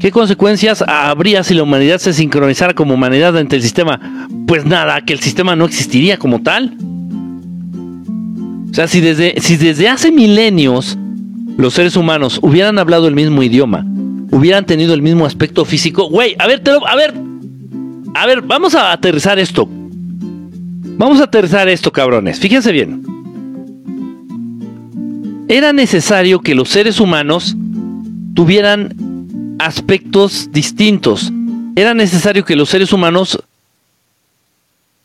¿Qué 0.00 0.10
consecuencias 0.10 0.82
habría 0.86 1.42
si 1.42 1.54
la 1.54 1.62
humanidad 1.62 1.98
se 1.98 2.12
sincronizara 2.12 2.74
como 2.74 2.94
humanidad 2.94 3.36
ante 3.36 3.56
el 3.56 3.62
sistema? 3.62 4.28
Pues 4.46 4.64
nada, 4.64 5.00
que 5.02 5.12
el 5.12 5.20
sistema 5.20 5.56
no 5.56 5.64
existiría 5.64 6.18
como 6.18 6.42
tal. 6.42 6.76
O 8.70 8.74
sea, 8.74 8.88
si 8.88 9.00
desde, 9.00 9.34
si 9.40 9.56
desde 9.56 9.88
hace 9.88 10.10
milenios 10.10 10.98
los 11.56 11.74
seres 11.74 11.96
humanos 11.96 12.38
hubieran 12.42 12.78
hablado 12.78 13.08
el 13.08 13.14
mismo 13.14 13.42
idioma, 13.42 13.86
hubieran 14.30 14.66
tenido 14.66 14.92
el 14.92 15.02
mismo 15.02 15.24
aspecto 15.24 15.64
físico, 15.64 16.08
güey, 16.10 16.36
a 16.38 16.46
ver, 16.46 16.62
a 16.86 16.96
ver, 16.96 17.14
a 18.14 18.26
ver, 18.26 18.42
vamos 18.42 18.74
a 18.74 18.92
aterrizar 18.92 19.38
esto. 19.38 19.68
Vamos 20.98 21.20
a 21.20 21.24
aterrizar 21.24 21.68
esto, 21.68 21.90
cabrones. 21.90 22.38
Fíjense 22.38 22.72
bien. 22.72 23.15
Era 25.48 25.72
necesario 25.72 26.40
que 26.40 26.56
los 26.56 26.68
seres 26.68 26.98
humanos 26.98 27.54
tuvieran 28.34 29.56
aspectos 29.60 30.50
distintos. 30.50 31.32
Era 31.76 31.94
necesario 31.94 32.44
que 32.44 32.56
los 32.56 32.68
seres 32.68 32.92
humanos 32.92 33.38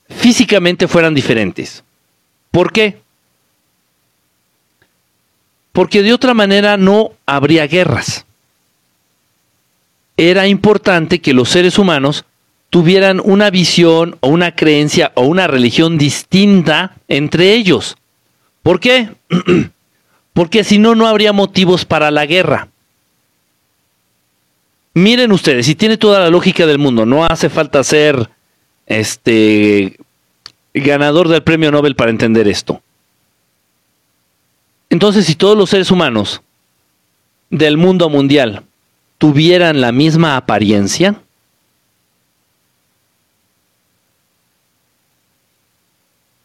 físicamente 0.09 0.87
fueran 0.87 1.13
diferentes. 1.13 1.83
¿Por 2.49 2.71
qué? 2.71 2.97
Porque 5.73 6.01
de 6.01 6.13
otra 6.13 6.33
manera 6.33 6.75
no 6.75 7.11
habría 7.27 7.67
guerras. 7.67 8.25
Era 10.17 10.47
importante 10.47 11.21
que 11.21 11.33
los 11.33 11.49
seres 11.49 11.77
humanos 11.77 12.25
tuvieran 12.71 13.21
una 13.23 13.51
visión 13.51 14.17
o 14.21 14.29
una 14.29 14.55
creencia 14.55 15.11
o 15.15 15.25
una 15.25 15.45
religión 15.45 15.99
distinta 15.99 16.95
entre 17.07 17.53
ellos. 17.53 17.95
¿Por 18.63 18.79
qué? 18.79 19.09
Porque 20.33 20.63
si 20.63 20.77
no, 20.77 20.95
no 20.95 21.07
habría 21.07 21.33
motivos 21.33 21.85
para 21.85 22.11
la 22.11 22.25
guerra. 22.25 22.69
Miren 24.93 25.31
ustedes, 25.31 25.65
si 25.65 25.75
tiene 25.75 25.97
toda 25.97 26.19
la 26.19 26.29
lógica 26.29 26.65
del 26.65 26.77
mundo, 26.77 27.05
no 27.05 27.25
hace 27.25 27.49
falta 27.49 27.83
ser 27.83 28.29
este 28.85 29.97
ganador 30.73 31.27
del 31.27 31.43
premio 31.43 31.71
Nobel 31.71 31.95
para 31.95 32.11
entender 32.11 32.47
esto. 32.47 32.81
Entonces, 34.89 35.25
si 35.25 35.35
todos 35.35 35.57
los 35.57 35.69
seres 35.69 35.91
humanos 35.91 36.41
del 37.49 37.77
mundo 37.77 38.09
mundial 38.09 38.63
tuvieran 39.17 39.79
la 39.79 39.93
misma 39.93 40.35
apariencia, 40.35 41.15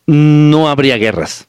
no 0.06 0.68
habría 0.68 0.96
guerras. 0.96 1.48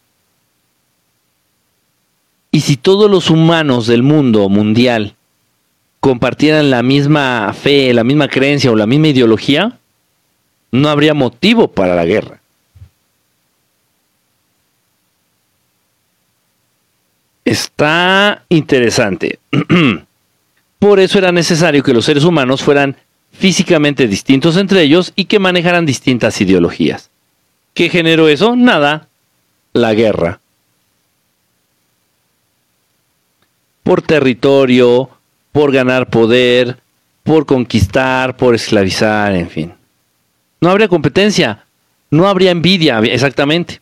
Y 2.57 2.61
si 2.61 2.75
todos 2.75 3.07
los 3.07 3.29
humanos 3.29 3.85
del 3.85 4.01
mundo 4.01 4.49
mundial 4.49 5.13
compartieran 5.99 6.71
la 6.71 6.81
misma 6.81 7.53
fe, 7.53 7.93
la 7.93 8.03
misma 8.03 8.29
creencia 8.29 8.71
o 8.71 8.75
la 8.75 8.87
misma 8.87 9.09
ideología, 9.09 9.77
no 10.71 10.89
habría 10.89 11.13
motivo 11.13 11.67
para 11.67 11.93
la 11.93 12.03
guerra. 12.03 12.41
Está 17.45 18.43
interesante. 18.49 19.37
Por 20.79 20.99
eso 20.99 21.19
era 21.19 21.31
necesario 21.31 21.83
que 21.83 21.93
los 21.93 22.05
seres 22.05 22.23
humanos 22.23 22.63
fueran 22.63 22.95
físicamente 23.33 24.07
distintos 24.07 24.57
entre 24.57 24.81
ellos 24.81 25.13
y 25.15 25.25
que 25.25 25.37
manejaran 25.37 25.85
distintas 25.85 26.41
ideologías. 26.41 27.11
¿Qué 27.75 27.89
generó 27.89 28.27
eso? 28.27 28.55
Nada, 28.55 29.09
la 29.73 29.93
guerra. 29.93 30.39
Por 33.87 34.01
territorio, 34.01 35.09
por 35.53 35.71
ganar 35.71 36.09
poder, 36.09 36.75
por 37.23 37.45
conquistar, 37.45 38.35
por 38.35 38.53
esclavizar, 38.53 39.33
en 39.33 39.49
fin. 39.49 39.73
No 40.59 40.69
habría 40.69 40.89
competencia, 40.89 41.63
no 42.11 42.27
habría 42.27 42.51
envidia, 42.51 42.99
exactamente. 42.99 43.79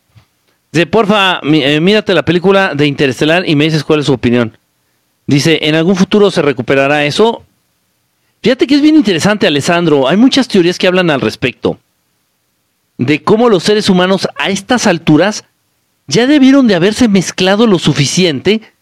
Dice, 0.70 0.86
porfa, 0.86 1.40
eh, 1.42 1.80
mírate 1.80 2.14
la 2.14 2.24
película 2.24 2.76
de 2.76 2.86
Interestelar 2.86 3.48
y 3.48 3.56
me 3.56 3.64
dices 3.64 3.82
cuál 3.82 3.98
es 3.98 4.06
su 4.06 4.12
opinión. 4.12 4.56
Dice, 5.26 5.58
¿en 5.62 5.74
algún 5.74 5.96
futuro 5.96 6.30
se 6.30 6.40
recuperará 6.40 7.04
eso? 7.04 7.42
Fíjate 8.44 8.68
que 8.68 8.76
es 8.76 8.82
bien 8.82 8.94
interesante, 8.94 9.48
Alessandro. 9.48 10.06
Hay 10.06 10.16
muchas 10.16 10.46
teorías 10.46 10.78
que 10.78 10.86
hablan 10.86 11.10
al 11.10 11.20
respecto. 11.20 11.80
De 12.96 13.24
cómo 13.24 13.48
los 13.48 13.64
seres 13.64 13.90
humanos 13.90 14.28
a 14.38 14.50
estas 14.50 14.86
alturas 14.86 15.46
ya 16.06 16.28
debieron 16.28 16.68
de 16.68 16.76
haberse 16.76 17.08
mezclado 17.08 17.66
lo 17.66 17.80
suficiente 17.80 18.75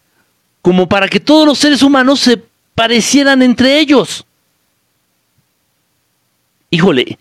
como 0.65 0.89
para 0.89 1.09
que 1.09 1.21
todos 1.21 1.47
los 1.47 1.59
seres 1.59 1.83
humanos 1.83 2.21
se 2.21 2.43
parecieran 2.75 3.43
entre 3.43 3.81
ellos. 3.81 4.25
Híjole, 6.71 7.19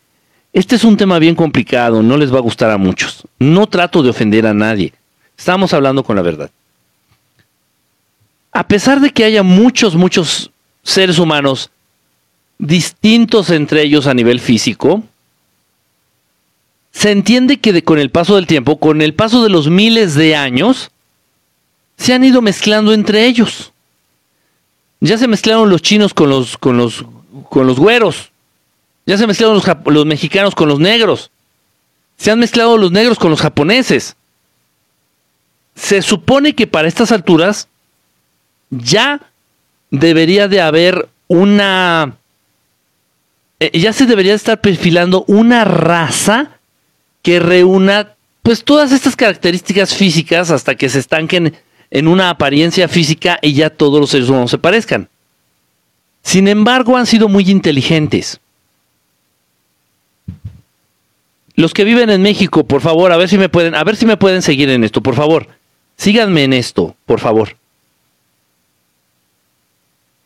este 0.54 0.78
es 0.78 0.86
un 0.86 0.96
tema 0.96 1.20
bien 1.20 1.36
complicado, 1.36 2.02
no 2.02 2.16
les 2.16 2.34
va 2.34 2.38
a 2.38 2.42
gustar 2.42 2.72
a 2.72 2.78
muchos. 2.78 3.24
No 3.40 3.68
trato 3.68 4.02
de 4.02 4.12
ofender 4.12 4.48
a 4.48 4.54
nadie. 4.54 4.94
Estamos 5.38 5.74
hablando 5.74 6.06
con 6.06 6.16
la 6.16 6.22
verdad. 6.22 6.52
A 8.54 8.66
pesar 8.66 9.02
de 9.02 9.10
que 9.10 9.26
haya 9.26 9.44
muchos, 9.44 9.98
muchos 9.98 10.50
seres 10.82 11.20
humanos 11.20 11.70
distintos 12.60 13.50
entre 13.50 13.82
ellos 13.82 14.08
a 14.08 14.14
nivel 14.14 14.40
físico, 14.40 15.04
se 16.94 17.12
entiende 17.12 17.58
que 17.58 17.84
con 17.84 18.00
el 18.00 18.10
paso 18.10 18.38
del 18.38 18.48
tiempo, 18.48 18.80
con 18.80 19.02
el 19.02 19.14
paso 19.14 19.44
de 19.44 19.50
los 19.50 19.70
miles 19.70 20.16
de 20.16 20.38
años, 20.38 20.93
se 21.98 22.14
han 22.14 22.24
ido 22.24 22.42
mezclando 22.42 22.94
entre 22.94 23.26
ellos. 23.26 23.72
Ya 25.00 25.18
se 25.18 25.28
mezclaron 25.28 25.70
los 25.70 25.82
chinos 25.82 26.14
con 26.14 26.30
los, 26.30 26.58
con 26.58 26.78
los, 26.78 27.06
con 27.50 27.68
los 27.68 27.78
güeros. 27.78 28.32
Ya 29.06 29.18
se 29.18 29.28
mezclaron 29.28 29.56
los, 29.56 29.66
los 29.86 30.06
mexicanos 30.06 30.56
con 30.56 30.70
los 30.70 30.80
negros. 30.80 31.30
Se 32.18 32.32
han 32.32 32.40
mezclado 32.40 32.78
los 32.78 32.92
negros 32.92 33.20
con 33.20 33.32
los 33.32 33.42
japoneses. 33.42 34.16
Se 35.76 36.02
supone 36.02 36.56
que 36.56 36.68
para 36.68 36.88
estas 36.88 37.12
alturas 37.12 37.68
ya 38.70 39.20
debería 39.90 40.48
de 40.48 40.62
haber 40.62 41.10
una... 41.28 42.16
Eh, 43.60 43.78
ya 43.80 43.94
se 43.94 44.06
debería 44.06 44.32
de 44.32 44.38
estar 44.38 44.62
perfilando 44.62 45.26
una 45.28 45.66
raza 45.66 46.60
que 47.22 47.40
reúna 47.40 48.16
pues 48.42 48.64
todas 48.64 48.92
estas 48.92 49.16
características 49.16 49.96
físicas 49.96 50.52
hasta 50.52 50.76
que 50.76 50.90
se 50.90 51.00
estanquen 51.00 51.56
en 51.94 52.08
una 52.08 52.32
apariencia 52.32 52.88
física 52.88 53.38
y 53.40 53.54
ya 53.54 53.70
todos 53.70 54.02
los 54.02 54.10
seres 54.10 54.28
humanos 54.28 54.50
se 54.50 54.58
parezcan. 54.58 55.08
Sin 56.24 56.48
embargo, 56.48 56.98
han 56.98 57.06
sido 57.06 57.30
muy 57.30 57.52
inteligentes. 57.52 58.40
Los 61.54 61.72
que 61.72 61.84
viven 61.84 62.10
en 62.10 62.24
México, 62.24 62.64
por 62.64 62.82
favor, 62.82 63.12
a 63.12 63.18
ver 63.18 63.30
si 63.30 63.38
me 63.38 63.48
pueden, 63.48 63.76
a 63.76 63.84
ver 63.84 63.96
si 63.96 64.08
me 64.08 64.18
pueden 64.18 64.42
seguir 64.42 64.72
en 64.72 64.84
esto, 64.84 65.02
por 65.02 65.14
favor. 65.14 65.48
Síganme 65.96 66.44
en 66.44 66.54
esto, 66.54 66.96
por 67.06 67.20
favor. 67.20 67.56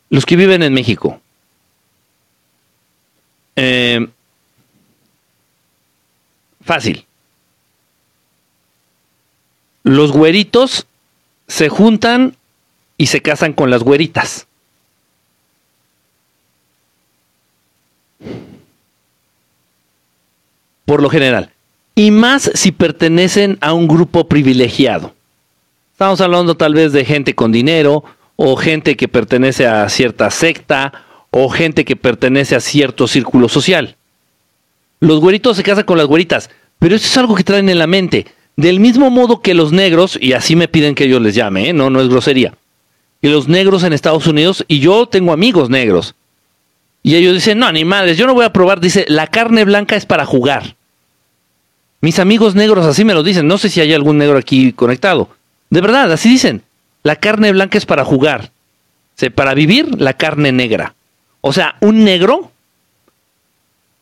Los 0.10 0.26
que 0.26 0.38
viven 0.38 0.64
en 0.64 0.74
México. 0.74 1.20
Eh, 3.58 4.08
fácil. 6.64 7.06
Los 9.84 10.14
güeritos 10.14 10.88
se 11.48 11.70
juntan 11.70 12.36
y 12.98 13.08
se 13.08 13.22
casan 13.22 13.54
con 13.54 13.70
las 13.70 13.84
güeritas. 13.84 14.48
por 20.88 21.02
lo 21.02 21.10
general. 21.10 21.52
Y 21.96 22.12
más 22.12 22.50
si 22.54 22.72
pertenecen 22.72 23.58
a 23.60 23.74
un 23.74 23.90
grupo 23.90 24.30
privilegiado. 24.30 25.14
Estamos 25.92 26.22
hablando 26.22 26.56
tal 26.56 26.74
vez 26.74 26.94
de 26.94 27.04
gente 27.04 27.36
con 27.36 27.52
dinero, 27.52 28.06
o 28.38 28.56
gente 28.56 28.96
que 28.96 29.10
pertenece 29.10 29.68
a 29.68 29.90
cierta 29.90 30.32
secta, 30.32 31.04
o 31.30 31.50
gente 31.50 31.84
que 31.84 31.98
pertenece 31.98 32.56
a 32.56 32.62
cierto 32.62 33.06
círculo 33.06 33.50
social. 33.50 33.98
Los 35.02 35.20
güeritos 35.20 35.58
se 35.58 35.64
casan 35.64 35.84
con 35.84 35.98
las 35.98 36.08
güeritas, 36.08 36.50
pero 36.80 36.96
eso 36.96 37.06
es 37.06 37.18
algo 37.18 37.36
que 37.36 37.44
traen 37.44 37.68
en 37.68 37.80
la 37.80 37.88
mente. 37.88 38.28
Del 38.58 38.80
mismo 38.80 39.10
modo 39.10 39.42
que 39.42 39.54
los 39.54 39.72
negros, 39.72 40.18
y 40.20 40.34
así 40.34 40.56
me 40.56 40.68
piden 40.68 40.96
que 40.96 41.08
yo 41.08 41.20
les 41.20 41.36
llame, 41.36 41.70
¿eh? 41.70 41.74
no, 41.74 41.90
no 41.90 42.02
es 42.02 42.10
grosería. 42.10 42.56
Y 43.22 43.30
los 43.30 43.48
negros 43.48 43.84
en 43.84 43.94
Estados 43.94 44.28
Unidos, 44.28 44.66
y 44.68 44.80
yo 44.80 45.06
tengo 45.08 45.32
amigos 45.32 45.70
negros. 45.70 46.16
Y 47.04 47.16
ellos 47.16 47.36
dicen, 47.36 47.60
no, 47.60 47.68
animales, 47.68 48.18
yo 48.18 48.28
no 48.28 48.34
voy 48.34 48.44
a 48.44 48.52
probar. 48.52 48.82
Dice, 48.82 49.06
la 49.08 49.28
carne 49.28 49.64
blanca 49.64 49.96
es 49.96 50.06
para 50.06 50.26
jugar. 50.26 50.76
Mis 52.02 52.20
amigos 52.20 52.54
negros 52.54 52.86
así 52.86 53.06
me 53.06 53.14
lo 53.14 53.24
dicen. 53.24 53.48
No 53.48 53.58
sé 53.58 53.70
si 53.70 53.80
hay 53.80 53.94
algún 53.94 54.18
negro 54.18 54.38
aquí 54.38 54.74
conectado. 54.74 55.30
De 55.70 55.80
verdad, 55.80 56.12
así 56.12 56.28
dicen. 56.28 56.64
La 57.04 57.16
carne 57.16 57.52
blanca 57.52 57.78
es 57.78 57.86
para 57.86 58.04
jugar. 58.04 58.52
O 59.22 59.30
para 59.32 59.54
vivir, 59.54 60.02
la 60.02 60.14
carne 60.14 60.52
negra. 60.52 60.96
O 61.42 61.54
sea, 61.54 61.76
un 61.80 62.04
negro 62.04 62.52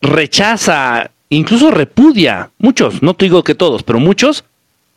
rechaza, 0.01 1.11
incluso 1.29 1.71
repudia, 1.71 2.51
muchos, 2.57 3.01
no 3.01 3.13
te 3.13 3.25
digo 3.25 3.43
que 3.43 3.55
todos, 3.55 3.83
pero 3.83 3.99
muchos 3.99 4.45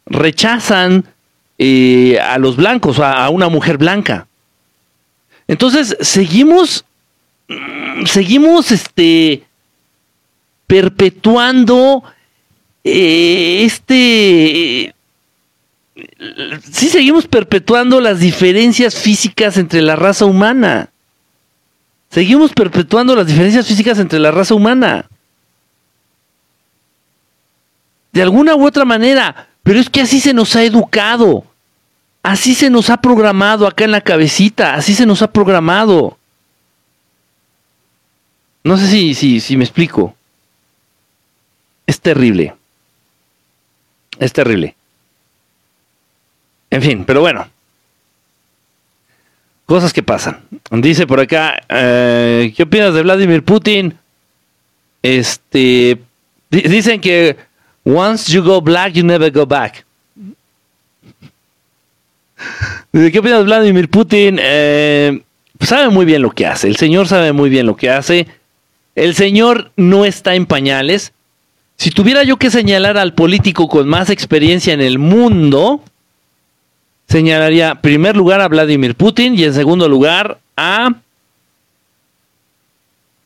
rechazan 0.06 1.04
eh, 1.58 2.18
a 2.20 2.38
los 2.38 2.56
blancos, 2.56 2.98
a, 2.98 3.28
una 3.30 3.48
mujer 3.48 3.78
blanca. 3.78 4.26
Entonces, 5.46 5.96
seguimos, 6.00 6.84
mm, 7.48 8.04
seguimos, 8.06 8.70
este, 8.72 9.42
perpetuando 10.66 12.04
eh, 12.84 13.64
este... 13.64 14.94
sí 16.70 16.88
seguimos 16.88 17.26
perpetuando 17.26 18.00
las 18.00 18.20
diferencias 18.20 18.94
físicas 18.94 19.56
entre 19.56 19.82
la 19.82 19.96
raza 19.96 20.24
humana. 20.24 20.90
Seguimos 22.10 22.52
perpetuando 22.52 23.14
las 23.14 23.26
diferencias 23.26 23.66
físicas 23.66 23.98
entre 23.98 24.18
la 24.18 24.30
raza 24.30 24.54
humana. 24.54 25.06
De 28.12 28.22
alguna 28.22 28.54
u 28.54 28.66
otra 28.66 28.84
manera. 28.84 29.48
Pero 29.62 29.80
es 29.80 29.90
que 29.90 30.00
así 30.00 30.20
se 30.20 30.32
nos 30.32 30.54
ha 30.56 30.62
educado. 30.62 31.44
Así 32.22 32.54
se 32.54 32.70
nos 32.70 32.90
ha 32.90 32.96
programado 32.96 33.66
acá 33.66 33.84
en 33.84 33.92
la 33.92 34.00
cabecita. 34.00 34.74
Así 34.74 34.94
se 34.94 35.06
nos 35.06 35.22
ha 35.22 35.30
programado. 35.30 36.18
No 38.64 38.76
sé 38.76 38.86
si, 38.88 39.14
si, 39.14 39.40
si 39.40 39.56
me 39.56 39.64
explico. 39.64 40.14
Es 41.86 42.00
terrible. 42.00 42.54
Es 44.18 44.32
terrible. 44.32 44.74
En 46.70 46.82
fin, 46.82 47.04
pero 47.04 47.20
bueno. 47.20 47.48
Cosas 49.64 49.92
que 49.92 50.02
pasan. 50.02 50.40
Dice 50.70 51.06
por 51.06 51.20
acá, 51.20 51.62
eh, 51.68 52.52
¿qué 52.56 52.62
opinas 52.62 52.94
de 52.94 53.02
Vladimir 53.02 53.44
Putin? 53.44 53.98
Este, 55.02 56.00
dicen 56.50 57.00
que 57.00 57.36
once 57.88 58.30
you 58.30 58.42
go 58.42 58.60
black, 58.60 58.92
you 58.92 59.02
never 59.02 59.30
go 59.30 59.46
back. 59.46 59.84
¿Qué 62.92 63.18
opinas 63.18 63.44
Vladimir 63.44 63.88
Putin? 63.88 64.38
Eh, 64.40 65.22
sabe 65.60 65.88
muy 65.88 66.04
bien 66.04 66.22
lo 66.22 66.30
que 66.30 66.46
hace. 66.46 66.68
El 66.68 66.76
señor 66.76 67.08
sabe 67.08 67.32
muy 67.32 67.48
bien 67.48 67.66
lo 67.66 67.76
que 67.76 67.90
hace. 67.90 68.26
El 68.94 69.14
señor 69.14 69.70
no 69.76 70.04
está 70.04 70.34
en 70.34 70.46
pañales. 70.46 71.12
Si 71.76 71.90
tuviera 71.90 72.24
yo 72.24 72.36
que 72.36 72.50
señalar 72.50 72.98
al 72.98 73.14
político 73.14 73.68
con 73.68 73.88
más 73.88 74.10
experiencia 74.10 74.74
en 74.74 74.80
el 74.80 74.98
mundo, 74.98 75.82
señalaría 77.08 77.70
en 77.70 77.78
primer 77.78 78.16
lugar 78.16 78.40
a 78.40 78.48
Vladimir 78.48 78.96
Putin 78.96 79.34
y 79.38 79.44
en 79.44 79.54
segundo 79.54 79.88
lugar 79.88 80.38
a 80.56 80.94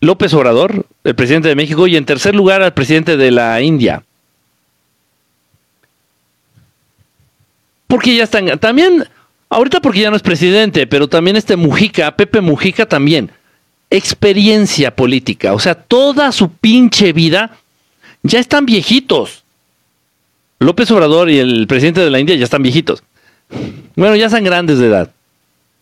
López 0.01 0.35
Obrador, 0.35 0.87
el 1.05 1.15
presidente 1.15 1.49
de 1.49 1.57
México, 1.57 1.87
y 1.87 1.97
en 1.97 2.05
tercer 2.05 2.35
lugar 2.35 2.63
al 2.63 2.75
presidente 2.75 3.17
de 3.17 3.31
la 3.31 3.61
India. 3.63 4.03
Porque 7.93 8.17
ya 8.17 8.25
están, 8.25 8.59
también, 8.59 9.07
ahorita 9.51 9.83
porque 9.83 10.01
ya 10.01 10.09
no 10.09 10.17
es 10.17 10.23
presidente, 10.23 10.87
pero 10.87 11.09
también 11.09 11.37
este 11.37 11.57
Mujica, 11.57 12.17
Pepe 12.17 12.41
Mujica 12.41 12.87
también, 12.87 13.31
experiencia 13.91 14.97
política, 14.97 15.53
o 15.53 15.59
sea, 15.59 15.75
toda 15.75 16.33
su 16.33 16.49
pinche 16.53 17.13
vida, 17.13 17.59
ya 18.23 18.39
están 18.39 18.65
viejitos. 18.65 19.45
López 20.59 20.91
Obrador 20.91 21.29
y 21.29 21.39
el 21.39 21.67
presidente 21.67 22.01
de 22.01 22.09
la 22.09 22.19
India 22.19 22.35
ya 22.35 22.45
están 22.45 22.63
viejitos. 22.63 23.03
Bueno, 23.95 24.17
ya 24.17 24.25
están 24.25 24.45
grandes 24.45 24.79
de 24.79 24.87
edad. 24.87 25.11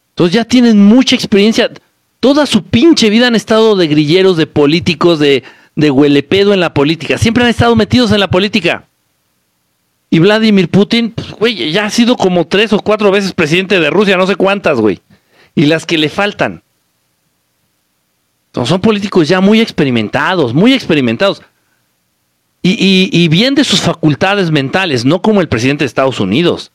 Entonces 0.09 0.35
ya 0.35 0.45
tienen 0.45 0.85
mucha 0.85 1.15
experiencia 1.15 1.70
Toda 2.19 2.45
su 2.47 2.65
pinche 2.65 3.09
vida 3.09 3.28
han 3.28 3.37
estado 3.37 3.77
de 3.77 3.87
grilleros, 3.87 4.37
de 4.37 4.49
políticos, 4.49 5.20
de, 5.20 5.45
de 5.77 5.91
huelepedo 5.93 6.53
en 6.53 6.59
la 6.59 6.74
política. 6.74 7.19
Siempre 7.19 7.45
han 7.45 7.51
estado 7.51 7.77
metidos 7.77 8.11
en 8.11 8.19
la 8.19 8.32
política. 8.32 8.89
Y 10.11 10.19
Vladimir 10.19 10.69
Putin, 10.69 11.12
pues, 11.12 11.31
güey, 11.31 11.73
ya 11.73 11.85
ha 11.85 11.91
sido 11.91 12.16
como 12.16 12.47
tres 12.47 12.73
o 12.73 12.81
cuatro 12.81 13.11
veces 13.11 13.32
presidente 13.32 13.78
de 13.78 13.91
Rusia, 13.91 14.16
no 14.16 14.27
sé 14.27 14.35
cuántas, 14.37 14.78
güey. 14.78 15.01
Y 15.55 15.66
las 15.66 15.87
que 15.87 15.99
le 15.99 16.09
faltan. 16.09 16.62
son 18.53 18.81
políticos 18.81 19.28
ya 19.28 19.41
muy 19.41 19.61
experimentados, 19.61 20.53
muy 20.53 20.73
experimentados. 20.73 21.43
Y, 22.62 23.09
y, 23.11 23.28
bien 23.28 23.55
de 23.55 23.65
sus 23.65 23.81
facultades 23.81 24.51
mentales, 24.51 25.07
no 25.07 25.23
como 25.23 25.41
el 25.41 25.49
presidente 25.49 25.85
de 25.85 25.87
Estados 25.87 26.20
Unidos 26.20 26.73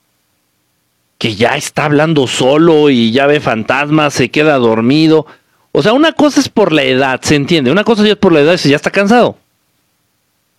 que 1.18 1.36
ya 1.36 1.56
está 1.56 1.86
hablando 1.86 2.28
solo 2.28 2.90
y 2.90 3.12
ya 3.12 3.26
ve 3.26 3.40
fantasmas, 3.40 4.14
se 4.14 4.30
queda 4.30 4.58
dormido. 4.58 5.26
O 5.72 5.82
sea, 5.82 5.94
una 5.94 6.12
cosa 6.12 6.40
es 6.40 6.50
por 6.50 6.72
la 6.72 6.84
edad, 6.84 7.22
se 7.22 7.36
entiende. 7.36 7.72
Una 7.72 7.84
cosa 7.84 8.08
es 8.08 8.16
por 8.16 8.34
la 8.34 8.42
edad 8.42 8.60
y 8.64 8.70
ya 8.70 8.76
está 8.76 8.92
cansado. 8.92 9.38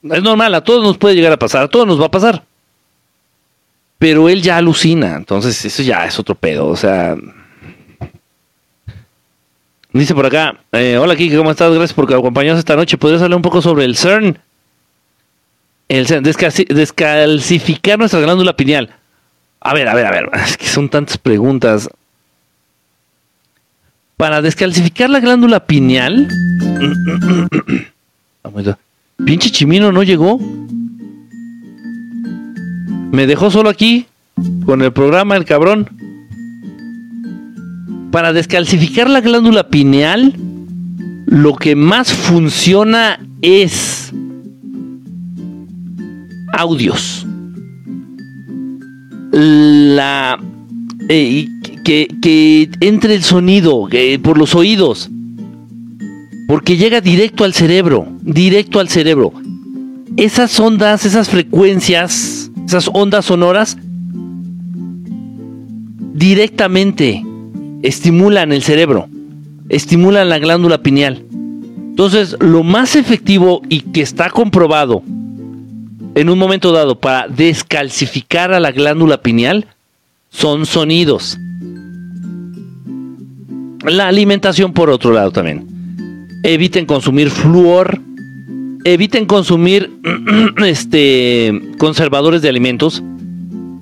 Es 0.02 0.22
normal, 0.22 0.54
a 0.54 0.62
todos 0.62 0.82
nos 0.82 0.98
puede 0.98 1.14
llegar 1.14 1.32
a 1.32 1.38
pasar, 1.38 1.62
a 1.62 1.68
todos 1.68 1.86
nos 1.86 2.00
va 2.00 2.06
a 2.06 2.10
pasar. 2.10 2.44
Pero 3.98 4.28
él 4.28 4.42
ya 4.42 4.58
alucina, 4.58 5.16
entonces 5.16 5.64
eso 5.64 5.82
ya 5.82 6.04
es 6.04 6.18
otro 6.18 6.34
pedo. 6.34 6.66
O 6.66 6.76
sea, 6.76 7.16
dice 9.92 10.14
por 10.14 10.26
acá: 10.26 10.58
eh, 10.72 10.98
Hola 10.98 11.16
Kiki, 11.16 11.36
¿cómo 11.36 11.50
estás? 11.50 11.70
Gracias 11.72 11.94
por 11.94 12.12
acompañarnos 12.12 12.58
esta 12.58 12.76
noche. 12.76 12.98
¿Podrías 12.98 13.22
hablar 13.22 13.36
un 13.36 13.42
poco 13.42 13.62
sobre 13.62 13.84
el 13.84 13.96
CERN? 13.96 14.38
El 15.88 16.06
CERN, 16.06 16.24
descalcificar 16.24 17.98
nuestra 17.98 18.20
glándula 18.20 18.54
pineal. 18.54 18.90
A 19.60 19.72
ver, 19.72 19.88
a 19.88 19.94
ver, 19.94 20.06
a 20.06 20.10
ver. 20.10 20.28
Es 20.44 20.56
que 20.56 20.66
son 20.66 20.88
tantas 20.88 21.16
preguntas. 21.16 21.88
Para 24.16 24.42
descalcificar 24.42 25.10
la 25.10 25.20
glándula 25.20 25.66
pineal. 25.66 26.28
Pinche 29.24 29.50
chimino 29.50 29.90
no 29.92 30.02
llegó. 30.02 30.38
Me 33.12 33.26
dejó 33.26 33.50
solo 33.50 33.68
aquí. 33.68 34.06
Con 34.64 34.82
el 34.82 34.92
programa, 34.92 35.36
el 35.36 35.44
cabrón. 35.44 35.88
Para 38.10 38.32
descalcificar 38.32 39.08
la 39.08 39.20
glándula 39.20 39.68
pineal. 39.68 40.34
Lo 41.26 41.56
que 41.56 41.74
más 41.74 42.12
funciona 42.12 43.18
es 43.42 44.12
audios 46.52 47.26
la 49.36 50.38
eh, 51.08 51.46
que, 51.84 52.70
entre 52.80 53.14
el 53.14 53.22
sonido 53.22 53.88
por 54.22 54.38
los 54.38 54.54
oídos. 54.54 55.10
Porque 56.48 56.76
llega 56.76 57.00
directo 57.00 57.44
al 57.44 57.54
cerebro, 57.54 58.06
directo 58.22 58.80
al 58.80 58.88
cerebro. 58.88 59.32
Esas 60.16 60.58
ondas, 60.58 61.04
esas 61.04 61.28
frecuencias, 61.28 62.45
esas 62.66 62.90
ondas 62.92 63.24
sonoras, 63.24 63.78
directamente 66.14 67.24
estimulan 67.82 68.52
el 68.52 68.62
cerebro, 68.62 69.08
estimulan 69.68 70.28
la 70.28 70.38
glándula 70.38 70.82
pineal. 70.82 71.24
Entonces, 71.30 72.36
lo 72.40 72.62
más 72.62 72.96
efectivo 72.96 73.62
y 73.68 73.80
que 73.80 74.02
está 74.02 74.30
comprobado 74.30 75.02
en 76.16 76.28
un 76.28 76.38
momento 76.38 76.72
dado 76.72 76.98
para 76.98 77.28
descalcificar 77.28 78.52
a 78.52 78.60
la 78.60 78.72
glándula 78.72 79.22
pineal 79.22 79.66
son 80.30 80.66
sonidos. 80.66 81.38
La 83.84 84.08
alimentación 84.08 84.72
por 84.72 84.90
otro 84.90 85.12
lado 85.12 85.30
también. 85.30 85.66
Eviten 86.42 86.86
consumir 86.86 87.30
flúor, 87.30 88.00
eviten 88.86 89.26
consumir 89.26 89.90
este 90.64 91.60
conservadores 91.78 92.40
de 92.40 92.48
alimentos, 92.48 93.02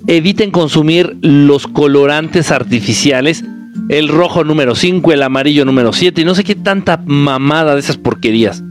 eviten 0.07 0.51
consumir 0.51 1.17
los 1.21 1.67
colorantes 1.67 2.51
artificiales, 2.51 3.45
el 3.91 4.09
rojo 4.09 4.45
número 4.45 4.75
5, 4.75 5.13
el 5.13 5.23
amarillo 5.23 5.67
número 5.67 5.93
7 5.93 6.23
y 6.23 6.25
no 6.25 6.35
sé 6.35 6.43
qué 6.43 6.55
tanta 6.55 7.03
mamada 7.05 7.75
de 7.75 7.81
esas 7.81 7.99
porquerías. 7.99 8.63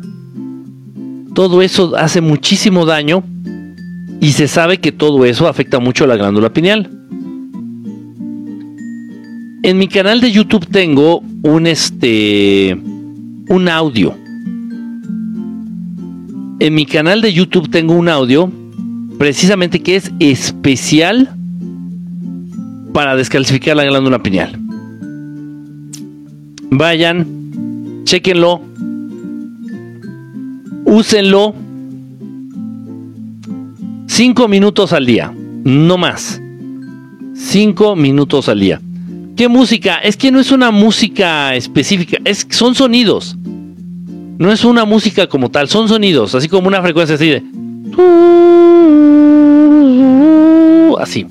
Todo 1.36 1.62
eso 1.62 1.96
hace 1.96 2.20
muchísimo 2.20 2.86
daño 2.86 3.24
y 4.20 4.32
se 4.32 4.48
sabe 4.48 4.80
que 4.80 4.92
todo 4.92 5.26
eso 5.26 5.48
afecta 5.48 5.80
mucho 5.80 6.06
a 6.06 6.08
la 6.08 6.16
glándula 6.16 6.52
pineal. 6.52 6.90
En 9.62 9.78
mi 9.78 9.88
canal 9.88 10.20
de 10.20 10.32
YouTube 10.32 10.66
tengo 10.66 11.20
un 11.44 11.68
este 11.68 12.76
un 13.50 13.70
audio. 13.70 14.23
En 16.64 16.76
mi 16.76 16.86
canal 16.86 17.22
de 17.22 17.34
YouTube 17.34 17.70
tengo 17.70 17.94
un 17.94 18.08
audio 18.08 18.50
precisamente 19.18 19.82
que 19.82 19.98
es 19.98 20.14
especial 20.20 21.36
para 22.94 23.18
descalcificar 23.18 23.76
la 23.76 23.84
glándula 23.84 24.24
pineal. 24.24 24.58
Vayan, 26.72 28.04
chequenlo, 28.06 28.62
úsenlo 30.86 31.54
Cinco 34.08 34.48
minutos 34.48 34.94
al 34.94 35.06
día, 35.06 35.34
no 35.66 35.98
más. 35.98 36.42
Cinco 37.34 37.98
minutos 37.98 38.48
al 38.48 38.62
día. 38.62 38.80
¿Qué 39.36 39.50
música? 39.50 39.98
Es 39.98 40.16
que 40.16 40.32
no 40.32 40.40
es 40.40 40.50
una 40.50 40.72
música 40.72 41.56
específica, 41.56 42.20
es, 42.24 42.48
son 42.52 42.74
sonidos. 42.74 43.36
No 44.38 44.52
es 44.52 44.66
una 44.66 44.86
música 44.86 45.28
como 45.28 45.50
tal, 45.50 45.68
son 45.68 45.88
sonidos, 45.88 46.36
así 46.36 46.48
como 46.48 46.68
una 46.68 46.82
frecuencia 46.82 47.16
así 47.16 47.28
de... 47.28 47.44
Así. 51.00 51.26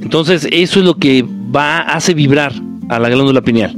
Entonces 0.00 0.48
eso 0.50 0.80
es 0.80 0.84
lo 0.84 0.96
que 0.96 1.24
va, 1.54 1.80
hace 1.80 2.14
vibrar 2.14 2.52
a 2.88 2.98
la 2.98 3.08
glándula 3.08 3.42
pineal. 3.42 3.76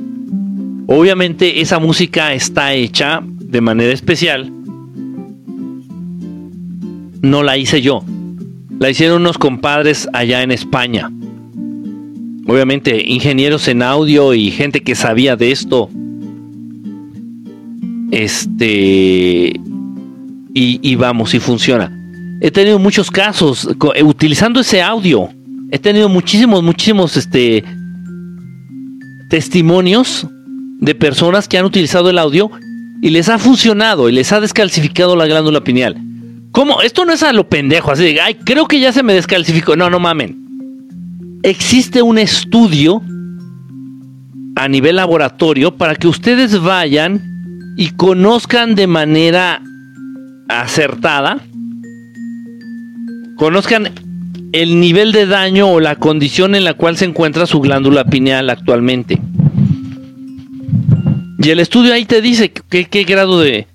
Obviamente 0.87 1.61
esa 1.61 1.79
música 1.79 2.33
está 2.35 2.75
hecha 2.75 3.23
de 3.23 3.61
manera 3.61 3.93
especial 3.93 4.53
no 7.23 7.43
la 7.43 7.57
hice 7.57 7.83
yo. 7.83 8.05
La 8.79 8.91
hicieron 8.91 9.23
unos 9.23 9.39
compadres 9.39 10.09
allá 10.13 10.43
en 10.43 10.53
España. 10.53 11.11
Obviamente, 12.47 13.03
ingenieros 13.07 13.69
en 13.69 13.83
audio 13.83 14.35
y 14.35 14.51
gente 14.51 14.83
que 14.83 14.95
sabía 14.95 15.37
de 15.37 15.53
esto. 15.53 15.91
Este. 18.11 19.53
Y, 20.53 20.95
vamos, 20.97 21.33
y 21.35 21.41
funciona. 21.41 21.91
He 22.41 22.51
tenido 22.51 22.79
muchos 22.79 23.11
casos 23.11 23.69
eh, 23.95 24.03
utilizando 24.03 24.61
ese 24.61 24.83
audio. 24.83 25.29
He 25.71 25.79
tenido 25.79 26.09
muchísimos, 26.09 26.63
muchísimos 26.63 27.17
este, 27.17 27.65
testimonios 29.29 30.27
de 30.81 30.95
personas 30.95 31.47
que 31.47 31.57
han 31.57 31.65
utilizado 31.65 32.11
el 32.11 32.19
audio 32.19 32.51
y 33.01 33.11
les 33.11 33.29
ha 33.29 33.39
funcionado 33.39 34.09
y 34.09 34.13
les 34.13 34.33
ha 34.33 34.41
descalcificado 34.41 35.15
la 35.15 35.27
glándula 35.27 35.63
pineal. 35.63 35.97
¿Cómo? 36.53 36.83
Esto 36.83 37.05
no 37.05 37.13
es 37.13 37.23
a 37.23 37.33
lo 37.33 37.49
pendejo, 37.49 37.93
así 37.93 38.03
de, 38.03 38.21
ay, 38.21 38.35
creo 38.35 38.67
que 38.67 38.81
ya 38.81 38.93
se 38.93 39.05
me 39.05 39.15
descalcificó. 39.15 39.77
No, 39.77 39.89
no 39.89 40.01
mamen. 40.01 40.37
Existe 41.43 42.03
un 42.03 42.19
estudio 42.19 43.01
a 44.57 44.69
nivel 44.69 44.97
laboratorio 44.97 45.77
para 45.77 45.95
que 45.95 46.09
ustedes 46.09 46.61
vayan 46.61 47.40
y 47.81 47.93
conozcan 47.93 48.75
de 48.75 48.87
manera 48.87 49.63
acertada, 50.51 51.39
conozcan 53.37 53.89
el 54.53 54.79
nivel 54.79 55.13
de 55.13 55.25
daño 55.25 55.67
o 55.67 55.81
la 55.81 55.97
condición 55.97 56.55
en 56.55 56.65
la 56.65 56.75
cual 56.75 56.99
se 56.99 57.07
encuentra 57.07 57.47
su 57.47 57.59
glándula 57.59 58.05
pineal 58.05 58.51
actualmente. 58.51 59.19
Y 61.39 61.49
el 61.49 61.59
estudio 61.59 61.95
ahí 61.95 62.05
te 62.05 62.21
dice 62.21 62.53
qué, 62.53 62.85
qué 62.85 63.05
grado 63.05 63.41
de, 63.41 63.67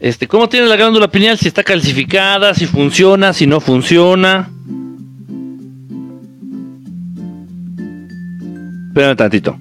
Este, 0.00 0.26
¿Cómo 0.26 0.48
tiene 0.48 0.66
la 0.66 0.74
glándula 0.74 1.06
pineal? 1.06 1.38
Si 1.38 1.46
está 1.46 1.62
calcificada, 1.62 2.54
si 2.54 2.66
funciona, 2.66 3.32
si 3.32 3.46
no 3.46 3.60
funciona. 3.60 4.50
Espérame 8.88 9.16
tantito. 9.16 9.56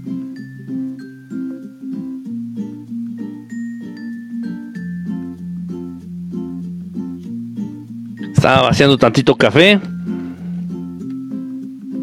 Estaba 8.41 8.63
vaciando 8.63 8.97
tantito 8.97 9.35
café. 9.35 9.79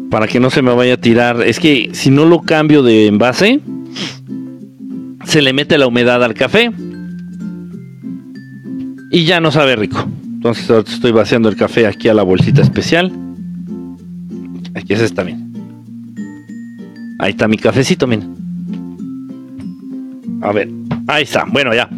Para 0.09 0.25
que 0.25 0.39
no 0.39 0.49
se 0.49 0.61
me 0.61 0.73
vaya 0.73 0.93
a 0.93 0.97
tirar. 0.97 1.41
Es 1.41 1.59
que 1.59 1.89
si 1.91 2.11
no 2.11 2.23
lo 2.23 2.43
cambio 2.43 2.81
de 2.81 3.07
envase, 3.07 3.59
se 5.25 5.41
le 5.41 5.51
mete 5.51 5.77
la 5.77 5.85
humedad 5.85 6.23
al 6.23 6.33
café. 6.35 6.71
Y 9.11 9.25
ya 9.25 9.41
no 9.41 9.51
sabe 9.51 9.75
rico. 9.75 10.07
Entonces 10.35 10.69
estoy 10.69 11.11
vaciando 11.11 11.49
el 11.49 11.57
café 11.57 11.85
aquí 11.85 12.07
a 12.07 12.13
la 12.13 12.23
bolsita 12.23 12.61
especial. 12.61 13.11
Aquí 14.75 14.93
es 14.93 15.01
esta. 15.01 15.25
Ahí 17.19 17.31
está 17.31 17.49
mi 17.49 17.57
cafecito, 17.57 18.07
miren. 18.07 18.33
A 20.41 20.53
ver, 20.53 20.69
ahí 21.07 21.23
está. 21.23 21.43
Bueno, 21.51 21.75
ya. 21.75 21.89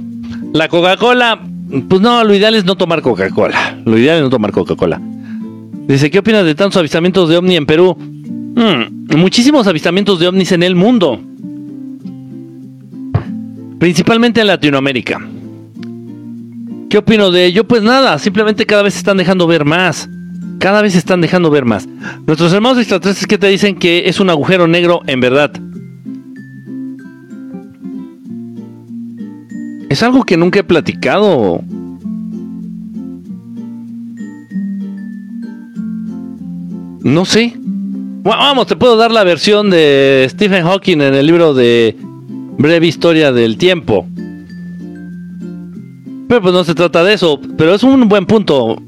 La 0.52 0.68
Coca-Cola 0.68 1.51
pues 1.88 2.02
no, 2.02 2.24
lo 2.24 2.34
ideal 2.34 2.56
es 2.56 2.66
no 2.66 2.76
tomar 2.76 3.02
Coca-Cola. 3.02 3.78
Lo 3.86 3.98
ideal 3.98 4.18
es 4.18 4.24
no 4.24 4.30
tomar 4.30 4.52
Coca-Cola. 4.52 5.02
Dice, 5.88 6.12
¿qué 6.12 6.20
opinas 6.20 6.46
de 6.46 6.56
tantos 6.56 6.78
avistamientos 6.78 7.30
de 7.30 7.38
ovni 7.38 7.56
en 7.56 7.66
Perú? 7.66 7.96
Hmm, 7.98 9.18
muchísimos 9.18 9.68
avistamientos 9.68 10.20
de 10.20 10.28
ovnis 10.28 10.52
en 10.52 10.64
el 10.64 10.76
mundo. 10.76 11.20
Principalmente 13.80 14.42
en 14.42 14.48
Latinoamérica. 14.48 15.20
¿Qué 16.90 16.98
opino 16.98 17.32
de 17.32 17.46
ello? 17.46 17.64
Pues 17.64 17.82
nada, 17.82 18.20
simplemente 18.20 18.66
cada 18.66 18.84
vez 18.84 18.94
se 18.94 19.00
están 19.00 19.18
dejando 19.18 19.48
ver 19.48 19.64
más. 19.64 20.10
Cada 20.60 20.82
vez 20.82 20.94
se 20.94 21.00
están 21.00 21.22
dejando 21.22 21.50
ver 21.50 21.66
más. 21.66 21.88
Nuestros 22.28 22.54
hermanos 22.54 22.78
extraterrestres 22.78 23.28
que 23.28 23.38
te 23.38 23.48
dicen 23.48 23.76
que 23.76 24.04
es 24.08 24.20
un 24.20 24.30
agujero 24.30 24.68
negro 24.68 25.02
en 25.08 25.20
verdad. 25.22 25.52
Es 29.92 30.02
algo 30.04 30.24
que 30.24 30.38
nunca 30.38 30.62
he 30.62 30.64
platicado. 30.64 31.62
No 37.02 37.26
sé. 37.26 37.54
vamos, 38.24 38.68
te 38.68 38.78
puedo 38.78 38.96
dar 38.96 39.12
la 39.12 39.26
versión 39.26 39.70
de 39.70 40.28
Stephen 40.30 40.64
Hawking 40.64 41.02
en 41.02 41.14
el 41.14 41.28
libro 41.28 41.54
de 41.54 41.98
Breve 42.58 42.88
Historia 42.88 43.34
del 43.34 43.58
Tiempo. 43.58 44.08
Pero 46.30 46.42
pues 46.42 46.54
no 46.54 46.64
se 46.64 46.74
trata 46.74 47.04
de 47.04 47.16
eso. 47.16 47.42
Pero 47.58 47.76
es 47.76 47.84
un 47.84 48.08
buen 48.08 48.26
punto. 48.26 48.82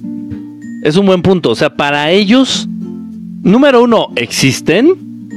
Es 0.84 0.95
un 0.95 1.05
buen 1.05 1.21
punto. 1.21 1.49
O 1.49 1.55
sea, 1.55 1.75
para 1.75 2.11
ellos, 2.11 2.65
número 3.41 3.84
uno, 3.84 4.07
¿existen? 4.15 5.27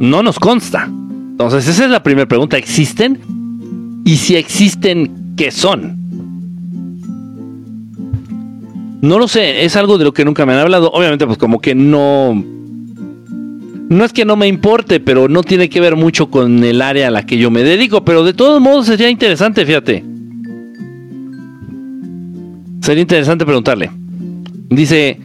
No 0.00 0.24
nos 0.24 0.40
consta. 0.40 0.86
Entonces, 0.86 1.68
esa 1.68 1.84
es 1.84 1.90
la 1.92 2.02
primera 2.02 2.26
pregunta. 2.26 2.58
¿Existen? 2.58 3.39
Y 4.10 4.16
si 4.16 4.34
existen, 4.34 5.34
¿qué 5.36 5.52
son? 5.52 5.96
No 9.02 9.20
lo 9.20 9.28
sé, 9.28 9.64
es 9.64 9.76
algo 9.76 9.98
de 9.98 10.04
lo 10.04 10.12
que 10.12 10.24
nunca 10.24 10.44
me 10.44 10.52
han 10.52 10.58
hablado. 10.58 10.90
Obviamente, 10.90 11.26
pues 11.26 11.38
como 11.38 11.60
que 11.60 11.76
no... 11.76 12.44
No 13.88 14.04
es 14.04 14.12
que 14.12 14.24
no 14.24 14.34
me 14.34 14.48
importe, 14.48 14.98
pero 14.98 15.28
no 15.28 15.44
tiene 15.44 15.68
que 15.68 15.80
ver 15.80 15.94
mucho 15.94 16.28
con 16.28 16.64
el 16.64 16.82
área 16.82 17.06
a 17.06 17.10
la 17.12 17.24
que 17.24 17.38
yo 17.38 17.52
me 17.52 17.62
dedico. 17.62 18.04
Pero 18.04 18.24
de 18.24 18.32
todos 18.32 18.60
modos 18.60 18.86
sería 18.86 19.08
interesante, 19.08 19.64
fíjate. 19.64 20.04
Sería 22.82 23.02
interesante 23.02 23.44
preguntarle. 23.44 23.92
Dice, 24.70 25.20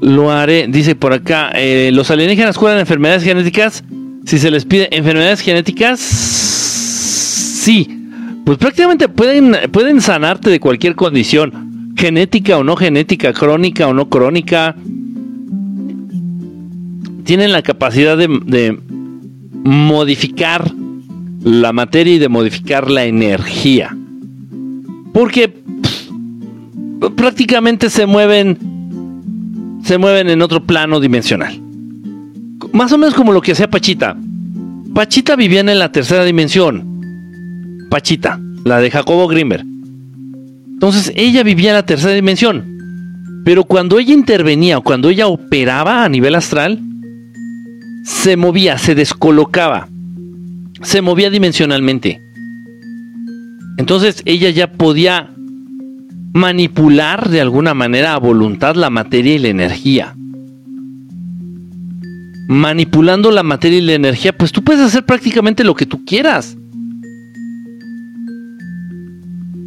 lo 0.00 0.30
haré, 0.30 0.68
dice 0.68 0.94
por 0.94 1.12
acá, 1.12 1.50
eh, 1.54 1.90
¿los 1.92 2.10
alienígenas 2.10 2.56
curan 2.56 2.78
enfermedades 2.78 3.24
genéticas? 3.24 3.84
Si 4.24 4.38
se 4.38 4.50
les 4.50 4.64
pide 4.64 4.88
enfermedades 4.90 5.40
genéticas, 5.40 6.00
sí 6.00 8.05
pues 8.46 8.58
prácticamente 8.58 9.08
pueden, 9.08 9.56
pueden 9.72 10.00
sanarte 10.00 10.50
de 10.50 10.60
cualquier 10.60 10.94
condición, 10.94 11.92
genética 11.96 12.56
o 12.56 12.62
no 12.62 12.76
genética, 12.76 13.32
crónica 13.32 13.88
o 13.88 13.92
no 13.92 14.08
crónica. 14.08 14.76
Tienen 17.24 17.50
la 17.50 17.62
capacidad 17.62 18.16
de, 18.16 18.78
modificar 19.64 20.70
la 21.42 21.72
materia 21.72 22.14
y 22.14 22.18
de 22.20 22.28
modificar 22.28 22.88
la 22.88 23.04
energía. 23.04 23.96
Porque 25.12 25.52
prácticamente 27.16 27.90
se 27.90 28.06
mueven 28.06 29.80
se 29.82 29.98
mueven 29.98 30.30
en 30.30 30.40
otro 30.40 30.62
plano 30.62 31.00
dimensional. 31.00 31.60
Más 32.72 32.92
o 32.92 32.98
menos 32.98 33.14
como 33.14 33.32
lo 33.32 33.42
que 33.42 33.50
hacía 33.50 33.68
Pachita. 33.68 34.16
Pachita 34.94 35.34
vivía 35.34 35.62
en 35.62 35.78
la 35.80 35.90
tercera 35.90 36.22
dimensión. 36.22 36.95
Pachita, 37.96 38.38
la 38.66 38.78
de 38.78 38.90
Jacobo 38.90 39.26
Grimberg. 39.26 39.64
Entonces 40.74 41.10
ella 41.16 41.42
vivía 41.42 41.70
en 41.70 41.76
la 41.76 41.86
tercera 41.86 42.12
dimensión. 42.12 43.42
Pero 43.42 43.64
cuando 43.64 43.98
ella 43.98 44.12
intervenía 44.12 44.76
o 44.76 44.82
cuando 44.82 45.08
ella 45.08 45.28
operaba 45.28 46.04
a 46.04 46.08
nivel 46.10 46.34
astral, 46.34 46.78
se 48.04 48.36
movía, 48.36 48.76
se 48.76 48.94
descolocaba, 48.94 49.88
se 50.82 51.00
movía 51.00 51.30
dimensionalmente. 51.30 52.20
Entonces 53.78 54.20
ella 54.26 54.50
ya 54.50 54.70
podía 54.70 55.30
manipular 56.34 57.30
de 57.30 57.40
alguna 57.40 57.72
manera 57.72 58.12
a 58.12 58.18
voluntad 58.18 58.74
la 58.74 58.90
materia 58.90 59.36
y 59.36 59.38
la 59.38 59.48
energía. 59.48 60.14
Manipulando 62.46 63.30
la 63.30 63.42
materia 63.42 63.78
y 63.78 63.86
la 63.86 63.94
energía, 63.94 64.36
pues 64.36 64.52
tú 64.52 64.62
puedes 64.62 64.82
hacer 64.82 65.06
prácticamente 65.06 65.64
lo 65.64 65.74
que 65.74 65.86
tú 65.86 66.04
quieras. 66.04 66.58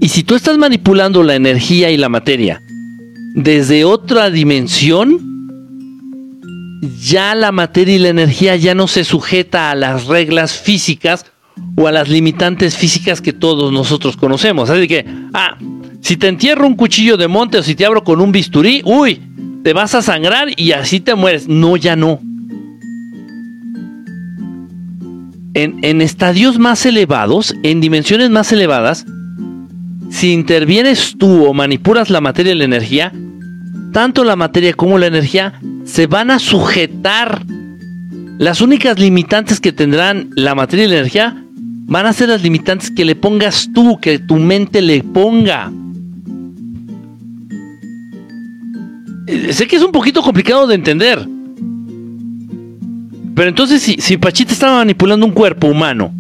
Y 0.01 0.09
si 0.09 0.23
tú 0.23 0.35
estás 0.35 0.57
manipulando 0.57 1.23
la 1.23 1.35
energía 1.35 1.91
y 1.91 1.97
la 1.97 2.09
materia 2.09 2.61
desde 3.35 3.85
otra 3.85 4.29
dimensión, 4.29 5.19
ya 7.01 7.35
la 7.35 7.51
materia 7.51 7.95
y 7.95 7.99
la 7.99 8.09
energía 8.09 8.55
ya 8.55 8.73
no 8.73 8.87
se 8.87 9.03
sujeta 9.03 9.71
a 9.71 9.75
las 9.75 10.07
reglas 10.07 10.53
físicas 10.53 11.25
o 11.75 11.87
a 11.87 11.91
las 11.91 12.07
limitantes 12.07 12.77
físicas 12.77 13.21
que 13.21 13.33
todos 13.33 13.73
nosotros 13.73 14.15
conocemos. 14.15 14.69
Así 14.69 14.87
que, 14.87 15.05
ah, 15.33 15.57
si 16.01 16.15
te 16.15 16.29
entierro 16.29 16.65
un 16.65 16.75
cuchillo 16.75 17.17
de 17.17 17.27
monte 17.27 17.57
o 17.57 17.63
si 17.63 17.75
te 17.75 17.85
abro 17.85 18.03
con 18.03 18.21
un 18.21 18.31
bisturí, 18.31 18.81
uy, 18.85 19.21
te 19.63 19.73
vas 19.73 19.95
a 19.95 20.01
sangrar 20.01 20.47
y 20.55 20.71
así 20.71 21.01
te 21.01 21.15
mueres. 21.15 21.47
No, 21.47 21.75
ya 21.75 21.97
no. 21.97 22.21
En, 25.53 25.83
en 25.83 26.01
estadios 26.01 26.57
más 26.57 26.85
elevados, 26.85 27.53
en 27.63 27.81
dimensiones 27.81 28.29
más 28.29 28.53
elevadas, 28.53 29.05
si 30.09 30.33
intervienes 30.33 31.15
tú 31.17 31.45
o 31.45 31.53
manipulas 31.53 32.09
la 32.09 32.21
materia 32.21 32.53
y 32.53 32.57
la 32.57 32.65
energía, 32.65 33.13
tanto 33.93 34.23
la 34.23 34.35
materia 34.35 34.73
como 34.73 34.97
la 34.97 35.07
energía 35.07 35.59
se 35.85 36.07
van 36.07 36.31
a 36.31 36.39
sujetar. 36.39 37.43
Las 38.37 38.61
únicas 38.61 38.99
limitantes 38.99 39.59
que 39.59 39.71
tendrán 39.71 40.29
la 40.35 40.55
materia 40.55 40.85
y 40.85 40.87
la 40.89 40.97
energía 40.97 41.43
van 41.85 42.05
a 42.05 42.13
ser 42.13 42.29
las 42.29 42.41
limitantes 42.41 42.91
que 42.91 43.05
le 43.05 43.15
pongas 43.15 43.69
tú, 43.73 43.99
que 43.99 44.19
tu 44.19 44.37
mente 44.37 44.81
le 44.81 45.03
ponga. 45.03 45.71
Sé 49.51 49.67
que 49.67 49.75
es 49.75 49.83
un 49.83 49.91
poquito 49.91 50.21
complicado 50.21 50.67
de 50.67 50.75
entender. 50.75 51.27
Pero 53.35 53.49
entonces 53.49 53.81
si 53.81 54.17
Pachita 54.17 54.51
estaba 54.51 54.77
manipulando 54.77 55.25
un 55.25 55.31
cuerpo 55.31 55.67
humano 55.67 56.13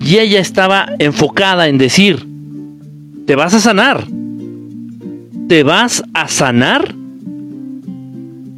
y 0.00 0.18
ella 0.18 0.40
estaba 0.40 0.88
enfocada 0.98 1.68
en 1.68 1.78
decir, 1.78 2.29
te 3.30 3.36
vas 3.36 3.54
a 3.54 3.60
sanar. 3.60 4.08
Te 5.46 5.62
vas 5.62 6.02
a 6.14 6.26
sanar. 6.26 6.96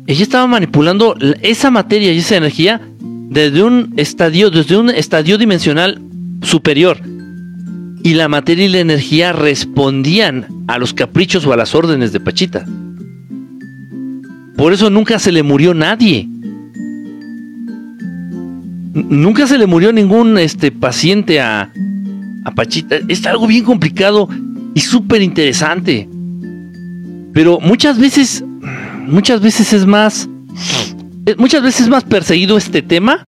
Ella 0.06 0.22
estaba 0.22 0.46
manipulando 0.46 1.14
esa 1.42 1.70
materia 1.70 2.10
y 2.10 2.16
esa 2.16 2.38
energía 2.38 2.80
desde 3.28 3.62
un 3.62 3.92
estadio, 3.98 4.48
desde 4.48 4.78
un 4.78 4.88
estadio 4.88 5.36
dimensional 5.36 6.00
superior. 6.40 6.96
Y 8.02 8.14
la 8.14 8.28
materia 8.28 8.64
y 8.64 8.70
la 8.70 8.78
energía 8.78 9.34
respondían 9.34 10.46
a 10.68 10.78
los 10.78 10.94
caprichos 10.94 11.44
o 11.44 11.52
a 11.52 11.58
las 11.58 11.74
órdenes 11.74 12.14
de 12.14 12.20
Pachita. 12.20 12.64
Por 14.56 14.72
eso 14.72 14.88
nunca 14.88 15.18
se 15.18 15.32
le 15.32 15.42
murió 15.42 15.74
nadie. 15.74 16.26
Nunca 18.94 19.46
se 19.46 19.58
le 19.58 19.66
murió 19.66 19.92
ningún 19.92 20.38
este, 20.38 20.72
paciente 20.72 21.42
a, 21.42 21.70
a 22.46 22.54
Pachita. 22.54 23.00
Es 23.08 23.26
algo 23.26 23.46
bien 23.46 23.64
complicado 23.64 24.30
y 24.74 24.80
súper 24.80 25.22
interesante. 25.22 26.08
Pero 27.32 27.60
muchas 27.60 27.98
veces, 27.98 28.44
muchas 29.06 29.40
veces 29.40 29.72
es 29.72 29.86
más, 29.86 30.28
muchas 31.38 31.62
veces 31.62 31.82
es 31.82 31.88
más 31.88 32.04
perseguido 32.04 32.56
este 32.56 32.82
tema 32.82 33.24